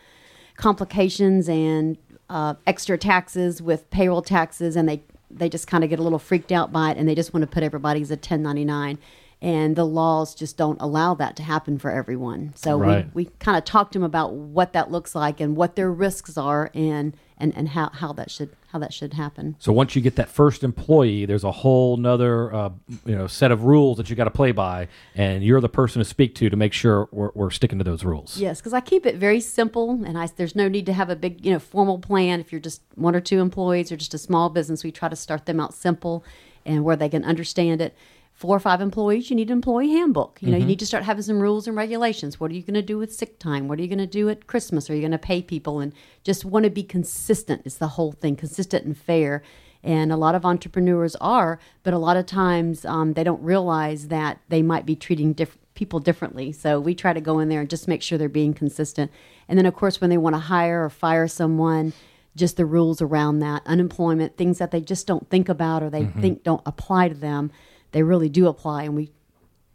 complications 0.56 1.50
and 1.50 1.98
uh, 2.30 2.56
extra 2.66 2.98
taxes 2.98 3.62
with 3.62 3.90
payroll 3.90 4.22
taxes, 4.22 4.76
and 4.76 4.88
they 4.88 5.04
they 5.30 5.50
just 5.50 5.66
kind 5.68 5.84
of 5.84 5.90
get 5.90 5.98
a 6.00 6.04
little 6.04 6.20
freaked 6.20 6.52
out 6.52 6.72
by 6.72 6.92
it, 6.92 6.98
and 6.98 7.08
they 7.10 7.16
just 7.16 7.34
want 7.34 7.42
to 7.42 7.48
put 7.48 7.64
everybody's 7.64 8.12
a 8.12 8.16
1099 8.16 9.00
and 9.44 9.76
the 9.76 9.84
laws 9.84 10.34
just 10.34 10.56
don't 10.56 10.80
allow 10.82 11.14
that 11.14 11.36
to 11.36 11.44
happen 11.44 11.78
for 11.78 11.92
everyone. 11.92 12.54
So 12.56 12.78
Right. 12.78 13.14
we, 13.14 13.26
we 13.26 13.32
kind 13.40 13.58
of 13.58 13.66
talked 13.66 13.92
to 13.92 14.00
them 14.00 14.06
about 14.06 14.32
what 14.34 14.72
that 14.72 14.90
looks 14.90 15.14
like 15.14 15.42
and 15.42 15.58
what 15.58 15.76
their 15.76 15.92
risks 15.92 16.38
are 16.38 16.72
and, 16.74 17.14
and, 17.44 17.54
and 17.58 17.68
how, 17.68 17.90
how 17.90 18.14
that 18.14 18.32
should 18.32 18.56
how 18.72 18.80
that 18.80 18.94
should 18.94 19.14
happen. 19.14 19.56
So 19.60 19.74
once 19.74 19.96
you 19.96 20.02
get 20.02 20.16
that 20.16 20.30
first 20.30 20.64
employee, 20.64 21.26
there's 21.26 21.44
a 21.44 21.52
whole 21.52 21.98
nother 21.98 22.54
uh, 22.54 22.70
you 23.06 23.16
know 23.16 23.28
set 23.28 23.52
of 23.52 23.66
rules 23.66 23.98
that 23.98 24.10
you 24.10 24.16
got 24.16 24.24
to 24.24 24.32
play 24.32 24.54
by, 24.54 24.88
and 25.14 25.44
you're 25.44 25.60
the 25.60 25.70
person 25.70 26.00
to 26.00 26.06
speak 26.06 26.36
to 26.36 26.50
to 26.50 26.56
make 26.56 26.72
sure 26.72 27.10
we're, 27.12 27.32
we're 27.36 27.52
sticking 27.52 27.78
to 27.80 27.84
those 27.84 28.06
rules. 28.06 28.38
Yes, 28.38 28.62
because 28.62 28.74
I 28.74 28.80
keep 28.80 29.06
it 29.06 29.18
very 29.18 29.42
simple, 29.42 29.92
and 30.06 30.18
I 30.18 30.28
there's 30.28 30.56
no 30.56 30.70
need 30.70 30.86
to 30.86 30.94
have 30.94 31.10
a 31.10 31.18
big 31.18 31.46
you 31.46 31.52
know 31.52 31.60
formal 31.60 32.00
plan. 32.00 32.40
If 32.40 32.54
you're 32.54 32.62
just 32.62 32.82
one 32.96 33.14
or 33.14 33.22
two 33.22 33.42
employees 33.42 33.92
or 33.92 33.98
just 33.98 34.14
a 34.14 34.18
small 34.18 34.50
business, 34.50 34.84
we 34.86 34.92
try 34.92 35.10
to 35.10 35.16
start 35.18 35.46
them 35.46 35.60
out 35.60 35.74
simple 35.74 36.24
and 36.66 36.86
where 36.86 36.96
they 36.96 37.10
can 37.10 37.26
understand 37.26 37.82
it. 37.82 37.94
Four 38.34 38.56
or 38.58 38.60
five 38.60 38.82
employees, 38.82 39.30
you 39.30 39.36
need 39.36 39.50
an 39.50 39.58
employee 39.58 39.92
handbook. 39.92 40.40
You 40.42 40.50
know, 40.50 40.58
you 40.58 40.66
need 40.66 40.80
to 40.80 40.86
start 40.86 41.04
having 41.04 41.24
some 41.24 41.40
rules 41.40 41.68
and 41.68 41.78
regulations. 41.78 42.40
What 42.40 42.52
are 42.52 42.56
you 42.56 42.64
going 42.64 42.74
to 42.74 42.82
do 42.82 42.98
with 42.98 43.14
sick 43.14 43.40
time? 43.40 43.68
What 43.68 43.80
are 43.80 43.82
you 43.82 43.88
going 43.88 44.00
to 44.00 44.08
do 44.08 44.28
at 44.28 44.48
Christmas? 44.48 44.90
Are 44.90 44.96
you 44.96 45.02
going 45.02 45.12
to 45.12 45.18
pay 45.18 45.42
people? 45.42 45.80
And 45.80 45.94
just 46.24 46.44
want 46.44 46.66
to 46.66 46.70
be 46.72 46.84
consistent. 46.84 47.62
Is 47.64 47.78
the 47.78 47.90
whole 47.90 48.12
thing 48.12 48.36
consistent 48.36 48.86
and 48.86 48.98
fair? 48.98 49.44
And 49.84 50.12
a 50.12 50.18
lot 50.18 50.34
of 50.34 50.46
entrepreneurs 50.46 51.16
are, 51.18 51.60
but 51.84 51.94
a 51.94 51.98
lot 51.98 52.18
of 52.18 52.26
times 52.26 52.86
um, 52.86 53.14
they 53.14 53.24
don't 53.24 53.42
realize 53.44 54.08
that 54.08 54.40
they 54.50 54.62
might 54.62 54.86
be 54.86 54.96
treating 54.96 55.34
diff- 55.34 55.58
people 55.76 56.00
differently. 56.00 56.52
So 56.52 56.80
we 56.80 56.96
try 56.96 57.14
to 57.14 57.22
go 57.22 57.40
in 57.40 57.50
there 57.50 57.62
and 57.62 57.70
just 57.70 57.88
make 57.88 58.02
sure 58.02 58.18
they're 58.18 58.30
being 58.30 58.54
consistent. 58.54 59.12
And 59.48 59.58
then, 59.58 59.66
of 59.66 59.76
course, 59.76 60.02
when 60.02 60.10
they 60.10 60.18
want 60.18 60.36
to 60.36 60.40
hire 60.40 60.86
or 60.86 60.90
fire 60.90 61.28
someone, 61.28 61.94
just 62.36 62.58
the 62.58 62.66
rules 62.66 63.02
around 63.02 63.40
that, 63.40 63.62
unemployment, 63.66 64.38
things 64.38 64.58
that 64.58 64.72
they 64.72 64.82
just 64.82 65.06
don't 65.06 65.30
think 65.30 65.50
about 65.50 65.84
or 65.84 65.90
they 65.90 66.06
think 66.06 66.44
don't 66.44 66.64
apply 66.66 67.10
to 67.10 67.16
them, 67.16 67.52
they 67.94 68.04
really 68.04 68.30
do 68.30 68.48
apply. 68.48 68.84
And 68.84 68.96
we 68.96 69.12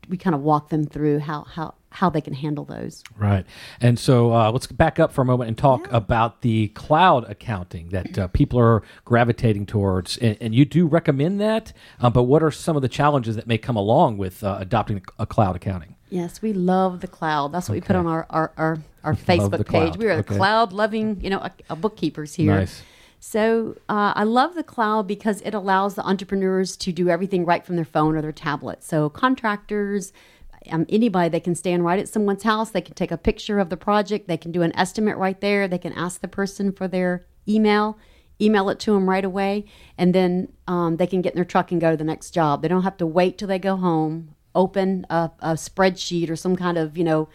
we 0.08 0.16
kind 0.16 0.34
of 0.34 0.42
walk 0.42 0.68
them 0.68 0.84
through 0.84 1.20
how 1.20 1.44
how 1.44 1.74
how 1.90 2.10
they 2.10 2.20
can 2.20 2.34
handle 2.34 2.64
those. 2.64 3.02
Right. 3.16 3.46
And 3.80 3.98
so 3.98 4.34
uh, 4.34 4.50
let's 4.52 4.66
back 4.66 5.00
up 5.00 5.10
for 5.12 5.22
a 5.22 5.24
moment 5.24 5.48
and 5.48 5.56
talk 5.56 5.90
about 5.90 6.42
the 6.42 6.68
cloud 6.68 7.28
accounting 7.30 7.88
that 7.88 8.18
uh, 8.18 8.28
people 8.28 8.58
are 8.60 8.82
gravitating 9.06 9.64
towards. 9.64 10.18
And, 10.18 10.36
and 10.38 10.54
you 10.54 10.66
do 10.66 10.86
recommend 10.86 11.40
that, 11.40 11.72
uh, 11.98 12.10
but 12.10 12.24
what 12.24 12.42
are 12.42 12.50
some 12.50 12.76
of 12.76 12.82
the 12.82 12.88
challenges 12.90 13.36
that 13.36 13.46
may 13.46 13.56
come 13.56 13.74
along 13.76 14.18
with 14.18 14.44
uh, 14.44 14.58
adopting 14.60 15.02
a 15.18 15.24
cloud 15.24 15.56
accounting? 15.56 15.94
Yes, 16.10 16.42
we 16.42 16.52
love 16.52 17.00
the 17.00 17.06
cloud. 17.08 17.52
That's 17.52 17.68
what 17.70 17.74
we 17.74 17.80
put 17.80 17.96
on 17.96 18.06
our 18.06 18.26
our, 18.28 18.52
our, 18.58 18.78
our 19.04 19.14
Facebook 19.28 19.66
page. 19.66 19.96
We 19.96 20.08
are 20.08 20.18
Okay. 20.18 20.36
cloud 20.36 20.72
loving, 20.74 21.20
you 21.22 21.30
know, 21.30 21.38
a, 21.38 21.52
a 21.70 21.76
bookkeepers 21.76 22.34
here. 22.34 22.54
Nice. 22.54 22.82
So 23.20 23.76
uh, 23.88 24.12
I 24.14 24.24
love 24.24 24.54
the 24.54 24.62
cloud 24.62 25.06
because 25.06 25.40
it 25.42 25.54
allows 25.54 25.94
the 25.94 26.06
entrepreneurs 26.06 26.76
to 26.78 26.92
do 26.92 27.08
everything 27.08 27.44
right 27.44 27.64
from 27.64 27.76
their 27.76 27.84
phone 27.84 28.16
or 28.16 28.22
their 28.22 28.32
tablet. 28.32 28.84
So 28.84 29.08
contractors, 29.08 30.12
um, 30.70 30.86
anybody, 30.88 31.28
they 31.28 31.40
can 31.40 31.54
stand 31.54 31.84
right 31.84 31.98
at 31.98 32.08
someone's 32.08 32.42
house. 32.42 32.70
They 32.70 32.80
can 32.80 32.94
take 32.94 33.10
a 33.10 33.18
picture 33.18 33.58
of 33.58 33.70
the 33.70 33.76
project. 33.76 34.28
They 34.28 34.36
can 34.36 34.52
do 34.52 34.62
an 34.62 34.76
estimate 34.76 35.16
right 35.16 35.40
there. 35.40 35.66
They 35.66 35.78
can 35.78 35.92
ask 35.92 36.20
the 36.20 36.28
person 36.28 36.72
for 36.72 36.86
their 36.86 37.26
email, 37.48 37.98
email 38.40 38.68
it 38.68 38.78
to 38.80 38.92
them 38.92 39.08
right 39.08 39.24
away, 39.24 39.64
and 39.96 40.14
then 40.14 40.52
um, 40.66 40.96
they 40.96 41.06
can 41.06 41.22
get 41.22 41.32
in 41.32 41.36
their 41.36 41.44
truck 41.44 41.72
and 41.72 41.80
go 41.80 41.90
to 41.90 41.96
the 41.96 42.04
next 42.04 42.30
job. 42.30 42.62
They 42.62 42.68
don't 42.68 42.82
have 42.82 42.96
to 42.98 43.06
wait 43.06 43.38
till 43.38 43.48
they 43.48 43.58
go 43.58 43.76
home, 43.76 44.34
open 44.54 45.06
a, 45.10 45.30
a 45.40 45.52
spreadsheet 45.54 46.30
or 46.30 46.36
some 46.36 46.56
kind 46.56 46.78
of 46.78 46.96
you 46.96 47.04
know 47.04 47.28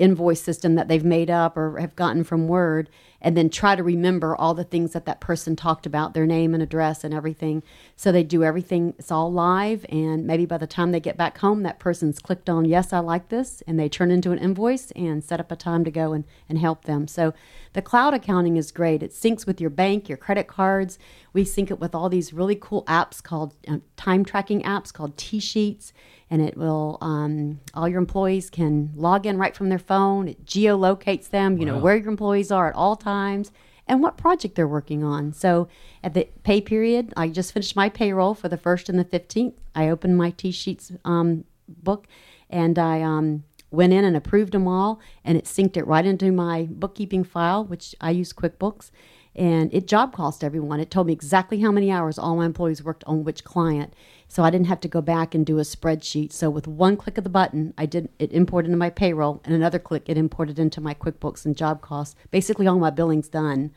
invoice 0.00 0.42
system 0.42 0.74
that 0.74 0.88
they've 0.88 1.04
made 1.04 1.30
up 1.30 1.56
or 1.56 1.78
have 1.78 1.94
gotten 1.94 2.24
from 2.24 2.48
Word, 2.48 2.88
and 3.20 3.36
then 3.36 3.50
try 3.50 3.76
to 3.76 3.82
remember 3.82 4.34
all 4.34 4.54
the 4.54 4.64
things 4.64 4.92
that 4.92 5.04
that 5.04 5.20
person 5.20 5.54
talked 5.54 5.84
about, 5.84 6.14
their 6.14 6.26
name 6.26 6.54
and 6.54 6.62
address 6.62 7.04
and 7.04 7.12
everything. 7.12 7.62
So 7.94 8.10
they 8.10 8.24
do 8.24 8.42
everything, 8.42 8.94
it's 8.98 9.12
all 9.12 9.30
live, 9.30 9.84
and 9.90 10.26
maybe 10.26 10.46
by 10.46 10.56
the 10.56 10.66
time 10.66 10.90
they 10.90 11.00
get 11.00 11.18
back 11.18 11.38
home, 11.38 11.62
that 11.64 11.78
person's 11.78 12.18
clicked 12.18 12.48
on, 12.48 12.64
Yes, 12.64 12.92
I 12.92 13.00
like 13.00 13.28
this, 13.28 13.62
and 13.66 13.78
they 13.78 13.88
turn 13.88 14.10
into 14.10 14.32
an 14.32 14.38
invoice 14.38 14.90
and 14.92 15.22
set 15.22 15.40
up 15.40 15.52
a 15.52 15.56
time 15.56 15.84
to 15.84 15.90
go 15.90 16.12
and, 16.12 16.24
and 16.48 16.58
help 16.58 16.84
them. 16.84 17.06
So 17.06 17.34
the 17.74 17.82
cloud 17.82 18.14
accounting 18.14 18.56
is 18.56 18.72
great. 18.72 19.02
It 19.02 19.12
syncs 19.12 19.46
with 19.46 19.60
your 19.60 19.70
bank, 19.70 20.08
your 20.08 20.18
credit 20.18 20.48
cards. 20.48 20.98
We 21.32 21.44
sync 21.44 21.70
it 21.70 21.78
with 21.78 21.94
all 21.94 22.08
these 22.08 22.32
really 22.32 22.56
cool 22.56 22.84
apps 22.84 23.22
called 23.22 23.54
um, 23.68 23.82
time 23.96 24.24
tracking 24.24 24.62
apps 24.62 24.92
called 24.92 25.16
TSheets 25.16 25.92
and 26.30 26.40
it 26.40 26.56
will 26.56 26.96
um, 27.00 27.60
all 27.74 27.88
your 27.88 27.98
employees 27.98 28.50
can 28.50 28.92
log 28.94 29.26
in 29.26 29.36
right 29.36 29.56
from 29.56 29.68
their 29.68 29.78
phone. 29.78 30.28
It 30.28 30.44
geolocates 30.46 31.28
them 31.28 31.58
you 31.58 31.66
know 31.66 31.78
where 31.78 31.96
your 31.96 32.08
employees 32.08 32.50
are 32.50 32.68
at 32.68 32.74
all 32.74 32.96
times 32.96 33.50
and 33.86 34.00
what 34.02 34.16
project 34.16 34.54
they're 34.54 34.68
working 34.68 35.02
on. 35.02 35.32
So 35.32 35.68
at 36.02 36.14
the 36.14 36.28
pay 36.42 36.60
period 36.60 37.12
i 37.16 37.28
just 37.28 37.52
finished 37.52 37.76
my 37.76 37.88
payroll 37.88 38.34
for 38.34 38.48
the 38.48 38.56
first 38.56 38.88
and 38.88 38.98
the 38.98 39.04
15th 39.04 39.54
i 39.74 39.88
opened 39.88 40.16
my 40.16 40.30
t-sheets 40.30 40.92
um, 41.04 41.44
book 41.68 42.06
and 42.48 42.78
i 42.78 43.00
um, 43.02 43.44
went 43.70 43.92
in 43.92 44.04
and 44.04 44.16
approved 44.16 44.52
them 44.52 44.66
all 44.66 45.00
and 45.24 45.38
it 45.38 45.44
synced 45.44 45.76
it 45.76 45.86
right 45.86 46.06
into 46.06 46.32
my 46.32 46.66
bookkeeping 46.70 47.24
file 47.24 47.64
which 47.64 47.94
i 48.00 48.10
use 48.10 48.32
quickbooks 48.32 48.90
and 49.36 49.72
it 49.72 49.86
job 49.86 50.12
cost 50.12 50.42
everyone. 50.42 50.80
It 50.80 50.90
told 50.90 51.06
me 51.06 51.12
exactly 51.12 51.60
how 51.60 51.70
many 51.70 51.90
hours 51.90 52.18
all 52.18 52.36
my 52.36 52.46
employees 52.46 52.82
worked 52.82 53.04
on 53.04 53.24
which 53.24 53.44
client. 53.44 53.94
So 54.26 54.42
I 54.42 54.50
didn't 54.50 54.66
have 54.66 54.80
to 54.80 54.88
go 54.88 55.00
back 55.00 55.34
and 55.34 55.44
do 55.44 55.58
a 55.58 55.62
spreadsheet. 55.62 56.32
So 56.32 56.50
with 56.50 56.66
one 56.68 56.96
click 56.96 57.18
of 57.18 57.24
the 57.24 57.30
button, 57.30 57.74
I 57.78 57.86
did 57.86 58.08
it 58.18 58.32
imported 58.32 58.68
into 58.68 58.78
my 58.78 58.90
payroll, 58.90 59.40
and 59.44 59.54
another 59.54 59.78
click 59.78 60.04
it 60.06 60.18
imported 60.18 60.58
into 60.58 60.80
my 60.80 60.94
QuickBooks 60.94 61.44
and 61.44 61.56
job 61.56 61.80
costs. 61.80 62.16
Basically, 62.30 62.66
all 62.66 62.78
my 62.78 62.90
billing's 62.90 63.28
done. 63.28 63.72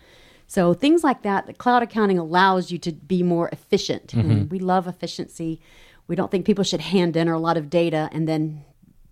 So 0.45 0.73
things 0.73 1.03
like 1.03 1.23
that, 1.23 1.47
the 1.47 1.53
cloud 1.53 1.81
accounting 1.81 2.19
allows 2.19 2.71
you 2.71 2.77
to 2.79 2.91
be 2.91 3.23
more 3.23 3.49
efficient. 3.51 4.13
And 4.13 4.31
mm-hmm. 4.31 4.49
we 4.49 4.59
love 4.59 4.87
efficiency. 4.87 5.61
We 6.07 6.15
don't 6.15 6.29
think 6.29 6.45
people 6.45 6.63
should 6.63 6.81
hand 6.81 7.15
enter 7.17 7.33
a 7.33 7.39
lot 7.39 7.57
of 7.57 7.69
data 7.69 8.09
and 8.11 8.27
then 8.27 8.63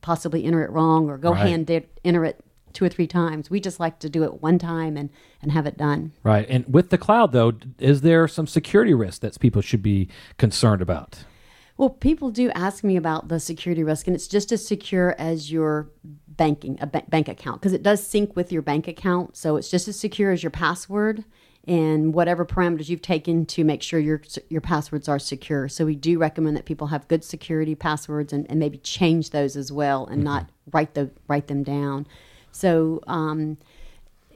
possibly 0.01 0.43
enter 0.43 0.63
it 0.63 0.71
wrong 0.71 1.09
or 1.09 1.17
go 1.17 1.31
Right. 1.31 1.47
hand 1.47 1.67
da- 1.67 1.87
enter 2.03 2.25
it 2.25 2.43
two 2.73 2.85
or 2.85 2.89
three 2.89 3.07
times. 3.07 3.49
We 3.49 3.59
just 3.59 3.79
like 3.79 3.99
to 3.99 4.09
do 4.09 4.23
it 4.23 4.41
one 4.41 4.59
time 4.59 4.97
and, 4.97 5.09
and 5.41 5.51
have 5.51 5.65
it 5.65 5.77
done. 5.77 6.13
Right. 6.23 6.45
And 6.49 6.65
with 6.71 6.89
the 6.89 6.97
cloud, 6.97 7.31
though, 7.31 7.53
is 7.79 8.01
there 8.01 8.27
some 8.27 8.47
security 8.47 8.93
risk 8.93 9.21
that 9.21 9.39
people 9.39 9.61
should 9.61 9.83
be 9.83 10.09
concerned 10.37 10.81
about? 10.81 11.23
Well, 11.77 11.89
people 11.89 12.29
do 12.29 12.51
ask 12.51 12.83
me 12.83 12.95
about 12.95 13.29
the 13.29 13.39
security 13.39 13.83
risk, 13.83 14.05
and 14.05 14.15
it's 14.15 14.27
just 14.27 14.51
as 14.51 14.65
secure 14.65 15.15
as 15.17 15.51
your 15.51 15.89
banking 16.27 16.77
a 16.81 16.87
ba- 16.87 17.03
bank 17.09 17.27
account 17.27 17.59
because 17.59 17.73
it 17.73 17.83
does 17.83 18.05
sync 18.05 18.35
with 18.35 18.51
your 18.51 18.61
bank 18.61 18.87
account. 18.87 19.35
So 19.35 19.55
it's 19.55 19.69
just 19.69 19.87
as 19.87 19.99
secure 19.99 20.31
as 20.31 20.43
your 20.43 20.51
password 20.51 21.23
and 21.65 22.13
whatever 22.13 22.45
parameters 22.45 22.89
you've 22.89 23.01
taken 23.01 23.45
to 23.45 23.63
make 23.63 23.81
sure 23.81 23.99
your 23.99 24.21
your 24.49 24.61
passwords 24.61 25.07
are 25.07 25.19
secure. 25.19 25.67
So 25.67 25.85
we 25.85 25.95
do 25.95 26.17
recommend 26.17 26.57
that 26.57 26.65
people 26.65 26.87
have 26.87 27.07
good 27.07 27.23
security 27.23 27.75
passwords 27.75 28.33
and, 28.33 28.45
and 28.49 28.59
maybe 28.59 28.77
change 28.77 29.29
those 29.29 29.55
as 29.55 29.71
well 29.71 30.05
and 30.05 30.17
mm-hmm. 30.17 30.25
not 30.25 30.49
write 30.71 30.93
the 30.93 31.11
write 31.27 31.47
them 31.47 31.63
down. 31.63 32.07
So 32.51 33.01
um, 33.07 33.57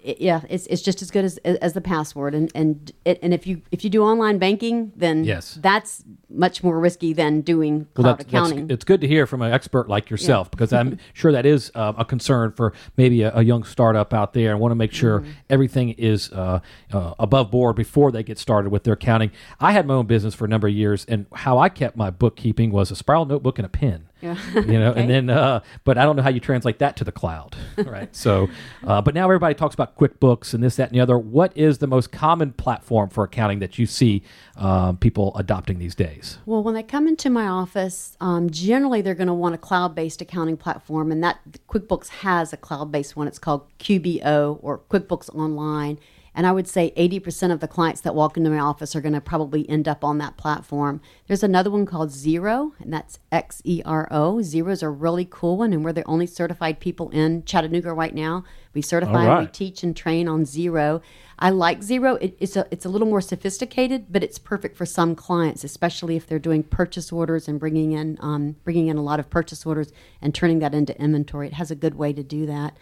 it- 0.04 0.22
yeah, 0.22 0.42
it's, 0.50 0.68
it's 0.68 0.82
just 0.84 1.02
as 1.02 1.10
good 1.10 1.26
as 1.26 1.38
as 1.40 1.74
the 1.74 1.82
password, 1.82 2.36
and 2.36 2.52
and 2.54 2.92
it, 3.06 3.18
and 3.24 3.34
if 3.34 3.48
you 3.48 3.62
if 3.72 3.84
you 3.84 3.90
do 3.90 4.04
online 4.04 4.38
banking, 4.38 4.92
then 4.96 5.24
Yes. 5.24 5.58
that's 5.62 6.04
much 6.30 6.64
more 6.64 6.80
risky 6.80 7.12
than 7.14 7.42
doing 7.42 7.88
cloud 7.96 8.20
that's, 8.20 8.26
that's- 8.32 8.50
accounting. 8.52 8.70
it's 8.70 8.84
good 8.86 9.02
to 9.02 9.08
hear 9.08 9.26
from 9.26 9.42
an 9.42 9.52
expert 9.52 9.88
like 9.90 10.10
yourself 10.12 10.52
because 10.52 10.72
I'm 10.74 11.00
sure 11.14 11.32
that 11.32 11.46
is 11.46 11.72
uh, 11.76 11.94
a 11.98 12.06
concern 12.06 12.52
for 12.52 12.74
maybe 12.98 13.24
a, 13.24 13.34
a 13.36 13.42
young 13.42 13.64
startup 13.64 14.14
out 14.14 14.34
there 14.34 14.52
and 14.52 14.60
want 14.60 14.72
to 14.72 14.76
make 14.76 14.92
sure 14.92 15.22
Mm-hmm. 15.22 15.32
everything 15.50 15.90
is 15.92 16.32
uh, 16.34 16.60
uh, 16.92 17.14
above 17.18 17.50
board 17.52 17.76
before 17.76 18.12
they 18.12 18.22
get 18.22 18.38
started 18.38 18.70
with 18.72 18.84
their 18.84 18.94
accounting. 18.96 19.32
I 19.60 19.72
had 19.72 19.88
my 19.88 19.94
own 19.96 20.06
business 20.08 20.36
for 20.36 20.46
a 20.46 20.48
number 20.48 20.68
of 20.68 20.74
years, 20.74 21.06
and 21.06 21.26
how 21.34 21.58
I 21.58 21.70
kept 21.70 21.96
my 21.98 22.10
bookkeeping 22.12 22.72
was 22.72 22.92
a 22.92 22.96
spiral 22.96 23.26
notebook 23.26 23.58
and 23.58 23.66
a 23.66 23.70
pen. 23.70 24.08
Yeah. 24.22 24.38
You 24.56 24.80
know, 24.80 24.92
Okay. 24.92 25.02
and 25.02 25.10
then, 25.10 25.30
uh, 25.30 25.60
but 25.84 25.98
I 25.98 26.04
don't 26.04 26.16
know 26.16 26.22
how 26.24 26.30
you 26.30 26.40
translate 26.40 26.80
that 26.80 26.96
to 26.98 27.04
the 27.04 27.12
cloud, 27.12 27.56
right? 27.78 28.16
so, 28.16 28.48
uh, 28.86 29.02
but 29.02 29.14
now 29.14 29.26
everybody 29.26 29.54
talks 29.54 29.74
about 29.76 29.98
QuickBooks 29.98 30.54
and 30.54 30.64
this, 30.64 30.78
that, 30.78 30.90
and 30.90 30.96
the 30.98 31.02
other. 31.02 31.18
What 31.18 31.52
is 31.56 31.78
the 31.80 31.88
most 31.88 32.12
common 32.12 32.54
platform 32.54 33.10
for 33.10 33.24
accounting 33.24 33.60
that 33.60 33.78
you 33.78 33.86
see 33.86 34.24
um, 34.56 34.98
people 34.98 35.36
adopting 35.36 35.78
these 35.80 35.94
days? 35.96 36.40
Well, 36.46 36.64
when 36.64 36.74
they 36.74 36.84
come 36.84 37.08
into 37.08 37.30
my 37.30 37.46
office, 37.48 38.18
um, 38.22 38.50
generally 38.50 39.02
they're 39.02 39.14
going 39.16 39.28
to 39.28 39.34
want 39.34 39.54
a 39.54 39.60
cloud-based 39.60 40.22
accounting 40.22 40.58
platform, 40.58 41.12
and 41.12 41.24
that 41.24 41.40
QuickBooks 41.68 42.08
has 42.08 42.54
a 42.54 42.58
cloud-based 42.58 43.16
one. 43.16 43.28
It's 43.28 43.40
called 43.40 43.68
QBO 43.80 44.58
or 44.62 44.80
QuickBooks 44.90 45.34
Online, 45.36 46.00
and 46.36 46.46
I 46.46 46.52
would 46.52 46.68
say 46.68 46.94
80% 46.98 47.52
of 47.52 47.62
the 47.62 47.68
clients 47.68 48.02
that 48.02 48.14
walk 48.14 48.36
into 48.36 48.50
my 48.50 48.60
office 48.60 48.94
are 48.96 49.02
going 49.02 49.14
to 49.14 49.22
probably 49.22 49.68
end 49.70 49.88
up 49.88 50.04
on 50.04 50.18
that 50.18 50.36
platform. 50.36 51.00
There's 51.28 51.44
another 51.44 51.72
one 51.72 51.86
called 51.86 52.10
Xero, 52.10 52.74
and 52.80 52.92
that's 52.92 53.20
X 53.32 53.62
E 53.64 53.82
R 53.86 54.08
O. 54.12 54.36
Xero 54.36 54.70
is 54.70 54.84
a 54.84 54.90
really 54.90 55.26
cool 55.30 55.58
one, 55.58 55.72
and 55.72 55.84
we're 55.84 55.94
the 55.94 56.06
only 56.06 56.28
certified 56.28 56.82
people 56.82 57.10
in 57.12 57.46
Chattanooga 57.46 57.94
right 57.94 58.14
now. 58.14 58.44
We 58.74 58.82
certify, 58.82 59.28
All 59.28 59.40
we 59.40 59.48
teach 59.48 59.82
and 59.82 59.96
train 59.96 60.28
on 60.28 60.44
Xero. 60.44 61.02
I 61.40 61.50
like 61.50 61.80
Xero. 61.80 62.18
It, 62.22 62.36
it's 62.40 62.58
a 62.58 62.68
it's 62.70 62.86
a 62.86 62.90
little 62.90 63.08
more 63.08 63.22
sophisticated, 63.22 64.08
but 64.10 64.22
it's 64.22 64.38
perfect 64.38 64.76
for 64.76 64.86
some 64.86 65.16
clients, 65.16 65.64
especially 65.64 66.18
if 66.18 66.28
they're 66.28 66.38
doing 66.38 66.64
purchase 66.64 67.12
orders 67.12 67.48
and 67.48 67.60
bringing 67.60 67.94
in 67.94 68.18
um, 68.20 68.58
bringing 68.66 68.88
in 68.88 68.98
a 68.98 69.04
lot 69.04 69.22
of 69.22 69.30
purchase 69.30 69.66
orders 69.66 69.94
and 70.22 70.36
turning 70.36 70.60
that 70.60 70.76
into 70.76 71.00
inventory. 71.02 71.48
It 71.48 71.54
has 71.54 71.72
a 71.72 71.76
good 71.76 71.96
way 71.96 72.12
to 72.12 72.24
do 72.24 72.46
that. 72.46 72.76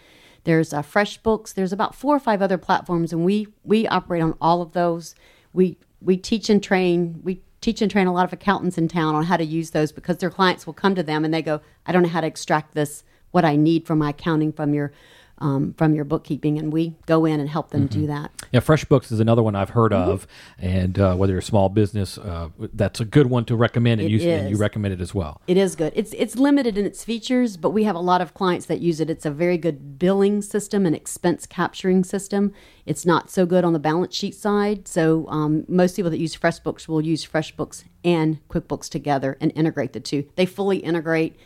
There's 0.44 0.72
uh, 0.72 0.82
FreshBooks. 0.82 1.54
There's 1.54 1.72
about 1.72 1.94
four 1.94 2.14
or 2.14 2.20
five 2.20 2.40
other 2.42 2.58
platforms, 2.58 3.12
and 3.12 3.24
we 3.24 3.48
we 3.64 3.86
operate 3.88 4.22
on 4.22 4.36
all 4.40 4.62
of 4.62 4.72
those. 4.72 5.14
We 5.52 5.78
we 6.00 6.16
teach 6.16 6.48
and 6.48 6.62
train. 6.62 7.20
We 7.22 7.42
teach 7.60 7.80
and 7.80 7.90
train 7.90 8.06
a 8.06 8.12
lot 8.12 8.26
of 8.26 8.32
accountants 8.32 8.76
in 8.76 8.88
town 8.88 9.14
on 9.14 9.24
how 9.24 9.38
to 9.38 9.44
use 9.44 9.70
those 9.70 9.90
because 9.90 10.18
their 10.18 10.30
clients 10.30 10.66
will 10.66 10.74
come 10.74 10.94
to 10.94 11.02
them 11.02 11.24
and 11.24 11.32
they 11.32 11.42
go, 11.42 11.60
"I 11.86 11.92
don't 11.92 12.02
know 12.02 12.08
how 12.08 12.20
to 12.20 12.26
extract 12.26 12.74
this. 12.74 13.04
What 13.30 13.44
I 13.44 13.56
need 13.56 13.86
from 13.86 13.98
my 13.98 14.10
accounting 14.10 14.52
from 14.52 14.74
your 14.74 14.92
um, 15.38 15.74
from 15.76 15.94
your 15.94 16.04
bookkeeping," 16.04 16.58
and 16.58 16.72
we 16.72 16.94
go 17.06 17.24
in 17.24 17.40
and 17.40 17.48
help 17.48 17.70
them 17.70 17.88
Mm-hmm. 17.88 18.00
do 18.00 18.06
that. 18.06 18.30
Yeah, 18.52 18.60
FreshBooks 18.60 19.10
is 19.12 19.20
another 19.20 19.42
one 19.42 19.54
I've 19.54 19.70
heard 19.70 19.92
Mm-hmm. 19.92 20.10
of, 20.10 20.26
and 20.58 20.98
uh, 20.98 21.14
whether 21.16 21.32
you're 21.32 21.40
a 21.40 21.42
small 21.42 21.68
business, 21.68 22.16
uh, 22.18 22.48
that's 22.72 23.00
a 23.00 23.04
good 23.04 23.26
one 23.28 23.44
to 23.46 23.56
recommend, 23.56 24.00
and 24.00 24.10
you 24.10 24.20
and 24.30 24.50
you 24.50 24.56
recommend 24.56 24.94
it 24.94 25.00
as 25.00 25.14
well. 25.14 25.40
It 25.46 25.56
is 25.56 25.76
good. 25.76 25.92
It's 25.96 26.12
it's 26.14 26.36
limited 26.36 26.78
in 26.78 26.86
its 26.86 27.04
features, 27.04 27.56
but 27.56 27.70
we 27.70 27.84
have 27.84 27.96
a 27.96 28.00
lot 28.00 28.20
of 28.20 28.34
clients 28.34 28.66
that 28.66 28.80
use 28.80 29.00
it. 29.00 29.10
It's 29.10 29.26
a 29.26 29.30
very 29.30 29.58
good 29.58 29.98
billing 29.98 30.42
system 30.42 30.86
and 30.86 30.94
expense 30.94 31.46
capturing 31.46 32.04
system. 32.04 32.52
It's 32.86 33.04
not 33.06 33.30
so 33.30 33.46
good 33.46 33.64
on 33.64 33.72
the 33.72 33.78
balance 33.78 34.14
sheet 34.14 34.34
side. 34.34 34.86
So 34.88 35.26
um, 35.28 35.64
most 35.68 35.96
people 35.96 36.10
that 36.10 36.18
use 36.18 36.36
FreshBooks 36.36 36.86
will 36.86 37.00
use 37.00 37.26
FreshBooks 37.26 37.84
and 38.04 38.46
QuickBooks 38.48 38.88
together 38.90 39.36
and 39.40 39.50
integrate 39.54 39.94
the 39.94 40.00
two. 40.00 40.28
They 40.36 40.44
fully 40.46 40.78
integrate 40.78 41.36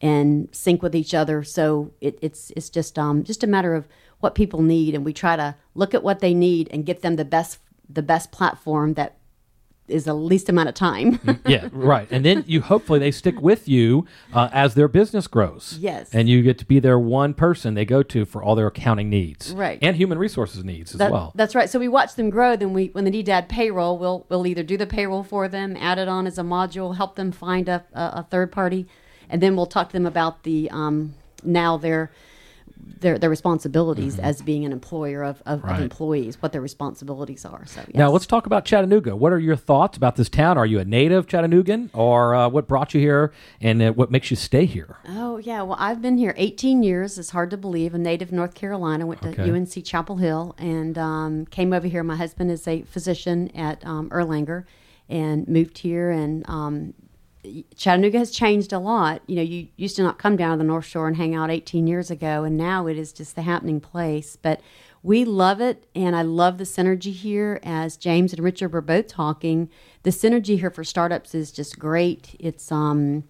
and 0.00 0.48
sync 0.52 0.82
with 0.82 0.94
each 0.94 1.14
other. 1.14 1.42
So 1.42 1.92
it, 2.00 2.18
it's 2.22 2.50
it's 2.56 2.70
just 2.70 2.98
um, 2.98 3.24
just 3.24 3.42
a 3.42 3.46
matter 3.46 3.74
of 3.74 3.86
what 4.20 4.34
people 4.34 4.62
need, 4.62 4.94
and 4.94 5.04
we 5.04 5.12
try 5.12 5.36
to 5.36 5.54
look 5.74 5.94
at 5.94 6.02
what 6.02 6.20
they 6.20 6.34
need 6.34 6.68
and 6.72 6.84
get 6.86 7.02
them 7.02 7.16
the 7.16 7.24
best 7.24 7.58
the 7.88 8.02
best 8.02 8.32
platform 8.32 8.94
that 8.94 9.16
is 9.88 10.04
the 10.04 10.14
least 10.14 10.48
amount 10.48 10.68
of 10.68 10.74
time. 10.74 11.20
yeah, 11.46 11.68
right. 11.72 12.08
And 12.10 12.24
then 12.24 12.42
you 12.48 12.60
hopefully 12.60 12.98
they 12.98 13.12
stick 13.12 13.40
with 13.40 13.68
you 13.68 14.04
uh, 14.32 14.48
as 14.52 14.74
their 14.74 14.88
business 14.88 15.28
grows. 15.28 15.78
Yes. 15.80 16.12
And 16.12 16.28
you 16.28 16.42
get 16.42 16.58
to 16.58 16.64
be 16.64 16.80
their 16.80 16.98
one 16.98 17.34
person 17.34 17.74
they 17.74 17.84
go 17.84 18.02
to 18.02 18.24
for 18.24 18.42
all 18.42 18.56
their 18.56 18.66
accounting 18.66 19.08
needs. 19.08 19.52
Right. 19.52 19.78
And 19.80 19.94
human 19.94 20.18
resources 20.18 20.64
needs 20.64 20.92
as 20.92 20.98
That- 20.98 21.12
well. 21.12 21.30
That's 21.36 21.54
right. 21.54 21.70
So 21.70 21.78
we 21.78 21.86
watch 21.86 22.16
them 22.16 22.30
grow. 22.30 22.56
Then 22.56 22.72
we, 22.72 22.86
when 22.88 23.04
they 23.04 23.10
need 23.10 23.26
to 23.26 23.32
add 23.32 23.48
payroll, 23.48 23.96
we'll 23.96 24.26
we'll 24.28 24.46
either 24.48 24.64
do 24.64 24.76
the 24.76 24.86
payroll 24.88 25.22
for 25.22 25.46
them, 25.46 25.76
add 25.78 25.98
it 26.00 26.08
on 26.08 26.26
as 26.26 26.36
a 26.36 26.42
module, 26.42 26.96
help 26.96 27.14
them 27.14 27.30
find 27.30 27.68
a, 27.68 27.84
a, 27.92 28.00
a 28.00 28.26
third 28.28 28.50
party, 28.50 28.88
and 29.30 29.42
then 29.42 29.56
we'll 29.56 29.66
talk 29.66 29.88
to 29.88 29.92
them 29.92 30.06
about 30.06 30.42
the 30.44 30.70
um, 30.70 31.14
now 31.44 31.76
their 31.76 32.10
their 33.00 33.18
their 33.18 33.30
responsibilities 33.30 34.18
as 34.18 34.42
being 34.42 34.64
an 34.64 34.70
employer 34.72 35.22
of, 35.24 35.42
of, 35.46 35.58
Mm-hmm. 35.60 35.66
Right. 35.66 35.76
of 35.76 35.82
employees, 35.82 36.40
what 36.42 36.52
their 36.52 36.60
responsibilities 36.60 37.44
are. 37.44 37.64
So 37.66 37.80
yes. 37.80 37.94
Now 37.94 38.10
let's 38.10 38.26
talk 38.26 38.46
about 38.46 38.64
Chattanooga. 38.64 39.16
What 39.16 39.32
are 39.32 39.38
your 39.38 39.56
thoughts 39.56 39.96
about 39.96 40.16
this 40.16 40.28
town? 40.28 40.56
Are 40.58 40.66
you 40.66 40.78
a 40.78 40.84
native 40.84 41.26
Chattanoogan, 41.26 41.90
or 41.94 42.34
uh, 42.34 42.48
what 42.48 42.68
brought 42.68 42.94
you 42.94 43.00
here, 43.00 43.32
and 43.60 43.82
uh, 43.82 43.92
what 43.92 44.10
makes 44.10 44.30
you 44.30 44.36
stay 44.36 44.66
here? 44.66 44.96
Oh 45.08 45.38
yeah, 45.38 45.62
well 45.62 45.76
I've 45.80 46.00
been 46.02 46.18
here 46.18 46.34
18 46.36 46.82
years. 46.82 47.18
It's 47.18 47.30
hard 47.30 47.50
to 47.50 47.56
believe. 47.56 47.94
A 47.94 47.98
native 47.98 48.30
North 48.30 48.54
Carolina. 48.54 49.06
Went 49.06 49.22
to 49.22 49.28
Okay. 49.30 49.50
UNC 49.50 49.84
Chapel 49.84 50.16
Hill 50.16 50.54
and 50.58 50.96
um, 50.98 51.46
came 51.46 51.72
over 51.72 51.86
here. 51.88 52.02
My 52.04 52.16
husband 52.16 52.50
is 52.50 52.68
a 52.68 52.82
physician 52.82 53.50
at 53.56 53.84
um, 53.86 54.10
Erlanger, 54.10 54.64
and 55.08 55.48
moved 55.48 55.78
here. 55.78 56.10
And 56.10 56.48
um, 56.48 56.94
Chattanooga 57.76 58.18
has 58.18 58.30
changed 58.30 58.72
a 58.72 58.78
lot. 58.78 59.22
You 59.26 59.36
know, 59.36 59.42
you 59.42 59.68
used 59.76 59.96
to 59.96 60.02
not 60.02 60.18
come 60.18 60.36
down 60.36 60.52
to 60.52 60.58
the 60.58 60.64
North 60.64 60.84
Shore 60.84 61.08
and 61.08 61.16
hang 61.16 61.34
out 61.34 61.50
18 61.50 61.86
years 61.86 62.10
ago, 62.10 62.44
and 62.44 62.56
now 62.56 62.86
it 62.86 62.98
is 62.98 63.12
just 63.12 63.36
the 63.36 63.42
happening 63.42 63.80
place. 63.80 64.36
But 64.36 64.60
we 65.02 65.24
love 65.24 65.60
it, 65.60 65.86
and 65.94 66.16
I 66.16 66.22
love 66.22 66.58
the 66.58 66.64
synergy 66.64 67.12
here. 67.12 67.60
As 67.62 67.96
James 67.96 68.32
and 68.32 68.42
Richard 68.42 68.72
were 68.72 68.80
both 68.80 69.08
talking, 69.08 69.68
the 70.02 70.10
synergy 70.10 70.58
here 70.58 70.70
for 70.70 70.84
startups 70.84 71.34
is 71.34 71.52
just 71.52 71.78
great. 71.78 72.36
It's 72.38 72.70
um, 72.72 73.24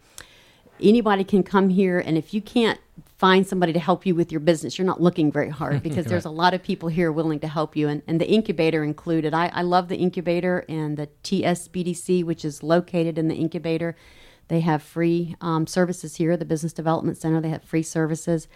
anybody 0.80 1.24
can 1.24 1.42
come 1.42 1.70
here 1.70 1.98
and 1.98 2.18
if 2.18 2.34
you 2.34 2.40
can't 2.40 2.80
find 3.18 3.46
somebody 3.46 3.72
to 3.72 3.78
help 3.78 4.04
you 4.04 4.14
with 4.14 4.30
your 4.30 4.40
business 4.40 4.76
you're 4.78 4.86
not 4.86 5.00
looking 5.00 5.32
very 5.32 5.48
hard 5.48 5.82
because 5.88 6.04
there's 6.06 6.24
a 6.26 6.30
lot 6.30 6.52
of 6.54 6.62
people 6.62 6.88
here 6.88 7.10
willing 7.10 7.40
to 7.40 7.48
help 7.48 7.74
you 7.74 7.88
and, 7.88 8.02
and 8.06 8.20
the 8.20 8.28
incubator 8.28 8.84
included 8.84 9.32
I, 9.32 9.46
I 9.54 9.62
love 9.62 9.88
the 9.88 9.96
incubator 9.96 10.64
and 10.68 10.96
the 10.96 11.08
tsbdc 11.24 12.24
which 12.24 12.44
is 12.44 12.62
located 12.62 13.18
in 13.18 13.28
the 13.28 13.34
incubator 13.34 13.96
they 14.48 14.60
have 14.60 14.82
free 14.82 15.34
um, 15.40 15.66
services 15.66 16.16
here 16.16 16.36
the 16.36 16.44
business 16.44 16.72
development 16.72 17.16
center 17.18 17.40
they 17.40 17.48
have 17.48 17.64
free 17.64 17.82
services 17.82 18.48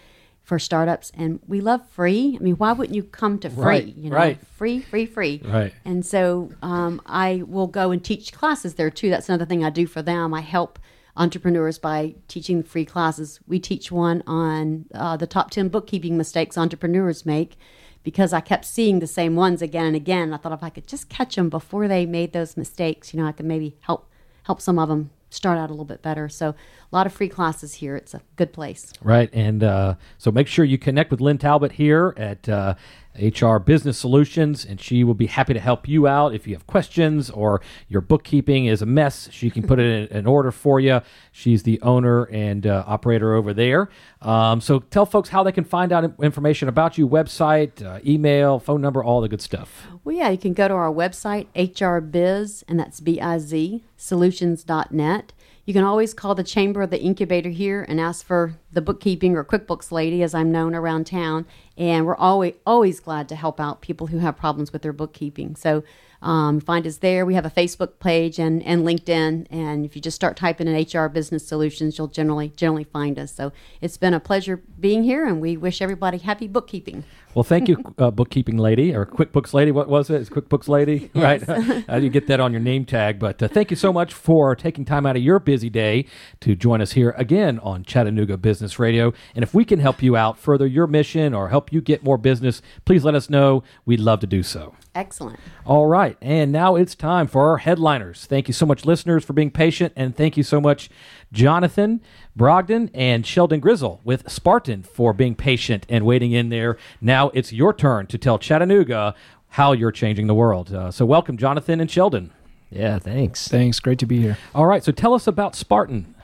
for 0.43 0.59
startups 0.59 1.11
and 1.15 1.41
we 1.47 1.61
love 1.61 1.87
free 1.89 2.37
i 2.39 2.43
mean 2.43 2.55
why 2.57 2.73
wouldn't 2.73 2.95
you 2.95 3.03
come 3.03 3.39
to 3.39 3.49
free 3.51 3.63
Right, 3.65 3.87
you 3.97 4.11
know 4.11 4.17
right. 4.17 4.39
free 4.59 4.81
free 4.81 5.07
free 5.07 5.41
Right. 5.45 5.73
and 5.85 6.05
so 6.05 6.51
um, 6.63 7.01
I 7.07 7.43
will 7.47 7.67
go 7.67 7.91
and 7.93 8.03
teach 8.05 8.33
classes 8.33 8.75
there 8.75 8.91
too. 8.91 9.11
That's 9.11 9.29
another 9.29 9.45
thing 9.47 9.65
I 9.65 9.71
do 9.71 9.87
for 9.87 10.03
them. 10.03 10.33
I 10.35 10.41
help 10.41 10.79
entrepreneurs 11.17 11.79
by 11.79 12.15
teaching 12.29 12.63
free 12.63 12.85
classes. 12.85 13.41
We 13.47 13.59
teach 13.59 13.91
one 13.91 14.23
on 14.27 14.87
uh, 14.95 15.17
the 15.17 15.27
top 15.27 15.51
10 15.51 15.69
bookkeeping 15.69 16.17
mistakes 16.17 16.57
entrepreneurs 16.57 17.27
make 17.27 17.57
because 18.03 18.33
I 18.33 18.41
kept 18.41 18.65
seeing 18.65 18.99
the 18.99 19.07
same 19.07 19.37
ones 19.37 19.63
again 19.63 19.87
and 19.87 19.97
again. 19.97 20.33
I 20.33 20.39
thought 20.39 20.53
if 20.53 20.63
I 20.63 20.71
could 20.71 20.87
just 20.87 21.09
catch 21.09 21.37
them 21.37 21.51
before 21.51 21.89
they 21.89 22.07
made 22.07 22.33
those 22.33 22.57
mistakes, 22.57 23.13
you 23.13 23.21
know, 23.21 23.27
I 23.27 23.33
could 23.33 23.47
maybe 23.47 23.77
help 23.81 24.09
help 24.45 24.61
some 24.61 24.79
of 24.79 24.89
them 24.89 25.11
start 25.31 25.59
out 25.59 25.69
a 25.69 25.73
little 25.73 25.85
bit 25.85 26.03
better. 26.03 26.29
So 26.29 26.49
a 26.49 26.55
lot 26.91 27.07
of 27.07 27.13
free 27.13 27.29
classes 27.29 27.75
here. 27.75 27.97
It's 27.97 28.15
a 28.15 28.23
good 28.37 28.53
place. 28.53 28.93
Right. 29.01 29.31
And 29.33 29.63
uh, 29.63 29.95
so 30.19 30.31
make 30.31 30.49
sure 30.49 30.65
you 30.65 30.77
connect 30.77 31.11
with 31.11 31.21
Lynn 31.21 31.39
Talbot 31.39 31.73
here 31.73 32.15
at 32.17 32.49
uh, 32.49 32.75
HR 33.21 33.59
Business 33.59 33.99
Solutions, 33.99 34.65
and 34.65 34.81
she 34.81 35.05
will 35.05 35.15
be 35.15 35.27
happy 35.27 35.55
to 35.55 35.61
help 35.61 35.87
you 35.87 36.07
out 36.07 36.35
if 36.35 36.47
you 36.47 36.55
have 36.55 36.67
questions 36.67 37.31
or 37.31 37.61
your 37.89 38.01
bookkeeping 38.01 38.67
is 38.67 38.83
a 38.83 38.87
mess. 38.87 39.29
She 39.33 39.51
can 39.51 39.67
put 39.67 39.79
it 39.79 40.11
in, 40.11 40.19
in 40.19 40.27
order 40.27 40.51
for 40.51 40.81
you. 40.81 41.01
She's 41.33 41.63
the 41.63 41.81
owner 41.83 42.25
and 42.25 42.67
uh, 42.67 42.85
operator 42.87 43.35
over 43.35 43.53
there. 43.53 43.91
Um, 44.23 44.61
so 44.61 44.81
tell 44.81 45.07
folks 45.07 45.29
how 45.29 45.43
they 45.43 45.53
can 45.53 45.65
find 45.65 45.93
out 45.93 46.13
information 46.23 46.69
about 46.69 46.99
you 46.99 47.09
website, 47.09 47.85
uh, 47.85 48.01
email, 48.07 48.59
phone 48.59 48.81
number, 48.81 49.03
all 49.03 49.21
the 49.21 49.29
good 49.29 49.41
stuff. 49.41 49.87
Well, 50.05 50.17
yeah, 50.17 50.31
you 50.31 50.39
can 50.39 50.55
go 50.55 50.69
to 50.69 50.75
our 50.75 50.93
website, 50.93 51.47
HRBiz, 51.55 52.65
and 52.69 52.81
that's 52.81 53.01
B 53.01 53.21
I 53.21 53.39
Z, 53.39 53.85
solutions.net. 53.97 55.33
You 55.71 55.75
can 55.75 55.85
always 55.85 56.15
call 56.15 56.35
the 56.35 56.43
Chamber 56.43 56.83
of 56.83 56.91
the 56.91 57.01
Incubator 57.01 57.51
here 57.51 57.85
and 57.89 58.01
ask 58.01 58.27
for 58.27 58.59
the 58.73 58.81
bookkeeping 58.81 59.37
or 59.37 59.45
QuickBooks 59.45 59.93
lady, 59.93 60.21
as 60.23 60.35
I'm 60.35 60.51
known 60.51 60.75
around 60.75 61.07
town. 61.07 61.47
And 61.81 62.05
we're 62.05 62.17
always, 62.17 62.53
always 62.67 63.01
glad 63.01 63.27
to 63.31 63.35
help 63.35 63.59
out 63.59 63.81
people 63.81 64.09
who 64.09 64.19
have 64.19 64.37
problems 64.37 64.71
with 64.71 64.83
their 64.83 64.93
bookkeeping. 64.93 65.57
So 65.57 65.83
um, 66.21 66.61
find 66.61 66.87
us 66.87 66.99
there. 66.99 67.25
We 67.25 67.33
have 67.33 67.47
a 67.47 67.51
Facebook 67.51 67.99
page 68.01 68.39
and, 68.39 68.63
and 68.65 68.83
LinkedIn. 68.83 69.47
And 69.51 69.87
if 69.87 69.97
you 69.97 70.03
just 70.03 70.15
start 70.15 70.37
typing 70.37 70.69
in 70.69 70.75
HR 70.77 71.09
Business 71.09 71.49
Solutions, 71.49 71.97
you'll 71.97 72.09
generally 72.09 72.51
generally 72.51 72.85
find 72.85 73.19
us. 73.19 73.33
So 73.33 73.51
it's 73.81 73.97
been 73.97 74.13
a 74.13 74.21
pleasure 74.21 74.63
being 74.79 75.05
here, 75.05 75.25
and 75.25 75.41
we 75.41 75.57
wish 75.57 75.81
everybody 75.81 76.19
happy 76.19 76.47
bookkeeping. 76.47 77.03
Well, 77.33 77.45
thank 77.45 77.69
you, 77.69 77.95
uh, 77.97 78.11
bookkeeping 78.11 78.57
lady 78.57 78.93
or 78.93 79.07
QuickBooks 79.07 79.55
lady. 79.55 79.71
What 79.71 79.89
was 79.89 80.11
it? 80.11 80.21
It's 80.21 80.29
QuickBooks 80.29 80.67
lady, 80.67 81.11
right? 81.15 81.41
How 81.89 81.99
do 81.99 82.05
you 82.05 82.11
get 82.11 82.27
that 82.27 82.41
on 82.41 82.51
your 82.51 82.61
name 82.61 82.85
tag? 82.85 83.21
But 83.21 83.41
uh, 83.41 83.47
thank 83.47 83.71
you 83.71 83.77
so 83.77 83.93
much 83.93 84.13
for 84.13 84.57
taking 84.57 84.85
time 84.85 85.07
out 85.07 85.15
of 85.15 85.23
your 85.23 85.39
busy 85.39 85.71
day 85.71 86.07
to 86.41 86.57
join 86.57 86.81
us 86.81 86.93
here 86.93 87.15
again 87.17 87.61
on 87.61 87.85
Chattanooga 87.85 88.37
Business 88.37 88.81
Radio. 88.81 89.13
And 89.37 89.45
if 89.45 89.55
we 89.55 89.65
can 89.65 89.79
help 89.79 90.03
you 90.03 90.17
out, 90.17 90.39
further 90.39 90.67
your 90.67 90.89
mission, 90.89 91.33
or 91.33 91.51
help 91.51 91.73
you 91.73 91.81
get 91.81 92.03
more 92.03 92.19
business, 92.19 92.63
please 92.85 93.05
let 93.05 93.15
us 93.15 93.31
know. 93.31 93.63
We'd 93.87 94.01
love 94.01 94.19
to 94.21 94.27
do 94.27 94.43
so. 94.43 94.75
Excellent. 94.93 95.39
All 95.65 95.87
right. 95.87 96.17
And 96.21 96.51
now 96.51 96.75
it's 96.75 96.97
time 96.97 97.29
for 97.29 97.49
our 97.49 97.59
headliners. 97.59 98.27
Thank 98.27 98.49
you 98.49 98.55
so 98.55 98.67
much, 98.67 98.85
listeners, 98.85 99.25
for 99.25 99.35
being 99.35 99.53
patient. 99.53 99.93
And 99.95 100.17
thank 100.17 100.37
you 100.37 100.43
so 100.43 100.61
much, 100.61 100.91
Jonathan 101.33 102.01
Brogdon 102.37 102.91
and 102.95 103.25
Sheldon 103.27 103.61
Grizzle 103.61 104.01
with 104.05 104.29
Spartan 104.31 104.83
for 104.83 105.13
being 105.13 105.35
patient 105.35 105.87
and 105.89 106.05
waiting 106.05 106.33
in 106.33 106.49
there. 106.49 106.77
Now 107.01 107.31
it's 107.31 107.53
your 107.53 107.73
turn 107.73 108.07
to 108.09 108.19
tell 108.19 108.39
Chattanooga 108.39 109.15
how 109.51 109.73
you're 109.73 109.93
changing 109.93 110.27
the 110.27 110.35
world. 110.35 110.73
Uh, 110.75 110.91
so, 110.91 111.05
welcome, 111.05 111.37
Jonathan 111.37 111.81
and 111.81 111.91
Sheldon. 111.91 112.33
Yeah, 112.71 112.99
thanks. 112.99 113.49
Thanks. 113.49 113.81
Great 113.81 113.99
to 113.99 114.07
be 114.07 114.21
here. 114.21 114.39
All 114.55 114.67
right. 114.67 114.83
So, 114.85 114.93
tell 114.93 115.15
us 115.15 115.27
about 115.27 115.57
Spartan. 115.57 116.15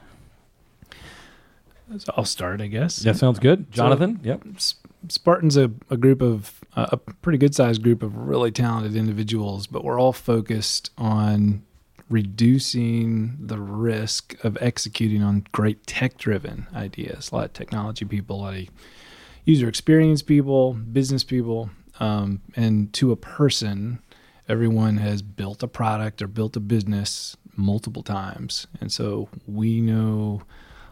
So 1.98 2.12
I'll 2.16 2.24
start, 2.24 2.60
I 2.60 2.66
guess. 2.66 2.96
That 2.98 3.16
sounds 3.16 3.38
good, 3.38 3.70
Jonathan. 3.70 4.18
yep. 4.24 4.42
Spartan's 5.08 5.56
a, 5.56 5.70
a 5.88 5.96
group 5.96 6.20
of 6.20 6.60
uh, 6.74 6.86
a 6.92 6.96
pretty 6.96 7.38
good 7.38 7.54
sized 7.54 7.82
group 7.82 8.02
of 8.02 8.16
really 8.16 8.50
talented 8.50 8.96
individuals, 8.96 9.68
but 9.68 9.84
we're 9.84 10.00
all 10.00 10.12
focused 10.12 10.90
on 10.98 11.62
reducing 12.08 13.36
the 13.40 13.58
risk 13.58 14.36
of 14.44 14.56
executing 14.60 15.22
on 15.22 15.46
great 15.52 15.86
tech 15.86 16.16
driven 16.18 16.66
ideas. 16.74 17.30
A 17.30 17.34
lot 17.34 17.44
of 17.46 17.52
technology 17.52 18.04
people, 18.04 18.36
a 18.36 18.40
lot 18.40 18.54
of 18.54 18.66
user 19.44 19.68
experience 19.68 20.22
people, 20.22 20.74
business 20.74 21.24
people, 21.24 21.70
um, 21.98 22.40
and 22.54 22.92
to 22.94 23.12
a 23.12 23.16
person, 23.16 24.00
everyone 24.48 24.98
has 24.98 25.22
built 25.22 25.62
a 25.62 25.68
product 25.68 26.22
or 26.22 26.28
built 26.28 26.56
a 26.56 26.60
business 26.60 27.36
multiple 27.56 28.02
times, 28.02 28.66
and 28.80 28.92
so 28.92 29.28
we 29.46 29.80
know 29.80 30.42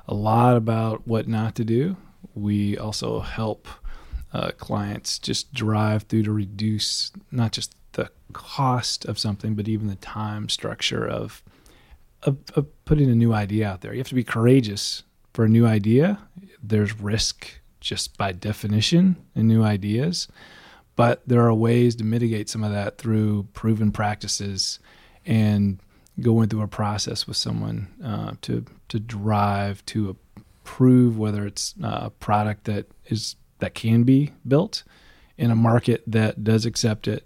a 0.08 0.14
lot 0.14 0.56
about 0.56 1.06
what 1.06 1.28
not 1.28 1.54
to 1.54 1.64
do. 1.64 1.96
We 2.34 2.76
also 2.76 3.20
help 3.20 3.68
uh, 4.32 4.50
clients 4.58 5.18
just 5.18 5.54
drive 5.54 6.04
through 6.04 6.24
to 6.24 6.32
reduce 6.32 7.12
not 7.30 7.52
just 7.52 7.74
the 7.94 8.10
cost 8.32 9.04
of 9.06 9.18
something, 9.18 9.54
but 9.54 9.68
even 9.68 9.88
the 9.88 9.96
time 9.96 10.48
structure 10.48 11.06
of, 11.06 11.42
of, 12.22 12.38
of 12.54 12.66
putting 12.84 13.10
a 13.10 13.14
new 13.14 13.32
idea 13.32 13.68
out 13.68 13.80
there. 13.80 13.92
You 13.92 13.98
have 13.98 14.08
to 14.08 14.14
be 14.14 14.24
courageous 14.24 15.02
for 15.32 15.44
a 15.44 15.48
new 15.48 15.66
idea. 15.66 16.18
There's 16.62 16.98
risk 17.00 17.60
just 17.80 18.16
by 18.16 18.32
definition 18.32 19.16
in 19.34 19.46
new 19.46 19.62
ideas, 19.62 20.28
but 20.96 21.22
there 21.26 21.42
are 21.42 21.54
ways 21.54 21.96
to 21.96 22.04
mitigate 22.04 22.48
some 22.48 22.64
of 22.64 22.72
that 22.72 22.98
through 22.98 23.48
proven 23.52 23.90
practices 23.90 24.78
and 25.26 25.78
going 26.20 26.48
through 26.48 26.62
a 26.62 26.68
process 26.68 27.26
with 27.26 27.36
someone 27.36 27.88
uh, 28.04 28.34
to 28.42 28.64
to 28.88 29.00
drive 29.00 29.84
to 29.86 30.16
prove 30.62 31.18
whether 31.18 31.44
it's 31.44 31.74
a 31.82 32.10
product 32.10 32.64
that 32.64 32.86
is 33.06 33.36
that 33.58 33.74
can 33.74 34.04
be 34.04 34.32
built 34.46 34.84
in 35.36 35.50
a 35.50 35.56
market 35.56 36.02
that 36.06 36.44
does 36.44 36.64
accept 36.64 37.08
it, 37.08 37.24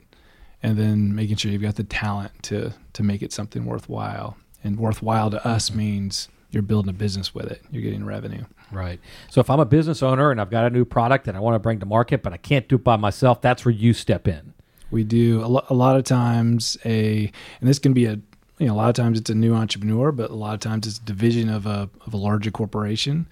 and 0.63 0.77
then 0.77 1.15
making 1.15 1.37
sure 1.37 1.51
you've 1.51 1.63
got 1.63 1.77
the 1.77 1.85
talent 1.85 2.43
to 2.45 2.73
to 2.93 3.03
make 3.03 3.23
it 3.23 3.33
something 3.33 3.65
worthwhile. 3.65 4.37
And 4.65 4.79
worthwhile 4.79 5.31
to 5.31 5.47
us 5.47 5.73
means 5.73 6.29
you're 6.51 6.63
building 6.63 6.91
a 6.91 6.95
business 6.95 7.35
with 7.35 7.47
it. 7.51 7.63
You're 7.71 7.83
getting 7.83 8.05
revenue. 8.05 8.45
Right. 8.73 9.01
So 9.31 9.41
if 9.41 9.51
I'm 9.51 9.61
a 9.61 9.65
business 9.65 10.03
owner 10.03 10.31
and 10.31 10.41
I've 10.41 10.51
got 10.51 10.65
a 10.65 10.71
new 10.71 10.85
product 10.85 11.27
that 11.27 11.37
I 11.37 11.41
want 11.41 11.55
to 11.55 11.59
bring 11.59 11.79
to 11.81 11.87
market, 11.87 12.23
but 12.23 12.33
I 12.33 12.37
can't 12.37 12.69
do 12.69 12.77
it 12.77 12.85
by 12.85 12.97
myself, 12.97 13.41
that's 13.41 13.65
where 13.65 13.73
you 13.73 13.93
step 13.93 14.29
in. 14.29 14.53
We 14.91 15.05
do 15.05 15.45
a, 15.45 15.47
lo- 15.47 15.65
a 15.69 15.75
lot 15.75 15.97
of 15.97 16.05
times 16.05 16.77
a, 16.85 17.31
and 17.61 17.69
this 17.69 17.79
can 17.79 17.93
be 17.93 18.07
a, 18.07 18.19
you 18.59 18.67
know, 18.67 18.75
a 18.75 18.77
lot 18.77 18.89
of 18.89 18.95
times 18.95 19.19
it's 19.19 19.31
a 19.31 19.35
new 19.35 19.55
entrepreneur, 19.55 20.11
but 20.11 20.31
a 20.31 20.35
lot 20.35 20.55
of 20.55 20.61
times 20.61 20.87
it's 20.87 20.99
a 20.99 21.03
division 21.03 21.49
of 21.49 21.67
a 21.67 21.89
of 22.07 22.13
a 22.13 22.17
larger 22.17 22.51
corporation. 22.51 23.29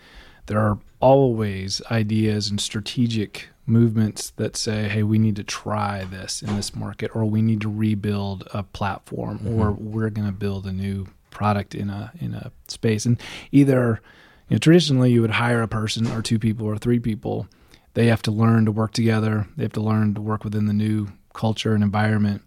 There 0.47 0.61
are 0.61 0.79
always 1.01 1.83
ideas 1.91 2.49
and 2.49 2.61
strategic 2.61 3.49
movements 3.67 4.31
that 4.37 4.57
say, 4.57 4.89
hey, 4.89 5.03
we 5.03 5.19
need 5.19 5.37
to 5.37 5.45
try 5.45 6.05
this 6.05 6.43
in 6.43 6.57
this 6.57 6.75
market, 6.75 7.11
or 7.15 7.25
we 7.25 7.43
need 7.43 7.61
to 7.61 7.69
rebuild 7.69 8.47
a 8.55 8.63
platform, 8.63 9.39
mm-hmm. 9.39 9.61
or 9.61 9.73
we're 9.73 10.11
going 10.11 10.29
to 10.29 10.33
build 10.33 10.67
a 10.67 10.73
new 10.73 11.07
product 11.31 11.75
in 11.75 11.91
a 11.91 12.13
in 12.21 12.35
a 12.35 12.51
space. 12.69 13.05
And 13.05 13.21
either, 13.53 14.01
you 14.49 14.55
know, 14.55 14.59
traditionally 14.59 15.13
you 15.13 15.21
would 15.21 15.33
hire 15.33 15.63
a 15.63 15.69
person 15.69 16.07
or 16.07 16.23
two 16.23 16.39
people 16.39 16.67
or 16.67 16.79
three 16.79 17.01
people. 17.01 17.49
They 17.95 18.07
have 18.07 18.23
to 18.23 18.31
learn 18.31 18.67
to 18.67 18.73
work 18.73 18.93
together. 18.93 19.47
They 19.57 19.65
have 19.65 19.73
to 19.73 19.81
learn 19.81 20.15
to 20.15 20.21
work 20.21 20.45
within 20.45 20.67
the 20.67 20.73
new 20.75 21.09
culture 21.33 21.75
and 21.75 21.83
environment. 21.83 22.43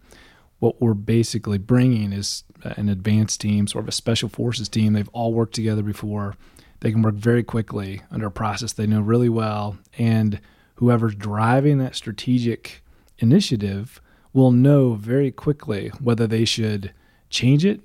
What 0.60 0.80
we're 0.80 0.94
basically 0.94 1.58
bringing 1.58 2.12
is 2.12 2.44
an 2.62 2.88
advanced 2.88 3.40
team, 3.40 3.66
sort 3.66 3.84
of 3.84 3.88
a 3.88 3.92
special 3.92 4.28
forces 4.28 4.68
team. 4.68 4.92
They've 4.92 5.08
all 5.08 5.32
worked 5.32 5.54
together 5.54 5.82
before 5.82 6.36
they 6.80 6.90
can 6.90 7.02
work 7.02 7.14
very 7.14 7.42
quickly 7.42 8.02
under 8.10 8.26
a 8.26 8.30
process 8.30 8.72
they 8.72 8.86
know 8.86 9.00
really 9.00 9.28
well. 9.28 9.78
And 9.98 10.40
whoever's 10.80 11.14
driving 11.14 11.76
that 11.76 11.94
strategic 11.94 12.82
initiative 13.18 14.00
will 14.32 14.50
know 14.50 14.94
very 14.94 15.30
quickly 15.30 15.88
whether 16.00 16.26
they 16.26 16.44
should 16.46 16.90
change 17.28 17.66
it 17.66 17.80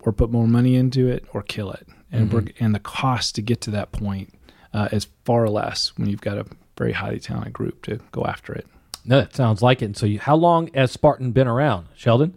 or 0.00 0.12
put 0.12 0.30
more 0.30 0.46
money 0.46 0.76
into 0.76 1.08
it 1.08 1.24
or 1.32 1.42
kill 1.42 1.72
it. 1.72 1.86
And, 2.12 2.30
mm-hmm. 2.30 2.64
and 2.64 2.74
the 2.74 2.78
cost 2.78 3.34
to 3.34 3.42
get 3.42 3.60
to 3.62 3.72
that 3.72 3.90
point 3.90 4.32
uh, 4.72 4.88
is 4.92 5.08
far 5.24 5.48
less 5.48 5.96
when 5.98 6.08
you've 6.08 6.20
got 6.20 6.38
a 6.38 6.46
very 6.76 6.92
highly 6.92 7.18
talented 7.18 7.52
group 7.52 7.82
to 7.86 7.98
go 8.12 8.24
after 8.24 8.52
it. 8.54 8.66
No, 9.04 9.20
that 9.20 9.34
sounds 9.34 9.60
like 9.60 9.82
it. 9.82 9.86
And 9.86 9.96
so, 9.96 10.06
you, 10.06 10.20
how 10.20 10.36
long 10.36 10.70
has 10.74 10.92
Spartan 10.92 11.32
been 11.32 11.48
around, 11.48 11.88
Sheldon? 11.96 12.34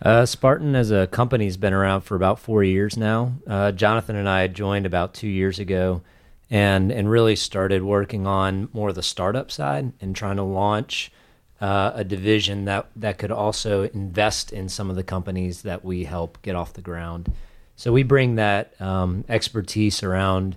Uh, 0.00 0.24
Spartan 0.26 0.76
as 0.76 0.92
a 0.92 1.08
company 1.08 1.46
has 1.46 1.56
been 1.56 1.72
around 1.72 2.02
for 2.02 2.14
about 2.14 2.38
four 2.38 2.62
years 2.62 2.96
now. 2.96 3.32
Uh, 3.48 3.72
Jonathan 3.72 4.14
and 4.14 4.28
I 4.28 4.46
joined 4.46 4.86
about 4.86 5.12
two 5.12 5.28
years 5.28 5.58
ago, 5.58 6.02
and 6.50 6.90
and 6.90 7.08
really 7.08 7.36
started 7.36 7.82
working 7.82 8.26
on 8.26 8.68
more 8.72 8.88
of 8.88 8.94
the 8.94 9.02
startup 9.02 9.50
side 9.50 9.92
and 10.00 10.16
trying 10.16 10.36
to 10.36 10.42
launch 10.42 11.12
uh, 11.60 11.92
a 11.94 12.04
division 12.04 12.64
that 12.64 12.88
that 12.96 13.18
could 13.18 13.30
also 13.30 13.84
invest 13.94 14.52
in 14.52 14.68
some 14.68 14.90
of 14.90 14.96
the 14.96 15.02
companies 15.04 15.62
that 15.62 15.84
we 15.84 16.04
help 16.04 16.40
get 16.42 16.56
off 16.56 16.72
the 16.72 16.82
ground. 16.82 17.32
So 17.76 17.92
we 17.92 18.02
bring 18.02 18.34
that 18.34 18.78
um, 18.80 19.24
expertise 19.28 20.02
around. 20.02 20.56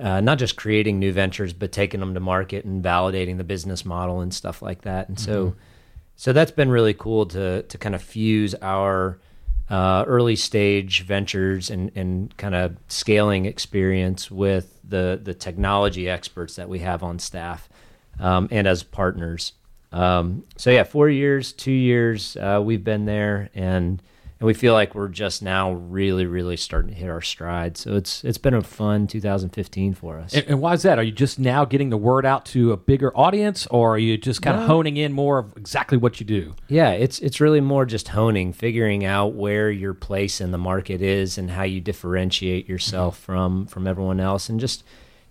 Uh, 0.00 0.20
not 0.20 0.38
just 0.38 0.54
creating 0.54 1.00
new 1.00 1.12
ventures, 1.12 1.52
but 1.52 1.72
taking 1.72 1.98
them 1.98 2.14
to 2.14 2.20
market 2.20 2.64
and 2.64 2.84
validating 2.84 3.36
the 3.36 3.42
business 3.42 3.84
model 3.84 4.20
and 4.20 4.32
stuff 4.32 4.62
like 4.62 4.82
that. 4.82 5.08
And 5.08 5.16
mm-hmm. 5.16 5.26
so, 5.26 5.56
so 6.14 6.32
that's 6.32 6.52
been 6.52 6.70
really 6.70 6.94
cool 6.94 7.26
to 7.26 7.62
to 7.62 7.78
kind 7.78 7.96
of 7.96 8.02
fuse 8.02 8.54
our 8.62 9.18
uh, 9.70 10.04
early 10.06 10.36
stage 10.36 11.02
ventures 11.02 11.70
and, 11.70 11.90
and 11.94 12.36
kind 12.36 12.54
of 12.54 12.76
scaling 12.88 13.44
experience 13.46 14.30
with 14.30 14.78
the 14.88 15.20
the 15.22 15.34
technology 15.34 16.08
experts 16.08 16.56
that 16.56 16.68
we 16.68 16.78
have 16.78 17.02
on 17.02 17.18
staff 17.18 17.68
um, 18.18 18.48
and 18.50 18.66
as 18.66 18.82
partners. 18.82 19.52
Um, 19.92 20.44
so 20.56 20.70
yeah, 20.70 20.84
four 20.84 21.08
years, 21.08 21.52
two 21.52 21.72
years 21.72 22.36
uh, 22.36 22.60
we've 22.62 22.84
been 22.84 23.04
there, 23.04 23.50
and 23.54 24.02
and 24.40 24.46
we 24.46 24.54
feel 24.54 24.72
like 24.72 24.94
we're 24.94 25.08
just 25.08 25.42
now 25.42 25.72
really, 25.72 26.24
really 26.24 26.56
starting 26.56 26.92
to 26.92 26.96
hit 26.96 27.10
our 27.10 27.20
stride. 27.20 27.76
So 27.76 27.96
it's 27.96 28.22
it's 28.22 28.38
been 28.38 28.54
a 28.54 28.62
fun 28.62 29.08
2015 29.08 29.94
for 29.94 30.18
us. 30.18 30.32
And, 30.32 30.46
and 30.46 30.60
why 30.60 30.74
is 30.74 30.82
that? 30.82 30.98
Are 30.98 31.02
you 31.02 31.10
just 31.10 31.40
now 31.40 31.64
getting 31.64 31.90
the 31.90 31.96
word 31.96 32.24
out 32.24 32.46
to 32.46 32.70
a 32.72 32.76
bigger 32.76 33.16
audience, 33.16 33.66
or 33.66 33.94
are 33.94 33.98
you 33.98 34.16
just 34.16 34.40
kind 34.40 34.56
no. 34.56 34.62
of 34.62 34.68
honing 34.68 34.96
in 34.96 35.12
more 35.12 35.38
of 35.38 35.56
exactly 35.56 35.98
what 35.98 36.20
you 36.20 36.26
do? 36.26 36.54
Yeah, 36.68 36.90
it's 36.90 37.18
it's 37.18 37.40
really 37.40 37.60
more 37.60 37.84
just 37.84 38.08
honing, 38.08 38.52
figuring 38.52 39.04
out 39.04 39.34
where 39.34 39.70
your 39.70 39.94
place 39.94 40.40
in 40.40 40.52
the 40.52 40.58
market 40.58 41.02
is, 41.02 41.36
and 41.36 41.50
how 41.50 41.64
you 41.64 41.80
differentiate 41.80 42.68
yourself 42.68 43.16
mm-hmm. 43.16 43.24
from 43.24 43.66
from 43.66 43.88
everyone 43.88 44.20
else, 44.20 44.48
and 44.48 44.60
just 44.60 44.84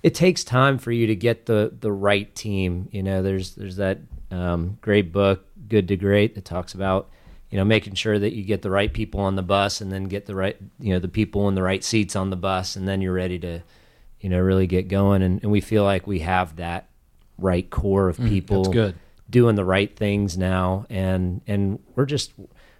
it 0.03 0.16
takes 0.16 0.43
time 0.43 0.78
for 0.78 0.91
you 0.91 1.08
to 1.08 1.16
get 1.16 1.45
the 1.45 1.74
the 1.80 1.93
right 1.93 2.34
team. 2.36 2.89
You 2.91 3.03
know, 3.03 3.22
there's 3.22 3.55
there's 3.55 3.78
that 3.78 3.99
um, 4.32 4.78
great 4.82 5.14
book, 5.14 5.45
Good 5.70 5.88
to 5.88 5.95
Great, 5.95 6.36
that 6.36 6.43
talks 6.43 6.74
about 6.74 7.10
you 7.50 7.58
know, 7.58 7.66
making 7.66 7.93
sure 7.95 8.20
that 8.20 8.34
you 8.34 8.43
get 8.43 8.62
the 8.62 8.72
right 8.72 8.91
people 8.91 9.22
on 9.22 9.36
the 9.36 9.43
bus 9.43 9.80
and 9.82 9.91
then 9.91 10.06
get 10.06 10.26
the 10.26 10.36
right, 10.36 10.58
you 10.80 10.93
know, 10.93 11.00
the 11.00 11.08
people 11.08 11.48
in 11.48 11.56
the 11.56 11.64
right 11.64 11.84
seats 11.84 12.16
on 12.16 12.30
the 12.30 12.36
bus, 12.36 12.76
and 12.76 12.88
then 12.88 13.02
you're 13.02 13.14
ready 13.14 13.39
to, 13.39 13.62
you 14.20 14.30
know, 14.30 14.39
really 14.39 14.68
get 14.68 14.88
going. 14.88 15.22
And, 15.22 15.41
and 15.41 15.52
we 15.52 15.62
feel 15.62 15.84
like 15.84 16.08
we 16.08 16.20
have 16.20 16.58
that 16.58 16.89
right 17.38 17.70
core 17.70 18.10
of 18.10 18.18
mm, 18.18 18.28
people 18.28 18.66
mm, 18.66 18.93
doing 19.30 19.56
the 19.56 19.66
right 19.66 19.95
things 19.95 20.38
now, 20.38 20.86
and 20.89 21.41
and 21.48 21.80
we're 21.95 22.06
just 22.06 22.34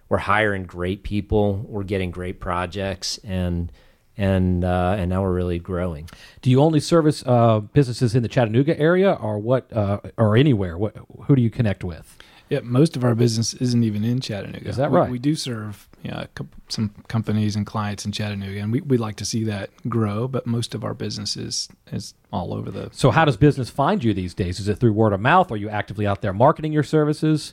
we're 0.08 0.18
hiring 0.18 0.64
great 0.64 1.02
people, 1.02 1.64
we're 1.68 1.82
getting 1.84 2.10
great 2.10 2.40
projects, 2.40 3.18
and 3.18 3.70
and 4.16 4.64
uh, 4.64 4.96
and 4.98 5.10
now 5.10 5.22
we're 5.22 5.34
really 5.34 5.58
growing. 5.58 6.08
Do 6.42 6.50
you 6.50 6.60
only 6.60 6.80
service 6.80 7.22
uh, 7.26 7.60
businesses 7.60 8.14
in 8.14 8.22
the 8.22 8.28
Chattanooga 8.28 8.78
area, 8.78 9.12
or 9.12 9.38
what, 9.38 9.72
uh, 9.72 10.00
or 10.16 10.36
anywhere? 10.36 10.76
What, 10.76 10.96
who 11.26 11.36
do 11.36 11.42
you 11.42 11.50
connect 11.50 11.84
with? 11.84 12.16
Yeah, 12.48 12.60
most 12.62 12.96
of 12.96 13.04
our 13.04 13.14
business 13.14 13.54
isn't 13.54 13.82
even 13.84 14.04
in 14.04 14.20
Chattanooga. 14.20 14.68
Is 14.68 14.76
that 14.76 14.90
right? 14.90 15.10
We 15.10 15.18
do 15.18 15.34
serve 15.34 15.88
you 16.02 16.10
know, 16.10 16.26
some 16.68 16.94
companies 17.08 17.56
and 17.56 17.66
clients 17.66 18.04
in 18.04 18.12
Chattanooga, 18.12 18.60
and 18.60 18.72
we 18.72 18.80
we 18.80 18.96
like 18.96 19.16
to 19.16 19.24
see 19.24 19.44
that 19.44 19.70
grow. 19.88 20.28
But 20.28 20.46
most 20.46 20.74
of 20.74 20.84
our 20.84 20.94
business 20.94 21.36
is 21.36 21.68
is 21.92 22.14
all 22.32 22.54
over 22.54 22.70
the. 22.70 22.90
So, 22.92 23.10
how 23.10 23.24
does 23.24 23.36
business 23.36 23.68
find 23.68 24.02
you 24.02 24.14
these 24.14 24.34
days? 24.34 24.60
Is 24.60 24.68
it 24.68 24.78
through 24.78 24.92
word 24.92 25.12
of 25.12 25.20
mouth? 25.20 25.50
Are 25.50 25.56
you 25.56 25.68
actively 25.68 26.06
out 26.06 26.22
there 26.22 26.32
marketing 26.32 26.72
your 26.72 26.82
services? 26.82 27.52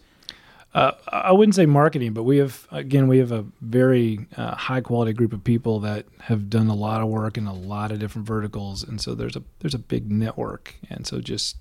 Uh, 0.76 0.91
I 1.07 1.32
wouldn't 1.32 1.55
say 1.55 1.65
marketing, 1.65 2.11
but 2.11 2.23
we 2.23 2.36
have 2.39 2.67
again 2.69 3.07
we 3.07 3.19
have 3.19 3.32
a 3.32 3.45
very 3.61 4.28
uh, 4.36 4.55
high 4.55 4.82
quality 4.82 5.13
group 5.13 5.32
of 5.32 5.41
people 5.41 5.80
that 5.80 6.05
have 6.19 6.49
done 6.49 6.67
a 6.67 6.76
lot 6.76 7.01
of 7.01 7.07
work 7.07 7.38
in 7.38 7.47
a 7.47 7.53
lot 7.53 7.93
of 7.93 7.99
different 7.99 8.28
verticals, 8.28 8.84
and 8.84 8.99
so 8.99 9.15
there's 9.15 9.38
a 9.38 9.43
there's 9.59 9.73
a 9.73 9.80
big 9.80 10.11
network, 10.11 10.76
and 10.89 11.07
so 11.07 11.21
just 11.21 11.55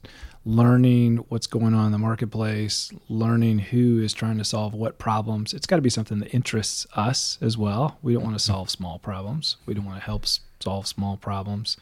learning 0.45 1.19
what's 1.29 1.47
going 1.47 1.75
on 1.75 1.87
in 1.87 1.93
the 1.93 1.99
marketplace, 1.99 2.91
learning 3.09 3.61
who 3.61 4.03
is 4.03 4.13
trying 4.13 4.37
to 4.39 4.45
solve 4.45 4.75
what 4.75 4.99
problems. 4.99 5.55
It's 5.55 5.65
got 5.65 5.77
to 5.77 5.83
be 5.83 5.91
something 5.91 6.19
that 6.19 6.35
interests 6.35 6.85
us 6.97 7.39
as 7.41 7.57
well. 7.57 7.99
We 8.03 8.15
don't 8.15 8.25
want 8.25 8.35
to 8.35 8.45
solve 8.45 8.69
small 8.69 8.99
problems. 8.99 9.59
We 9.65 9.75
don't 9.75 9.85
want 9.85 10.01
to 10.01 10.05
help 10.05 10.27
solve 10.59 10.89
small 10.89 11.17
problems. 11.17 11.77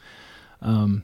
Um, 0.61 1.01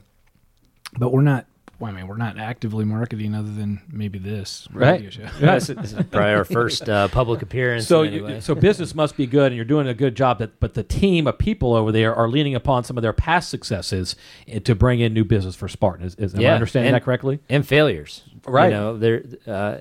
but 0.96 1.12
we're 1.12 1.22
not 1.22 1.46
well, 1.80 1.90
I 1.90 1.96
mean, 1.96 2.06
we're 2.06 2.16
not 2.18 2.38
actively 2.38 2.84
marketing 2.84 3.34
other 3.34 3.50
than 3.50 3.80
maybe 3.90 4.18
this 4.18 4.68
Right. 4.72 4.92
radio 4.92 5.10
show. 5.10 5.26
this, 5.40 5.66
this 5.68 5.92
is 5.92 5.94
probably 5.94 6.34
our 6.34 6.44
first 6.44 6.88
uh, 6.88 7.08
public 7.08 7.40
appearance. 7.42 7.86
So, 7.88 8.02
in 8.02 8.12
any 8.24 8.34
you, 8.34 8.40
so 8.42 8.54
business 8.54 8.94
must 8.94 9.16
be 9.16 9.26
good, 9.26 9.46
and 9.46 9.56
you're 9.56 9.64
doing 9.64 9.88
a 9.88 9.94
good 9.94 10.14
job. 10.14 10.38
That, 10.38 10.60
but 10.60 10.74
the 10.74 10.82
team 10.82 11.26
of 11.26 11.38
people 11.38 11.74
over 11.74 11.90
there 11.90 12.14
are 12.14 12.28
leaning 12.28 12.54
upon 12.54 12.84
some 12.84 12.98
of 12.98 13.02
their 13.02 13.14
past 13.14 13.48
successes 13.48 14.14
eh, 14.46 14.58
to 14.60 14.74
bring 14.74 15.00
in 15.00 15.14
new 15.14 15.24
business 15.24 15.56
for 15.56 15.68
Spartan. 15.68 16.04
Is, 16.06 16.14
is 16.16 16.34
am 16.34 16.42
I 16.42 16.48
understanding 16.48 16.88
and- 16.88 16.94
that 16.96 17.04
correctly? 17.04 17.40
and 17.48 17.66
failures. 17.66 18.22
Right. 18.46 18.66
You 18.66 18.76
know, 18.76 18.96
there 18.98 19.22
uh, 19.46 19.76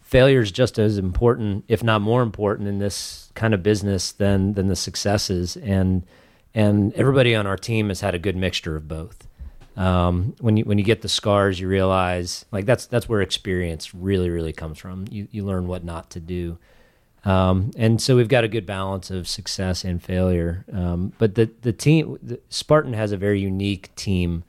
failure 0.00 0.40
is 0.40 0.52
just 0.52 0.78
as 0.78 0.98
important, 0.98 1.64
if 1.68 1.82
not 1.82 2.00
more 2.00 2.22
important, 2.22 2.68
in 2.68 2.78
this 2.78 3.30
kind 3.34 3.54
of 3.54 3.62
business 3.62 4.12
than 4.12 4.54
than 4.54 4.68
the 4.68 4.76
successes. 4.76 5.56
And 5.56 6.04
and 6.54 6.92
everybody 6.94 7.34
on 7.34 7.46
our 7.48 7.56
team 7.56 7.88
has 7.88 8.00
had 8.02 8.14
a 8.14 8.18
good 8.20 8.36
mixture 8.36 8.76
of 8.76 8.86
both. 8.86 9.26
Um, 9.76 10.36
when 10.40 10.56
you 10.56 10.64
when 10.64 10.78
you 10.78 10.84
get 10.84 11.02
the 11.02 11.08
scars, 11.08 11.58
you 11.58 11.68
realize 11.68 12.44
like 12.52 12.64
that's 12.64 12.86
that's 12.86 13.08
where 13.08 13.20
experience 13.22 13.94
really 13.94 14.30
really 14.30 14.52
comes 14.52 14.78
from. 14.78 15.06
You 15.10 15.28
you 15.30 15.44
learn 15.44 15.66
what 15.66 15.84
not 15.84 16.10
to 16.10 16.20
do. 16.20 16.58
Um, 17.24 17.70
and 17.76 18.00
so 18.02 18.16
we've 18.16 18.28
got 18.28 18.44
a 18.44 18.48
good 18.48 18.66
balance 18.66 19.10
of 19.10 19.26
success 19.26 19.82
and 19.82 20.02
failure. 20.02 20.64
Um, 20.72 21.12
but 21.18 21.34
the 21.34 21.50
the 21.62 21.72
team, 21.72 22.18
the, 22.22 22.40
Spartan 22.50 22.92
has 22.92 23.12
a 23.12 23.16
very 23.16 23.40
unique 23.40 23.94
team. 23.96 24.44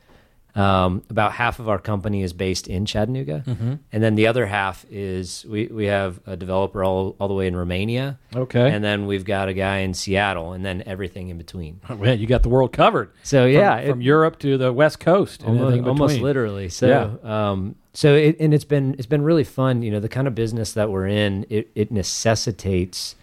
Um, 0.56 1.04
about 1.10 1.34
half 1.34 1.60
of 1.60 1.68
our 1.68 1.78
company 1.80 2.24
is 2.24 2.32
based 2.32 2.70
in 2.70 2.86
Chattanooga, 2.86 3.44
and 3.92 4.04
then 4.04 4.16
the 4.16 4.28
other 4.28 4.46
half 4.46 4.86
is 4.90 5.46
we, 5.50 5.68
we 5.68 5.86
have 5.88 6.22
a 6.26 6.38
developer 6.38 6.82
all, 6.82 7.18
all 7.20 7.28
the 7.28 7.34
way 7.34 7.48
in 7.48 7.58
Romania, 7.58 8.18
Okay. 8.34 8.72
and 8.72 8.82
then 8.82 9.06
we've 9.06 9.26
got 9.26 9.50
a 9.50 9.54
guy 9.54 9.80
in 9.80 9.94
Seattle, 9.94 10.54
and 10.54 10.64
then 10.66 10.82
everything 10.86 11.28
in 11.28 11.38
between. 11.38 11.82
Man, 12.00 12.20
you 12.20 12.26
got 12.26 12.42
the 12.44 12.48
world 12.48 12.72
covered. 12.72 13.12
So 13.24 13.46
yeah, 13.46 13.90
from, 13.90 14.00
it- 14.00 14.06
Europe 14.06 14.40
to 14.40 14.58
the 14.58 14.72
West 14.72 15.02
Coast, 15.02 15.44
almost, 15.44 15.76
in 15.78 15.86
almost 15.86 16.20
literally. 16.22 16.70
So, 16.70 17.20
um, 17.24 17.76
so 17.92 18.14
it, 18.16 18.38
and 18.40 18.54
it's 18.54 18.64
been 18.64 18.94
it's 18.98 19.08
been 19.08 19.24
really 19.24 19.44
fun. 19.44 19.82
You 19.82 19.92
know, 19.92 20.00
the 20.00 20.08
kind 20.08 20.26
of 20.26 20.36
business 20.36 20.72
that 20.72 20.90
we're 20.90 21.08
in, 21.08 21.46
it, 21.50 21.70
it 21.76 21.92
necessitates. 21.92 23.16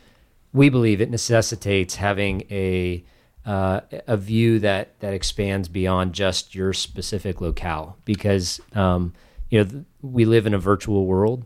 We 0.53 0.69
believe 0.69 1.01
it 1.01 1.11
necessitates 1.11 1.95
having 1.97 2.43
a 2.51 3.03
uh, 3.45 3.81
a 4.07 4.17
view 4.17 4.59
that 4.61 4.99
that 5.01 5.13
expands 5.13 5.69
beyond 5.69 6.13
just 6.13 6.55
your 6.55 6.73
specific 6.73 7.41
locale 7.41 7.97
because 8.05 8.61
um, 8.75 9.13
you 9.51 9.59
know 9.59 9.65
th- 9.65 9.85
we 10.01 10.25
live 10.25 10.47
in 10.47 10.55
a 10.55 10.59
virtual 10.59 11.07
world. 11.07 11.45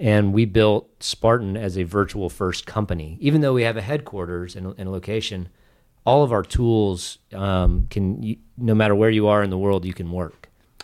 And 0.00 0.32
we 0.32 0.44
built 0.44 1.02
Spartan 1.02 1.56
as 1.56 1.76
a 1.76 1.82
virtual 1.82 2.30
first 2.30 2.66
company, 2.66 3.18
even 3.20 3.40
though 3.40 3.52
we 3.52 3.64
have 3.64 3.76
a 3.76 3.82
headquarters 3.82 4.54
and, 4.54 4.72
and 4.78 4.88
a 4.88 4.92
location. 4.92 5.48
All 6.06 6.22
of 6.22 6.30
our 6.30 6.44
tools 6.44 7.18
um, 7.32 7.88
can, 7.90 8.22
you, 8.22 8.36
no 8.56 8.76
matter 8.76 8.94
where 8.94 9.10
you 9.10 9.26
are 9.26 9.42
in 9.42 9.50
the 9.50 9.58
world, 9.58 9.84
you 9.84 9.92
can 9.92 10.12
work. 10.12 10.37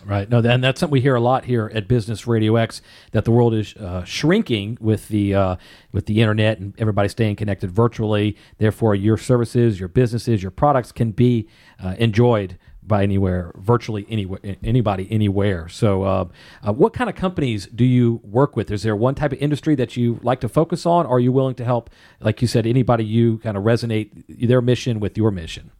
Right. 0.05 0.29
No, 0.29 0.37
and 0.37 0.63
that's 0.63 0.79
something 0.79 0.91
we 0.91 1.01
hear 1.01 1.15
a 1.15 1.19
lot 1.19 1.45
here 1.45 1.71
at 1.73 1.87
Business 1.87 2.27
Radio 2.27 2.57
X 2.57 2.83
that 3.11 3.25
the 3.25 3.31
world 3.31 3.55
is 3.55 3.75
uh, 3.75 4.03
shrinking 4.03 4.77
with 4.79 5.07
the 5.07 5.33
uh, 5.33 5.55
with 5.91 6.05
the 6.05 6.21
internet 6.21 6.59
and 6.59 6.75
everybody 6.77 7.09
staying 7.09 7.37
connected 7.37 7.71
virtually. 7.71 8.37
Therefore, 8.59 8.93
your 8.93 9.17
services, 9.17 9.79
your 9.79 9.89
businesses, 9.89 10.43
your 10.43 10.51
products 10.51 10.91
can 10.91 11.09
be 11.09 11.47
uh, 11.83 11.95
enjoyed 11.97 12.59
by 12.83 13.01
anywhere, 13.01 13.51
virtually 13.55 14.05
anywhere, 14.07 14.39
anybody, 14.63 15.07
anywhere. 15.09 15.67
So, 15.67 16.03
uh, 16.03 16.25
uh, 16.61 16.73
what 16.73 16.93
kind 16.93 17.09
of 17.09 17.15
companies 17.15 17.65
do 17.65 17.83
you 17.83 18.21
work 18.23 18.55
with? 18.55 18.69
Is 18.69 18.83
there 18.83 18.95
one 18.95 19.15
type 19.15 19.31
of 19.31 19.39
industry 19.39 19.73
that 19.75 19.97
you 19.97 20.19
like 20.21 20.39
to 20.41 20.49
focus 20.49 20.85
on? 20.85 21.07
Or 21.07 21.17
are 21.17 21.19
you 21.19 21.31
willing 21.31 21.55
to 21.55 21.65
help, 21.65 21.89
like 22.19 22.43
you 22.43 22.47
said, 22.47 22.67
anybody 22.67 23.03
you 23.03 23.39
kind 23.39 23.57
of 23.57 23.63
resonate 23.63 24.11
their 24.27 24.61
mission 24.61 24.99
with 24.99 25.17
your 25.17 25.31
mission? 25.31 25.71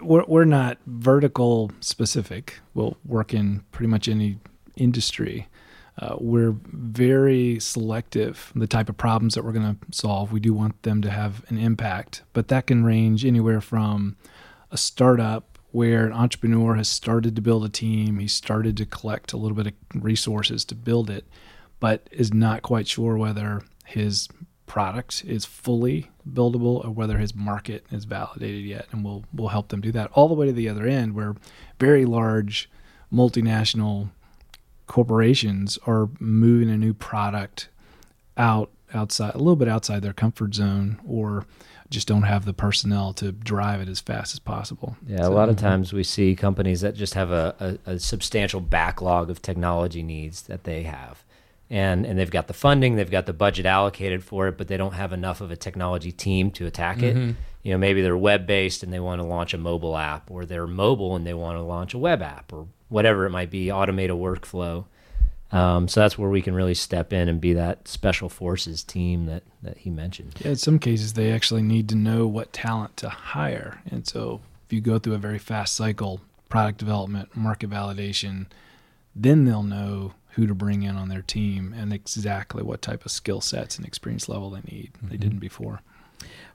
We're, 0.00 0.24
we're 0.24 0.44
not 0.44 0.78
vertical 0.86 1.70
specific. 1.80 2.60
We'll 2.74 2.96
work 3.04 3.34
in 3.34 3.62
pretty 3.72 3.88
much 3.88 4.08
any 4.08 4.38
industry. 4.76 5.48
Uh, 5.98 6.16
we're 6.18 6.54
very 6.66 7.58
selective 7.58 8.52
the 8.54 8.66
type 8.66 8.88
of 8.88 8.96
problems 8.96 9.34
that 9.34 9.44
we're 9.44 9.52
going 9.52 9.76
to 9.76 9.96
solve. 9.96 10.32
We 10.32 10.40
do 10.40 10.52
want 10.52 10.82
them 10.82 11.00
to 11.02 11.10
have 11.10 11.44
an 11.48 11.58
impact, 11.58 12.22
but 12.32 12.48
that 12.48 12.66
can 12.66 12.84
range 12.84 13.24
anywhere 13.24 13.60
from 13.60 14.16
a 14.70 14.76
startup 14.76 15.58
where 15.72 16.06
an 16.06 16.12
entrepreneur 16.12 16.74
has 16.74 16.88
started 16.88 17.36
to 17.36 17.42
build 17.42 17.64
a 17.64 17.68
team, 17.68 18.18
he 18.18 18.28
started 18.28 18.76
to 18.78 18.86
collect 18.86 19.32
a 19.32 19.36
little 19.36 19.56
bit 19.56 19.66
of 19.66 20.02
resources 20.02 20.64
to 20.64 20.74
build 20.74 21.10
it, 21.10 21.26
but 21.80 22.08
is 22.10 22.32
not 22.32 22.62
quite 22.62 22.88
sure 22.88 23.16
whether 23.16 23.62
his 23.84 24.28
product 24.66 25.24
is 25.24 25.44
fully 25.44 26.10
buildable 26.28 26.84
or 26.84 26.90
whether 26.90 27.18
his 27.18 27.34
market 27.34 27.86
is 27.90 28.04
validated 28.04 28.64
yet 28.64 28.86
and 28.90 29.04
we'll 29.04 29.24
we'll 29.32 29.48
help 29.48 29.68
them 29.68 29.80
do 29.80 29.92
that 29.92 30.10
all 30.12 30.28
the 30.28 30.34
way 30.34 30.46
to 30.46 30.52
the 30.52 30.68
other 30.68 30.86
end 30.86 31.14
where 31.14 31.36
very 31.78 32.04
large 32.04 32.68
multinational 33.12 34.10
corporations 34.86 35.78
are 35.86 36.08
moving 36.18 36.68
a 36.70 36.76
new 36.76 36.92
product 36.92 37.68
out 38.36 38.70
outside 38.92 39.34
a 39.34 39.38
little 39.38 39.56
bit 39.56 39.68
outside 39.68 40.02
their 40.02 40.12
comfort 40.12 40.54
zone 40.54 41.00
or 41.06 41.46
just 41.90 42.08
don't 42.08 42.22
have 42.22 42.44
the 42.44 42.52
personnel 42.52 43.12
to 43.12 43.32
drive 43.32 43.80
it 43.80 43.88
as 43.88 44.00
fast 44.00 44.34
as 44.34 44.40
possible. 44.40 44.96
Yeah, 45.06 45.26
a 45.26 45.30
lot 45.30 45.48
of 45.48 45.56
uh-huh. 45.56 45.68
times 45.68 45.92
we 45.92 46.02
see 46.02 46.34
companies 46.34 46.80
that 46.80 46.94
just 46.94 47.14
have 47.14 47.30
a, 47.30 47.78
a, 47.86 47.92
a 47.92 47.98
substantial 47.98 48.60
backlog 48.60 49.30
of 49.30 49.40
technology 49.40 50.02
needs 50.02 50.42
that 50.42 50.64
they 50.64 50.82
have. 50.82 51.24
And, 51.68 52.06
and 52.06 52.16
they've 52.16 52.30
got 52.30 52.46
the 52.46 52.54
funding, 52.54 52.94
they've 52.94 53.10
got 53.10 53.26
the 53.26 53.32
budget 53.32 53.66
allocated 53.66 54.22
for 54.22 54.46
it, 54.46 54.56
but 54.56 54.68
they 54.68 54.76
don't 54.76 54.94
have 54.94 55.12
enough 55.12 55.40
of 55.40 55.50
a 55.50 55.56
technology 55.56 56.12
team 56.12 56.52
to 56.52 56.66
attack 56.66 57.02
it. 57.02 57.16
You 57.62 57.72
know, 57.72 57.78
maybe 57.78 58.02
they're 58.02 58.16
web 58.16 58.46
based 58.46 58.84
and 58.84 58.92
they 58.92 59.00
want 59.00 59.20
to 59.20 59.26
launch 59.26 59.52
a 59.52 59.58
mobile 59.58 59.96
app, 59.96 60.30
or 60.30 60.46
they're 60.46 60.68
mobile 60.68 61.16
and 61.16 61.26
they 61.26 61.34
want 61.34 61.58
to 61.58 61.62
launch 61.62 61.94
a 61.94 61.98
web 61.98 62.22
app, 62.22 62.52
or 62.52 62.68
whatever 62.88 63.26
it 63.26 63.30
might 63.30 63.50
be, 63.50 63.66
automate 63.66 64.10
a 64.10 64.10
workflow. 64.10 64.84
Um, 65.52 65.88
so 65.88 66.00
that's 66.00 66.18
where 66.18 66.30
we 66.30 66.42
can 66.42 66.54
really 66.54 66.74
step 66.74 67.12
in 67.12 67.28
and 67.28 67.40
be 67.40 67.52
that 67.54 67.88
special 67.88 68.28
forces 68.28 68.82
team 68.82 69.26
that, 69.26 69.42
that 69.62 69.78
he 69.78 69.90
mentioned. 69.90 70.34
Yeah, 70.40 70.50
in 70.50 70.56
some 70.56 70.78
cases, 70.78 71.14
they 71.14 71.32
actually 71.32 71.62
need 71.62 71.88
to 71.88 71.94
know 71.94 72.26
what 72.26 72.52
talent 72.52 72.96
to 72.98 73.08
hire. 73.08 73.80
And 73.90 74.06
so, 74.06 74.40
if 74.66 74.72
you 74.72 74.80
go 74.80 74.98
through 74.98 75.14
a 75.14 75.18
very 75.18 75.38
fast 75.38 75.74
cycle, 75.74 76.20
product 76.48 76.78
development, 76.78 77.36
market 77.36 77.70
validation, 77.70 78.46
then 79.14 79.44
they'll 79.44 79.62
know 79.62 80.14
who 80.36 80.46
to 80.46 80.54
bring 80.54 80.82
in 80.82 80.96
on 80.96 81.08
their 81.08 81.22
team 81.22 81.74
and 81.76 81.94
exactly 81.94 82.62
what 82.62 82.82
type 82.82 83.06
of 83.06 83.10
skill 83.10 83.40
sets 83.40 83.78
and 83.78 83.86
experience 83.86 84.28
level 84.28 84.50
they 84.50 84.60
need. 84.70 84.92
They 85.02 85.14
mm-hmm. 85.14 85.16
didn't 85.16 85.38
before. 85.38 85.80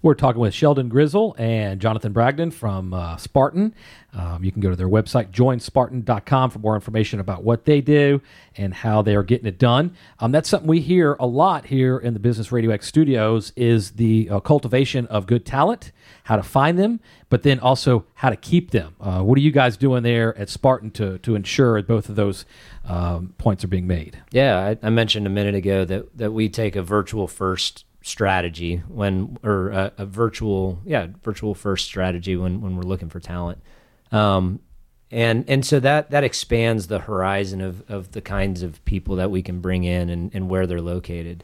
We're 0.03 0.15
talking 0.15 0.41
with 0.41 0.55
Sheldon 0.55 0.89
Grizzle 0.89 1.35
and 1.37 1.79
Jonathan 1.79 2.11
Bragdon 2.11 2.49
from 2.51 2.91
uh, 2.91 3.17
Spartan. 3.17 3.75
Um, 4.13 4.43
you 4.43 4.51
can 4.51 4.59
go 4.59 4.71
to 4.71 4.75
their 4.75 4.89
website, 4.89 5.29
joinspartan.com, 5.29 6.49
for 6.49 6.57
more 6.57 6.73
information 6.73 7.19
about 7.19 7.43
what 7.43 7.65
they 7.65 7.81
do 7.81 8.19
and 8.57 8.73
how 8.73 9.03
they 9.03 9.15
are 9.15 9.21
getting 9.21 9.45
it 9.45 9.59
done. 9.59 9.95
Um, 10.19 10.31
that's 10.31 10.49
something 10.49 10.67
we 10.67 10.81
hear 10.81 11.15
a 11.19 11.27
lot 11.27 11.67
here 11.67 11.99
in 11.99 12.15
the 12.15 12.19
Business 12.19 12.51
Radio 12.51 12.71
X 12.71 12.87
studios 12.87 13.53
is 13.55 13.91
the 13.91 14.27
uh, 14.31 14.39
cultivation 14.39 15.05
of 15.05 15.27
good 15.27 15.45
talent, 15.45 15.91
how 16.23 16.35
to 16.35 16.43
find 16.43 16.79
them, 16.79 16.99
but 17.29 17.43
then 17.43 17.59
also 17.59 18.05
how 18.15 18.31
to 18.31 18.35
keep 18.35 18.71
them. 18.71 18.95
Uh, 18.99 19.21
what 19.21 19.37
are 19.37 19.41
you 19.41 19.51
guys 19.51 19.77
doing 19.77 20.01
there 20.01 20.35
at 20.35 20.49
Spartan 20.49 20.89
to, 20.91 21.19
to 21.19 21.35
ensure 21.35 21.79
both 21.83 22.09
of 22.09 22.15
those 22.15 22.45
um, 22.85 23.35
points 23.37 23.63
are 23.63 23.67
being 23.67 23.85
made? 23.85 24.17
Yeah, 24.31 24.75
I, 24.81 24.87
I 24.87 24.89
mentioned 24.89 25.27
a 25.27 25.29
minute 25.29 25.53
ago 25.53 25.85
that, 25.85 26.17
that 26.17 26.31
we 26.31 26.49
take 26.49 26.75
a 26.75 26.81
virtual 26.81 27.27
first 27.27 27.85
strategy 28.01 28.77
when, 28.87 29.37
or 29.43 29.69
a, 29.69 29.91
a 29.99 30.05
virtual, 30.05 30.81
yeah, 30.85 31.07
virtual 31.23 31.53
first 31.53 31.85
strategy 31.85 32.35
when, 32.35 32.61
when 32.61 32.75
we're 32.75 32.83
looking 32.83 33.09
for 33.09 33.19
talent. 33.19 33.59
Um, 34.11 34.59
and, 35.11 35.43
and 35.49 35.65
so 35.65 35.79
that, 35.79 36.11
that 36.11 36.23
expands 36.23 36.87
the 36.87 36.99
horizon 36.99 37.61
of, 37.61 37.89
of 37.89 38.11
the 38.13 38.21
kinds 38.21 38.63
of 38.63 38.83
people 38.85 39.17
that 39.17 39.29
we 39.29 39.41
can 39.41 39.59
bring 39.59 39.83
in 39.83 40.09
and, 40.09 40.31
and 40.33 40.49
where 40.49 40.65
they're 40.65 40.81
located. 40.81 41.43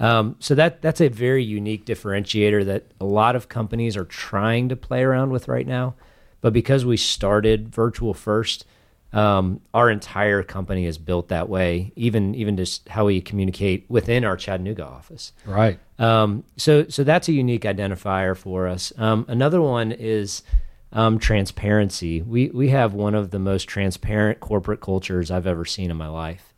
Um, 0.00 0.36
so 0.38 0.54
that 0.54 0.80
that's 0.80 1.00
a 1.00 1.08
very 1.08 1.42
unique 1.42 1.84
differentiator 1.84 2.64
that 2.66 2.84
a 3.00 3.04
lot 3.04 3.34
of 3.34 3.48
companies 3.48 3.96
are 3.96 4.04
trying 4.04 4.68
to 4.68 4.76
play 4.76 5.02
around 5.02 5.30
with 5.30 5.48
right 5.48 5.66
now. 5.66 5.94
But 6.40 6.52
because 6.52 6.84
we 6.84 6.96
started 6.96 7.68
virtual 7.68 8.14
first, 8.14 8.64
um, 9.12 9.60
our 9.72 9.90
entire 9.90 10.42
company 10.42 10.84
is 10.84 10.98
built 10.98 11.28
that 11.28 11.48
way. 11.48 11.92
Even 11.96 12.34
even 12.34 12.56
just 12.56 12.88
how 12.88 13.06
we 13.06 13.20
communicate 13.20 13.86
within 13.88 14.24
our 14.24 14.36
Chattanooga 14.36 14.84
office. 14.84 15.32
Right. 15.46 15.78
Um, 15.98 16.44
so 16.56 16.86
so 16.88 17.04
that's 17.04 17.28
a 17.28 17.32
unique 17.32 17.62
identifier 17.62 18.36
for 18.36 18.66
us. 18.66 18.92
Um, 18.98 19.24
another 19.28 19.62
one 19.62 19.92
is 19.92 20.42
um, 20.92 21.18
transparency. 21.18 22.22
We 22.22 22.48
we 22.50 22.68
have 22.68 22.92
one 22.94 23.14
of 23.14 23.30
the 23.30 23.38
most 23.38 23.64
transparent 23.64 24.40
corporate 24.40 24.80
cultures 24.80 25.30
I've 25.30 25.46
ever 25.46 25.64
seen 25.64 25.90
in 25.90 25.96
my 25.96 26.08
life. 26.08 26.54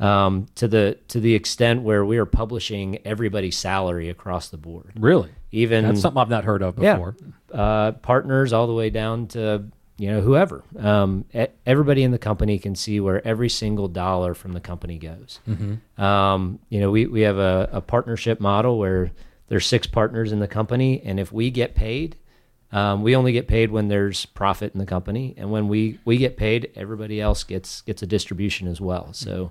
Um, 0.00 0.46
to 0.56 0.66
the 0.66 0.98
to 1.08 1.20
the 1.20 1.34
extent 1.34 1.82
where 1.82 2.04
we 2.04 2.18
are 2.18 2.26
publishing 2.26 2.98
everybody's 3.06 3.56
salary 3.56 4.08
across 4.10 4.48
the 4.48 4.56
board. 4.56 4.90
Really? 4.98 5.30
Even 5.52 5.84
That's 5.84 6.00
something 6.00 6.20
I've 6.20 6.28
not 6.28 6.42
heard 6.42 6.62
of 6.62 6.74
before. 6.74 7.14
yeah, 7.52 7.56
uh, 7.56 7.92
partners 7.92 8.52
all 8.52 8.66
the 8.66 8.74
way 8.74 8.90
down 8.90 9.28
to 9.28 9.66
you 9.96 10.10
know 10.10 10.20
whoever. 10.20 10.62
Um, 10.78 11.24
everybody 11.66 12.02
in 12.02 12.10
the 12.10 12.18
company 12.18 12.58
can 12.58 12.74
see 12.74 13.00
where 13.00 13.26
every 13.26 13.48
single 13.48 13.88
dollar 13.88 14.34
from 14.34 14.52
the 14.52 14.60
company 14.60 14.98
goes. 14.98 15.38
Um, 16.02 16.58
you 16.68 16.80
know, 16.80 16.90
we 16.90 17.06
we 17.06 17.20
have 17.22 17.38
a, 17.38 17.68
a 17.72 17.80
partnership 17.80 18.40
model 18.40 18.78
where 18.78 19.10
there's 19.48 19.66
six 19.66 19.86
partners 19.86 20.32
in 20.32 20.40
the 20.40 20.48
company, 20.48 21.00
and 21.04 21.20
if 21.20 21.32
we 21.32 21.50
get 21.50 21.74
paid, 21.74 22.16
Um, 22.72 23.04
we 23.04 23.14
only 23.14 23.32
get 23.32 23.46
paid 23.46 23.70
when 23.70 23.86
there's 23.88 24.26
profit 24.26 24.72
in 24.74 24.80
the 24.80 24.86
company, 24.86 25.34
and 25.36 25.52
when 25.52 25.68
we 25.68 25.98
we 26.04 26.16
get 26.16 26.36
paid, 26.36 26.70
everybody 26.74 27.20
else 27.20 27.44
gets 27.44 27.82
gets 27.82 28.02
a 28.02 28.06
distribution 28.06 28.68
as 28.68 28.80
well. 28.80 29.12
So. 29.12 29.50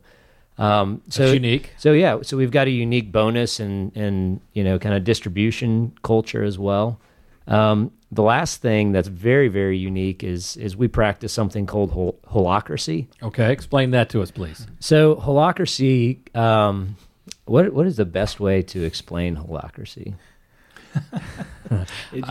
Um, 0.57 1.01
so 1.09 1.23
That's 1.23 1.33
unique. 1.33 1.71
So 1.77 1.93
yeah, 1.93 2.21
so 2.21 2.37
we've 2.37 2.51
got 2.51 2.67
a 2.67 2.69
unique 2.69 3.11
bonus 3.11 3.59
and 3.59 3.91
and 3.95 4.39
you 4.53 4.63
know 4.63 4.77
kind 4.77 4.93
of 4.93 5.03
distribution 5.03 5.93
culture 6.03 6.43
as 6.43 6.59
well. 6.59 6.99
Um, 7.47 7.91
the 8.11 8.23
last 8.23 8.61
thing 8.61 8.91
that's 8.91 9.07
very 9.07 9.47
very 9.47 9.77
unique 9.77 10.23
is 10.23 10.55
is 10.57 10.77
we 10.77 10.87
practice 10.87 11.33
something 11.33 11.65
called 11.65 11.91
hol- 11.91 12.19
holacracy. 12.27 13.07
Okay, 13.21 13.51
explain 13.51 13.91
that 13.91 14.09
to 14.09 14.21
us, 14.21 14.31
please. 14.31 14.67
So 14.79 15.15
holacracy, 15.15 16.35
um, 16.35 16.95
what 17.45 17.73
what 17.73 17.85
is 17.87 17.97
the 17.97 18.05
best 18.05 18.39
way 18.39 18.61
to 18.63 18.83
explain 18.83 19.35
holacracy? 19.35 20.13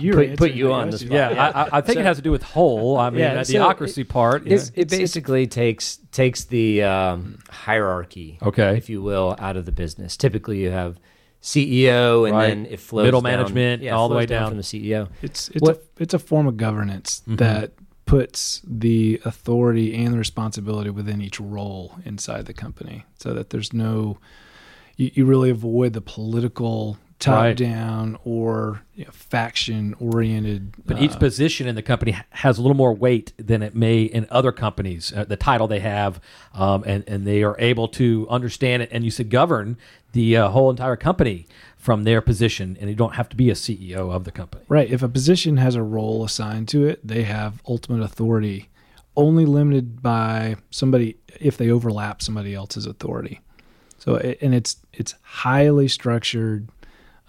You're 0.01 0.15
Put- 0.15 0.37
put 0.39 0.53
you 0.53 0.73
on 0.73 0.91
the 0.91 0.99
spot. 0.99 1.11
Yeah, 1.11 1.29
I, 1.31 1.63
I- 1.65 1.69
I 1.79 1.81
think 1.81 1.99
it 1.99 2.05
has 2.05 2.17
to 2.19 2.23
do 2.23 2.31
with 2.31 2.43
whole. 2.45 2.97
I 2.97 3.11
mean, 3.11 3.21
Yeah, 3.21 3.35
the 3.35 3.45
so 3.45 3.59
ocracy 3.69 4.09
part. 4.09 4.47
It, 4.47 4.53
it 4.53 4.71
it's- 4.77 4.99
basically 4.99 5.47
takes 5.49 5.99
takes 6.13 6.45
the 6.45 6.83
um, 6.85 7.39
hierarchy, 7.51 8.39
Okay. 8.43 8.77
if 8.77 8.89
you 8.89 9.03
will, 9.03 9.35
out 9.39 9.57
of 9.57 9.65
the 9.67 9.73
business. 9.73 10.17
Typically, 10.17 10.63
you 10.63 10.71
have 10.71 10.99
CEO, 11.43 12.25
and 12.25 12.35
Right. 12.37 12.49
then 12.49 12.67
it 12.67 12.81
flows 12.81 13.05
Middle 13.05 13.21
down- 13.21 13.33
management, 13.33 13.83
yeah, 13.83 13.95
all 13.97 14.09
the 14.09 14.15
way 14.15 14.27
down. 14.27 14.49
from 14.49 14.57
the 14.57 14.63
CEO. 14.63 15.09
It's 15.23 15.49
it's 15.51 15.61
What- 15.61 15.77
a 15.99 16.03
it's 16.03 16.15
a 16.15 16.19
form 16.19 16.47
of 16.47 16.57
governance 16.57 17.21
Mm-hmm. 17.27 17.37
that 17.37 17.73
puts 18.07 18.63
the 18.67 19.21
authority 19.25 19.95
and 19.95 20.13
the 20.15 20.19
responsibility 20.19 20.91
within 20.91 21.21
each 21.23 21.41
role 21.41 21.97
inside 22.05 22.47
the 22.47 22.53
company, 22.53 23.05
so 23.19 23.35
that 23.35 23.51
there's 23.51 23.73
no 23.73 24.19
you, 24.97 25.11
you 25.15 25.25
really 25.25 25.51
avoid 25.51 25.95
the 25.95 26.01
political 26.03 26.99
top 27.23 27.35
Right. 27.43 27.57
down 27.57 28.19
or 28.25 28.83
you 28.95 29.05
know, 29.05 29.11
faction 29.13 29.95
oriented. 30.01 30.75
But 30.85 31.01
each 31.01 31.19
position 31.19 31.67
in 31.67 31.75
the 31.75 31.83
company 31.83 32.17
has 32.31 32.59
a 32.59 32.63
little 32.63 32.77
more 32.77 32.95
weight 32.95 33.33
than 33.39 33.63
it 33.63 33.75
may 33.75 34.03
in 34.03 34.27
other 34.31 34.53
companies. 34.53 35.13
Uh, 35.15 35.25
the 35.25 35.37
title 35.37 35.69
they 35.69 35.81
have, 35.81 36.21
um, 36.55 36.83
and 36.87 37.05
and 37.07 37.27
they 37.27 37.43
are 37.43 37.57
able 37.59 37.89
to 37.89 38.27
understand 38.29 38.83
it. 38.83 38.89
And 38.93 39.05
you 39.05 39.11
said 39.11 39.31
govern 39.31 39.77
the 40.13 40.37
uh, 40.37 40.49
whole 40.49 40.69
entire 40.71 40.97
company 40.97 41.47
from 41.77 42.05
their 42.05 42.21
position, 42.21 42.77
and 42.81 42.91
you 42.91 42.97
don't 42.97 43.15
have 43.15 43.29
to 43.31 43.37
be 43.37 43.51
a 43.51 43.55
CEO 43.55 44.13
of 44.13 44.25
the 44.25 44.31
company. 44.31 44.65
Right. 44.69 44.91
If 44.91 45.03
a 45.03 45.09
position 45.09 45.57
has 45.57 45.75
a 45.75 45.83
role 45.83 46.25
assigned 46.25 46.69
to 46.69 46.87
it, 46.87 47.07
they 47.07 47.23
have 47.23 47.63
ultimate 47.67 48.03
authority, 48.03 48.69
only 49.17 49.47
limited 49.47 50.03
by 50.03 50.57
somebody 50.71 51.17
if 51.41 51.57
they 51.57 51.71
overlap 51.71 52.21
somebody 52.23 52.55
else's 52.55 52.87
authority. 52.87 53.41
So, 53.99 54.17
it, 54.17 54.39
and 54.43 54.55
it's 54.55 54.77
it's 54.93 55.15
highly 55.23 55.89
structured. 55.89 56.69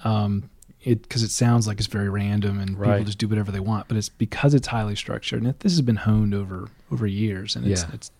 Um, 0.03 0.49
it 0.81 1.01
because 1.03 1.23
it 1.23 1.31
sounds 1.31 1.65
like 1.65 1.77
it's 1.77 1.87
very 1.87 2.09
random 2.09 2.59
and 2.59 2.77
Right. 2.77 2.93
people 2.97 3.05
just 3.05 3.17
do 3.17 3.27
whatever 3.29 3.51
they 3.51 3.61
want, 3.61 3.87
but 3.87 3.95
it's 3.95 4.09
because 4.09 4.53
it's 4.53 4.67
highly 4.67 4.95
structured 4.97 5.39
and 5.41 5.49
it, 5.49 5.61
this 5.61 5.71
has 5.71 5.81
been 5.81 5.95
honed 5.95 6.33
over 6.33 6.69
over 6.91 7.07
years, 7.07 7.55
and 7.55 7.65
it's 7.65 7.83
Yeah. 7.83 7.89
it's. 7.93 8.11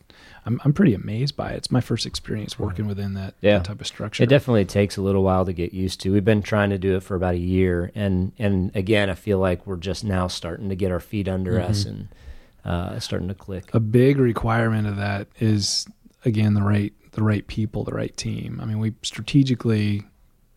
I'm, 0.46 0.60
I'm 0.66 0.74
pretty 0.74 0.94
amazed 0.94 1.36
by 1.38 1.52
it. 1.54 1.58
It's 1.58 1.72
my 1.72 1.80
first 1.82 2.06
experience 2.06 2.60
working 2.60 2.86
within 2.86 3.14
that, 3.14 3.34
Yeah. 3.42 3.58
that 3.60 3.66
type 3.66 3.80
of 3.82 3.88
structure. 3.88 4.24
It 4.24 4.30
definitely 4.30 4.66
takes 4.66 4.98
a 4.98 5.02
little 5.02 5.24
while 5.24 5.46
to 5.46 5.54
get 5.54 5.74
used 5.74 6.02
to. 6.02 6.12
We've 6.12 6.24
been 6.26 6.42
trying 6.42 6.70
to 6.72 6.78
do 6.78 6.96
it 6.98 7.04
for 7.04 7.16
about 7.16 7.34
a 7.36 7.40
year, 7.40 7.92
and 7.96 8.32
and 8.40 8.72
again, 8.76 9.10
I 9.10 9.16
feel 9.16 9.40
like 9.40 9.66
we're 9.68 9.78
just 9.78 10.04
now 10.04 10.28
starting 10.28 10.70
to 10.70 10.76
get 10.76 10.92
our 10.92 11.00
feet 11.00 11.28
under 11.28 11.54
Mm-hmm. 11.54 11.72
us 11.72 11.86
and 11.86 12.08
uh, 12.66 13.00
starting 13.00 13.28
to 13.30 13.34
click. 13.34 13.74
a 13.74 13.80
big 13.80 14.18
requirement 14.18 14.88
of 14.88 14.96
that 14.98 15.28
is 15.40 15.86
again 16.24 16.54
the 16.54 16.62
right 16.64 16.94
the 17.12 17.24
right 17.24 17.46
people, 17.48 17.84
the 17.84 17.92
right 17.94 18.16
team. 18.16 18.60
I 18.62 18.66
mean, 18.66 18.80
we 18.80 18.94
strategically 19.02 20.04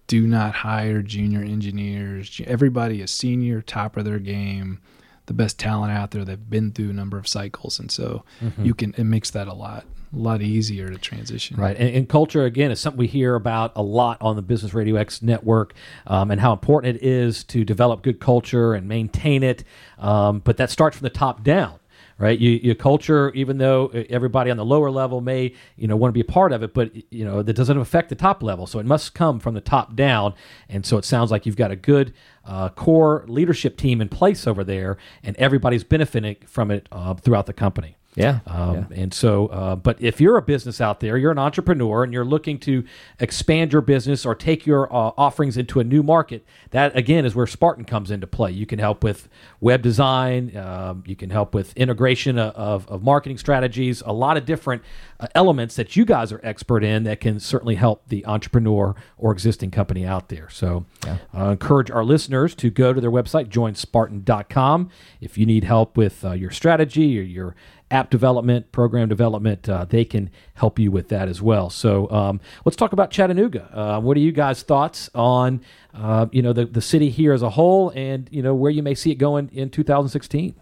do 0.06 0.26
not 0.26 0.54
hire 0.54 1.02
junior 1.02 1.40
engineers. 1.40 2.40
Everybody 2.46 3.00
is 3.00 3.10
senior, 3.10 3.60
top 3.60 3.96
of 3.96 4.04
their 4.04 4.18
game, 4.18 4.80
the 5.26 5.34
best 5.34 5.58
talent 5.58 5.92
out 5.92 6.12
there. 6.12 6.24
They've 6.24 6.50
been 6.50 6.72
through 6.72 6.90
a 6.90 6.94
number 6.94 7.18
of 7.18 7.26
cycles, 7.26 7.78
and 7.78 7.90
so 7.90 8.24
you 8.58 8.74
can 8.74 8.94
it 8.96 9.04
makes 9.04 9.30
that 9.30 9.48
a 9.48 9.54
lot 9.54 9.84
a 10.14 10.18
lot 10.18 10.40
easier 10.40 10.88
to 10.88 10.98
transition. 10.98 11.56
Right. 11.56 11.76
And, 11.76 11.94
and 11.94 12.08
culture, 12.08 12.44
again, 12.44 12.70
is 12.70 12.80
something 12.80 12.98
we 12.98 13.06
hear 13.06 13.34
about 13.34 13.72
a 13.76 13.82
lot 13.82 14.18
on 14.20 14.36
the 14.36 14.42
Business 14.42 14.72
Radio 14.72 14.96
X 14.96 15.22
network 15.22 15.74
um, 16.06 16.30
and 16.30 16.40
how 16.40 16.52
important 16.52 16.96
it 16.96 17.02
is 17.02 17.44
to 17.44 17.64
develop 17.64 18.02
good 18.02 18.20
culture 18.20 18.74
and 18.74 18.88
maintain 18.88 19.42
it. 19.42 19.64
Um, 19.98 20.40
but 20.40 20.56
that 20.58 20.70
starts 20.70 20.96
from 20.96 21.04
the 21.04 21.10
top 21.10 21.42
down. 21.42 21.78
Right, 22.18 22.38
you, 22.38 22.52
your 22.52 22.74
culture, 22.74 23.30
even 23.34 23.58
though 23.58 23.88
everybody 24.08 24.50
on 24.50 24.56
the 24.56 24.64
lower 24.64 24.90
level 24.90 25.20
may, 25.20 25.52
you 25.76 25.86
know, 25.86 25.96
want 25.96 26.08
to 26.08 26.14
be 26.14 26.22
a 26.22 26.32
part 26.32 26.50
of 26.50 26.62
it, 26.62 26.72
but 26.72 26.90
you 27.12 27.26
know 27.26 27.42
that 27.42 27.52
doesn't 27.52 27.76
affect 27.76 28.08
the 28.08 28.14
top 28.14 28.42
level. 28.42 28.66
So 28.66 28.78
it 28.78 28.86
must 28.86 29.12
come 29.12 29.38
from 29.38 29.52
the 29.52 29.60
top 29.60 29.94
down. 29.94 30.32
And 30.70 30.86
so 30.86 30.96
it 30.96 31.04
sounds 31.04 31.30
like 31.30 31.44
you've 31.44 31.56
got 31.56 31.70
a 31.70 31.76
good 31.76 32.14
uh, 32.46 32.70
core 32.70 33.26
leadership 33.28 33.76
team 33.76 34.00
in 34.00 34.08
place 34.08 34.46
over 34.46 34.64
there, 34.64 34.96
and 35.22 35.36
everybody's 35.36 35.84
benefiting 35.84 36.36
from 36.46 36.70
it 36.70 36.88
uh, 36.90 37.12
throughout 37.14 37.44
the 37.44 37.52
company. 37.52 37.96
Yeah, 38.16 38.40
Um, 38.46 38.86
And 38.94 39.12
so, 39.12 39.48
uh, 39.48 39.76
but 39.76 40.00
if 40.00 40.22
you're 40.22 40.38
a 40.38 40.42
business 40.42 40.80
out 40.80 41.00
there, 41.00 41.18
you're 41.18 41.30
an 41.30 41.38
entrepreneur, 41.38 42.02
and 42.02 42.14
you're 42.14 42.24
looking 42.24 42.58
to 42.60 42.82
expand 43.20 43.74
your 43.74 43.82
business 43.82 44.24
or 44.24 44.34
take 44.34 44.64
your 44.64 44.90
uh, 44.90 45.12
offerings 45.18 45.58
into 45.58 45.80
a 45.80 45.84
new 45.84 46.02
market, 46.02 46.44
that 46.70 46.96
again 46.96 47.26
is 47.26 47.34
where 47.34 47.46
Spartan 47.46 47.84
comes 47.84 48.10
into 48.10 48.26
play. 48.26 48.50
You 48.50 48.64
can 48.64 48.78
help 48.78 49.04
with 49.04 49.28
web 49.60 49.82
design, 49.82 50.56
um, 50.56 51.04
you 51.06 51.14
can 51.14 51.28
help 51.28 51.54
with 51.54 51.76
integration 51.76 52.38
of, 52.38 52.88
of, 52.88 53.02
marketing 53.02 53.36
strategies, 53.36 54.02
a 54.06 54.12
lot 54.12 54.38
of 54.38 54.46
different 54.46 54.82
uh, 55.20 55.26
elements 55.34 55.76
that 55.76 55.94
you 55.94 56.06
guys 56.06 56.32
are 56.32 56.40
expert 56.42 56.82
in 56.82 57.04
that 57.04 57.20
can 57.20 57.38
certainly 57.38 57.74
help 57.74 58.08
the 58.08 58.24
entrepreneur 58.24 58.94
or 59.18 59.30
existing 59.30 59.70
company 59.70 60.06
out 60.06 60.30
there. 60.30 60.48
So, 60.48 60.86
uh, 61.06 61.50
encourage 61.50 61.90
our 61.90 62.04
listeners 62.04 62.54
to 62.56 62.70
go 62.70 62.94
to 62.94 63.00
their 63.00 63.10
website, 63.10 63.48
joinspartan.com. 63.48 64.90
If 65.20 65.36
you 65.36 65.44
need 65.44 65.64
help 65.64 65.98
with 65.98 66.24
uh, 66.24 66.32
your 66.32 66.50
strategy 66.50 67.18
or 67.18 67.22
your 67.22 67.54
app 67.90 68.10
development, 68.10 68.72
program 68.72 69.08
development, 69.08 69.68
uh, 69.68 69.84
they 69.84 70.04
can 70.04 70.28
help 70.54 70.78
you 70.78 70.90
with 70.90 71.08
that 71.08 71.28
as 71.28 71.40
well. 71.40 71.70
So 71.70 72.10
um, 72.10 72.40
let's 72.64 72.76
talk 72.76 72.92
about 72.92 73.10
Chattanooga. 73.10 73.68
Uh, 73.72 74.00
what 74.00 74.16
are 74.16 74.20
you 74.20 74.32
guys' 74.32 74.62
thoughts 74.62 75.08
on 75.14 75.60
uh, 75.94 76.26
you 76.32 76.42
know 76.42 76.52
the, 76.52 76.66
the 76.66 76.80
city 76.80 77.10
here 77.10 77.32
as 77.32 77.42
a 77.42 77.50
whole, 77.50 77.90
and 77.90 78.28
you 78.32 78.42
know 78.42 78.54
where 78.54 78.70
you 78.70 78.82
may 78.82 78.94
see 78.94 79.10
it 79.10 79.16
going 79.16 79.50
in 79.52 79.70
2016? 79.70 80.54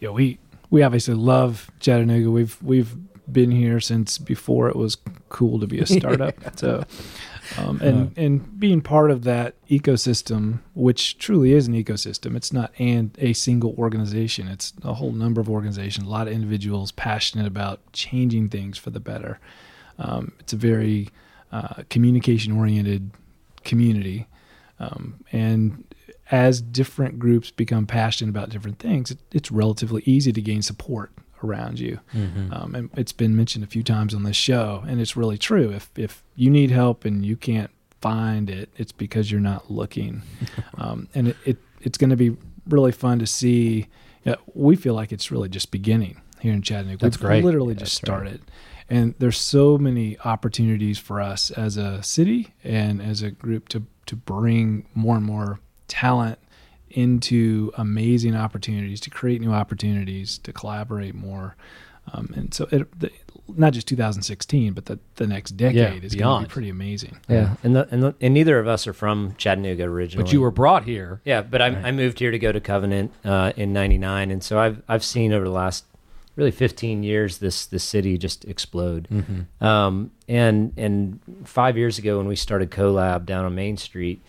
yeah, 0.00 0.10
we 0.10 0.38
we 0.70 0.82
obviously 0.82 1.14
love 1.14 1.70
Chattanooga. 1.80 2.30
We've 2.30 2.60
we've 2.62 2.96
been 3.30 3.50
here 3.50 3.80
since 3.80 4.18
before 4.18 4.68
it 4.68 4.76
was 4.76 4.96
cool 5.28 5.58
to 5.60 5.66
be 5.66 5.80
a 5.80 5.86
startup. 5.98 6.34
so, 6.58 6.84
um, 7.58 7.80
and 7.82 8.16
and 8.16 8.58
being 8.58 8.80
part 8.80 9.10
of 9.10 9.24
that 9.24 9.54
ecosystem, 9.68 10.60
which 10.74 11.18
truly 11.18 11.52
is 11.52 11.66
an 11.66 11.74
ecosystem. 11.74 12.36
It's 12.36 12.52
not 12.52 12.72
and 12.78 13.16
a 13.18 13.32
single 13.32 13.74
organization. 13.78 14.48
It's 14.48 14.72
a 14.82 14.94
whole 14.94 15.12
number 15.12 15.40
of 15.40 15.48
organizations, 15.48 16.06
a 16.06 16.10
lot 16.10 16.28
of 16.28 16.34
individuals 16.34 16.92
passionate 16.92 17.46
about 17.46 17.80
changing 17.92 18.48
things 18.48 18.78
for 18.78 18.90
the 18.90 19.00
better. 19.00 19.38
Um, 19.98 20.32
it's 20.40 20.52
a 20.52 20.56
very 20.56 21.08
uh, 21.52 21.82
communication 21.88 22.56
oriented 22.56 23.10
community, 23.64 24.26
um, 24.78 25.20
and 25.32 25.84
as 26.30 26.60
different 26.60 27.18
groups 27.18 27.50
become 27.50 27.86
passionate 27.86 28.30
about 28.30 28.50
different 28.50 28.78
things, 28.78 29.10
it, 29.10 29.18
it's 29.32 29.50
relatively 29.50 30.02
easy 30.04 30.32
to 30.32 30.42
gain 30.42 30.60
support 30.62 31.12
around 31.46 31.78
you. 31.78 32.00
Um, 32.52 32.74
and 32.74 32.90
it's 32.96 33.12
been 33.12 33.36
mentioned 33.36 33.64
a 33.64 33.66
few 33.66 33.82
times 33.82 34.14
on 34.14 34.22
this 34.24 34.36
show, 34.36 34.82
and 34.86 35.00
it's 35.00 35.16
really 35.16 35.38
true. 35.38 35.70
If 35.70 35.90
if 35.96 36.22
you 36.34 36.50
need 36.50 36.70
help 36.70 37.04
and 37.04 37.24
you 37.24 37.36
can't 37.36 37.70
find 38.00 38.50
it, 38.50 38.68
it's 38.76 38.92
because 38.92 39.30
you're 39.30 39.40
not 39.40 39.70
looking. 39.70 40.22
um, 40.78 41.08
and 41.14 41.28
it, 41.28 41.36
it 41.44 41.58
it's 41.80 41.98
going 41.98 42.10
to 42.10 42.16
be 42.16 42.36
really 42.68 42.92
fun 42.92 43.18
to 43.20 43.26
see. 43.26 43.88
You 44.24 44.32
know, 44.32 44.36
we 44.54 44.76
feel 44.76 44.94
like 44.94 45.12
it's 45.12 45.30
really 45.30 45.48
just 45.48 45.70
beginning 45.70 46.20
here 46.40 46.52
in 46.52 46.62
Chattanooga. 46.62 46.98
That's 46.98 47.18
We've 47.18 47.28
great. 47.28 47.44
literally 47.44 47.74
just 47.74 47.94
started. 47.94 48.42
And 48.88 49.14
there's 49.18 49.38
so 49.38 49.78
many 49.78 50.16
opportunities 50.24 50.98
for 50.98 51.20
us 51.20 51.50
as 51.50 51.76
a 51.76 52.02
city 52.02 52.54
and 52.62 53.02
as 53.02 53.22
a 53.22 53.30
group 53.30 53.68
to 53.70 53.84
to 54.06 54.16
bring 54.16 54.86
more 54.94 55.16
and 55.16 55.24
more 55.24 55.58
talent 55.88 56.38
into 56.96 57.72
amazing 57.76 58.34
opportunities, 58.34 59.00
to 59.02 59.10
create 59.10 59.40
new 59.40 59.52
opportunities, 59.52 60.38
to 60.38 60.52
collaborate 60.52 61.14
more. 61.14 61.56
Um, 62.12 62.32
and 62.36 62.54
so, 62.54 62.68
it, 62.70 62.98
the, 62.98 63.10
not 63.48 63.72
just 63.72 63.86
2016, 63.86 64.72
but 64.72 64.86
the, 64.86 64.98
the 65.16 65.26
next 65.26 65.52
decade 65.52 66.04
is 66.04 66.14
going 66.14 66.42
to 66.42 66.48
be 66.48 66.52
pretty 66.52 66.68
amazing. 66.68 67.18
yeah. 67.28 67.54
And 67.62 67.76
the, 67.76 67.88
and 67.90 68.02
the, 68.02 68.14
and 68.20 68.34
neither 68.34 68.58
of 68.58 68.66
us 68.66 68.86
are 68.86 68.92
from 68.92 69.34
Chattanooga 69.36 69.84
originally. 69.84 70.24
But 70.24 70.32
you 70.32 70.40
were 70.40 70.50
brought 70.50 70.84
here. 70.84 71.20
Yeah, 71.24 71.42
but 71.42 71.60
I, 71.60 71.66
I 71.66 71.92
moved 71.92 72.18
here 72.18 72.30
to 72.30 72.38
go 72.38 72.50
to 72.50 72.60
Covenant 72.60 73.12
uh, 73.24 73.52
in 73.56 73.72
'99, 73.72 74.30
and 74.30 74.42
so 74.42 74.58
I've 74.58 74.82
I've 74.88 75.04
seen 75.04 75.32
over 75.32 75.44
the 75.44 75.50
last 75.50 75.84
really 76.36 76.50
15 76.50 77.02
years 77.02 77.38
this 77.38 77.66
this 77.66 77.84
city 77.84 78.18
just 78.18 78.44
explode. 78.44 79.08
Um, 79.60 80.12
and 80.28 80.72
and 80.76 81.20
five 81.44 81.76
years 81.76 81.98
ago 81.98 82.18
when 82.18 82.26
we 82.26 82.36
started 82.36 82.70
CoLab 82.70 83.26
down 83.26 83.44
on 83.44 83.54
Main 83.54 83.76
Street, 83.76 84.22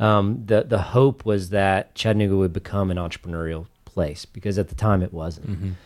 um, 0.00 0.42
the 0.46 0.62
the 0.62 0.78
hope 0.80 1.24
was 1.24 1.50
that 1.50 1.94
Chattanooga 1.94 2.36
would 2.36 2.52
become 2.52 2.90
an 2.90 2.96
entrepreneurial 2.96 3.66
place 3.84 4.24
because 4.24 4.58
at 4.58 4.68
the 4.68 4.74
time 4.74 5.02
it 5.02 5.12
wasn't. 5.12 5.76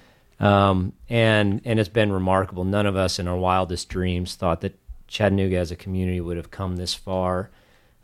Um, 0.40 0.92
and 1.08 1.60
and 1.64 1.78
it's 1.78 1.88
been 1.88 2.12
remarkable. 2.12 2.64
None 2.64 2.86
of 2.86 2.96
us 2.96 3.18
in 3.18 3.28
our 3.28 3.36
wildest 3.36 3.88
dreams 3.88 4.34
thought 4.34 4.60
that 4.62 4.78
Chattanooga 5.08 5.56
as 5.58 5.70
a 5.70 5.76
community 5.76 6.20
would 6.20 6.36
have 6.36 6.50
come 6.50 6.76
this 6.76 6.94
far. 6.94 7.50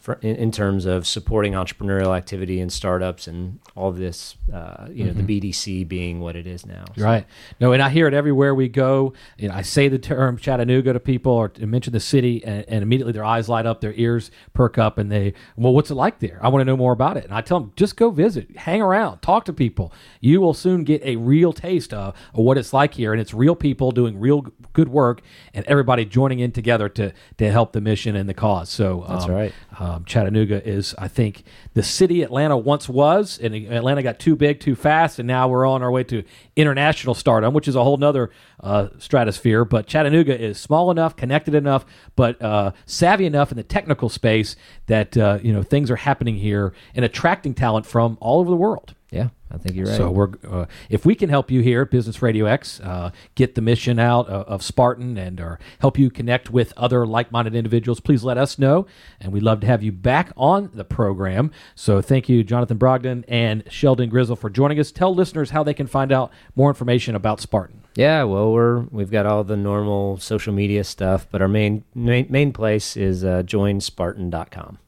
For, 0.01 0.15
in, 0.23 0.35
in 0.37 0.51
terms 0.51 0.87
of 0.87 1.07
supporting 1.07 1.53
entrepreneurial 1.53 2.17
activity 2.17 2.59
and 2.61 2.73
startups 2.73 3.27
and 3.27 3.61
all 3.77 3.91
of 3.91 3.99
this, 3.99 4.37
uh, 4.53 4.87
you 4.91 5.05
know, 5.05 5.13
the 5.13 5.23
BDC 5.23 5.87
being 5.87 6.21
what 6.21 6.37
it 6.37 6.47
is 6.47 6.65
now. 6.67 6.85
So- 6.97 7.05
Right. 7.05 7.27
No, 7.61 7.73
and 7.73 7.83
I 7.83 7.91
hear 7.91 8.07
it 8.09 8.15
everywhere 8.15 8.55
we 8.55 8.69
go. 8.69 9.13
You 9.37 9.49
know, 9.49 9.55
I 9.55 9.63
say 9.63 9.89
the 9.89 9.99
term 9.99 10.39
Chattanooga 10.39 10.95
to 10.95 11.01
people 11.01 11.33
or 11.33 11.49
to 11.51 11.67
mention 11.67 11.93
the 11.93 12.01
city, 12.01 12.43
and, 12.45 12.65
and 12.67 12.83
immediately 12.83 13.13
their 13.13 13.25
eyes 13.25 13.49
light 13.49 13.67
up, 13.67 13.81
their 13.83 13.93
ears 13.93 14.31
perk 14.55 14.79
up, 14.79 14.97
and 14.97 15.13
they, 15.13 15.35
well, 15.57 15.75
what's 15.75 15.91
it 15.91 15.95
like 15.97 16.19
there? 16.21 16.39
I 16.43 16.49
want 16.49 16.63
to 16.63 16.65
know 16.65 16.77
more 16.77 16.93
about 16.93 17.17
it. 17.19 17.25
And 17.25 17.35
I 17.35 17.43
tell 17.43 17.61
them, 17.61 17.73
just 17.77 17.97
go 17.97 18.11
visit, 18.11 18.57
hang 18.57 18.81
around, 18.81 19.21
talk 19.21 19.45
to 19.45 19.53
people. 19.53 19.93
You 20.21 20.41
will 20.41 20.55
soon 20.55 20.85
get 20.85 21.03
a 21.05 21.17
real 21.17 21.53
taste 21.53 21.93
of, 21.93 22.15
of 22.33 22.41
what 22.45 22.57
it's 22.57 22.73
like 22.73 22.95
here, 22.95 23.13
and 23.13 23.21
it's 23.21 23.35
real 23.35 23.55
people 23.55 23.91
doing 23.93 24.19
real 24.19 24.47
good 24.73 24.89
work, 24.89 25.21
and 25.53 25.67
everybody 25.67 26.05
joining 26.07 26.39
in 26.41 26.53
together 26.53 26.89
to 26.89 27.13
to 27.39 27.51
help 27.51 27.73
the 27.73 27.81
mission 27.81 28.17
and 28.17 28.29
the 28.29 28.35
cause. 28.35 28.71
So 28.71 29.05
That's 29.09 29.25
um, 29.25 29.33
right. 29.33 29.53
Um, 29.79 30.05
Chattanooga 30.05 30.67
is, 30.67 30.95
I 30.99 31.09
think, 31.09 31.45
the 31.75 31.83
city 31.83 32.23
Atlanta 32.23 32.57
once 32.57 32.89
was, 32.89 33.39
and 33.39 33.55
Atlanta 33.55 34.03
got 34.03 34.19
too 34.19 34.37
big 34.37 34.61
too 34.61 34.75
fast, 34.75 35.19
and 35.19 35.27
now 35.27 35.49
we're 35.49 35.67
on 35.67 35.83
our 35.83 35.91
way 35.91 36.05
to 36.05 36.25
international 36.57 37.15
stardom, 37.15 37.55
which 37.55 37.69
is 37.69 37.77
a 37.77 37.85
whole 37.85 37.97
nother 37.97 38.31
uh, 38.61 38.89
stratosphere. 38.99 39.65
But 39.65 39.87
Chattanooga 39.87 40.39
is 40.39 40.59
small 40.59 40.91
enough, 40.91 41.17
connected 41.17 41.55
enough, 41.55 41.85
but 42.17 42.41
uh, 42.43 42.73
savvy 42.87 43.27
enough 43.27 43.51
in 43.51 43.57
the 43.57 43.63
technical 43.63 44.09
space 44.09 44.57
that 44.87 45.17
uh, 45.17 45.39
you 45.43 45.53
know 45.53 45.63
things 45.63 45.91
are 45.91 45.97
happening 45.97 46.37
here 46.37 46.73
and 46.95 47.05
attracting 47.05 47.55
talent 47.55 47.87
from 47.87 48.19
all 48.21 48.41
over 48.41 48.51
the 48.51 48.57
world. 48.57 48.95
Yeah, 49.11 49.31
I 49.51 49.59
think 49.59 49.75
you're 49.75 49.87
right. 49.87 49.97
So 49.97 50.09
we're 50.11 50.31
uh, 50.49 50.67
if 50.89 51.05
we 51.05 51.17
can 51.17 51.31
help 51.31 51.51
you 51.51 51.63
here 51.63 51.83
at 51.83 51.91
Business 51.91 52.23
Radio 52.23 52.47
X 52.47 52.79
uh, 52.81 53.11
get 53.35 53.57
the 53.57 53.61
mission 53.61 53.99
out 53.99 54.29
of, 54.29 54.47
of 54.47 54.63
Spartan 54.63 55.19
and 55.19 55.41
or 55.41 55.59
help 55.81 55.99
you 55.99 56.11
connect 56.11 56.51
with 56.51 56.73
other 56.77 57.05
like-minded 57.05 57.57
individuals, 57.57 57.99
please 57.99 58.23
let 58.23 58.39
us 58.39 58.57
know, 58.59 58.87
and 59.21 59.33
we'd 59.33 59.43
love 59.43 59.61
to 59.61 59.67
have 59.67 59.83
you 59.83 59.91
back 59.91 60.31
on 60.37 60.71
the 60.75 60.85
program. 60.85 61.51
So 61.75 62.01
thank 62.01 62.29
you, 62.29 62.45
Jonathan 62.45 62.79
Brogdon 62.79 63.25
and 63.27 63.65
Sheldon 63.69 64.11
Grizzle, 64.11 64.37
for 64.37 64.49
joining 64.49 64.79
us. 64.79 64.93
Tell 64.93 65.13
listeners 65.13 65.51
how 65.51 65.65
they 65.65 65.75
can 65.75 65.89
find 65.89 66.13
out 66.13 66.31
more 66.55 66.71
information 66.71 67.17
about 67.17 67.41
Spartan. 67.41 67.83
Yeah, 67.97 68.23
well, 68.23 68.53
we're 68.53 68.81
we've 68.91 69.11
got 69.11 69.27
all 69.27 69.43
the 69.43 69.57
normal 69.57 70.19
social 70.19 70.53
media 70.53 70.85
stuff, 70.85 71.27
but 71.29 71.43
our 71.43 71.49
main 71.49 71.83
main, 71.97 72.29
main 72.31 72.53
place 72.53 72.97
is 72.97 73.25
uh, 73.25 73.43
joinspartan.com. 73.43 74.79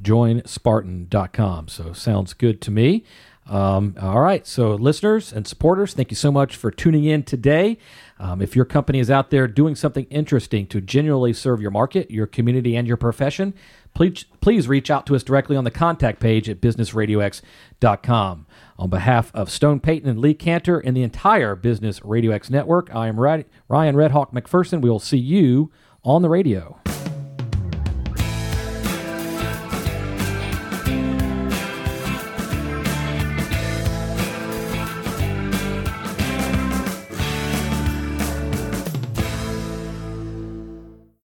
joinspartan.com. 0.00 1.68
So 1.68 1.92
sounds 1.92 2.34
good 2.34 2.60
to 2.62 2.70
me. 2.70 3.02
Um, 3.48 3.96
all 4.00 4.20
right. 4.20 4.46
So, 4.46 4.74
listeners 4.74 5.32
and 5.32 5.46
supporters, 5.46 5.94
thank 5.94 6.10
you 6.10 6.16
so 6.16 6.30
much 6.30 6.54
for 6.54 6.70
tuning 6.70 7.04
in 7.04 7.22
today. 7.22 7.78
Um, 8.18 8.42
if 8.42 8.54
your 8.54 8.66
company 8.66 8.98
is 8.98 9.10
out 9.10 9.30
there 9.30 9.48
doing 9.48 9.74
something 9.74 10.04
interesting 10.10 10.66
to 10.68 10.80
genuinely 10.80 11.32
serve 11.32 11.60
your 11.62 11.70
market, 11.70 12.10
your 12.10 12.26
community, 12.26 12.76
and 12.76 12.86
your 12.86 12.98
profession, 12.98 13.54
please, 13.94 14.24
please 14.40 14.68
reach 14.68 14.90
out 14.90 15.06
to 15.06 15.16
us 15.16 15.22
directly 15.22 15.56
on 15.56 15.64
the 15.64 15.70
contact 15.70 16.20
page 16.20 16.48
at 16.48 16.60
businessradiox.com. 16.60 18.46
On 18.78 18.90
behalf 18.90 19.34
of 19.34 19.50
Stone 19.50 19.80
Payton 19.80 20.08
and 20.08 20.20
Lee 20.20 20.34
Kantor 20.34 20.78
and 20.84 20.96
the 20.96 21.02
entire 21.02 21.54
Business 21.54 22.04
Radio 22.04 22.32
X 22.32 22.50
network, 22.50 22.94
I 22.94 23.08
am 23.08 23.18
Ryan 23.18 23.44
Redhawk 23.96 24.32
McPherson. 24.32 24.82
We 24.82 24.90
will 24.90 25.00
see 25.00 25.18
you 25.18 25.72
on 26.04 26.22
the 26.22 26.28
radio. 26.28 26.78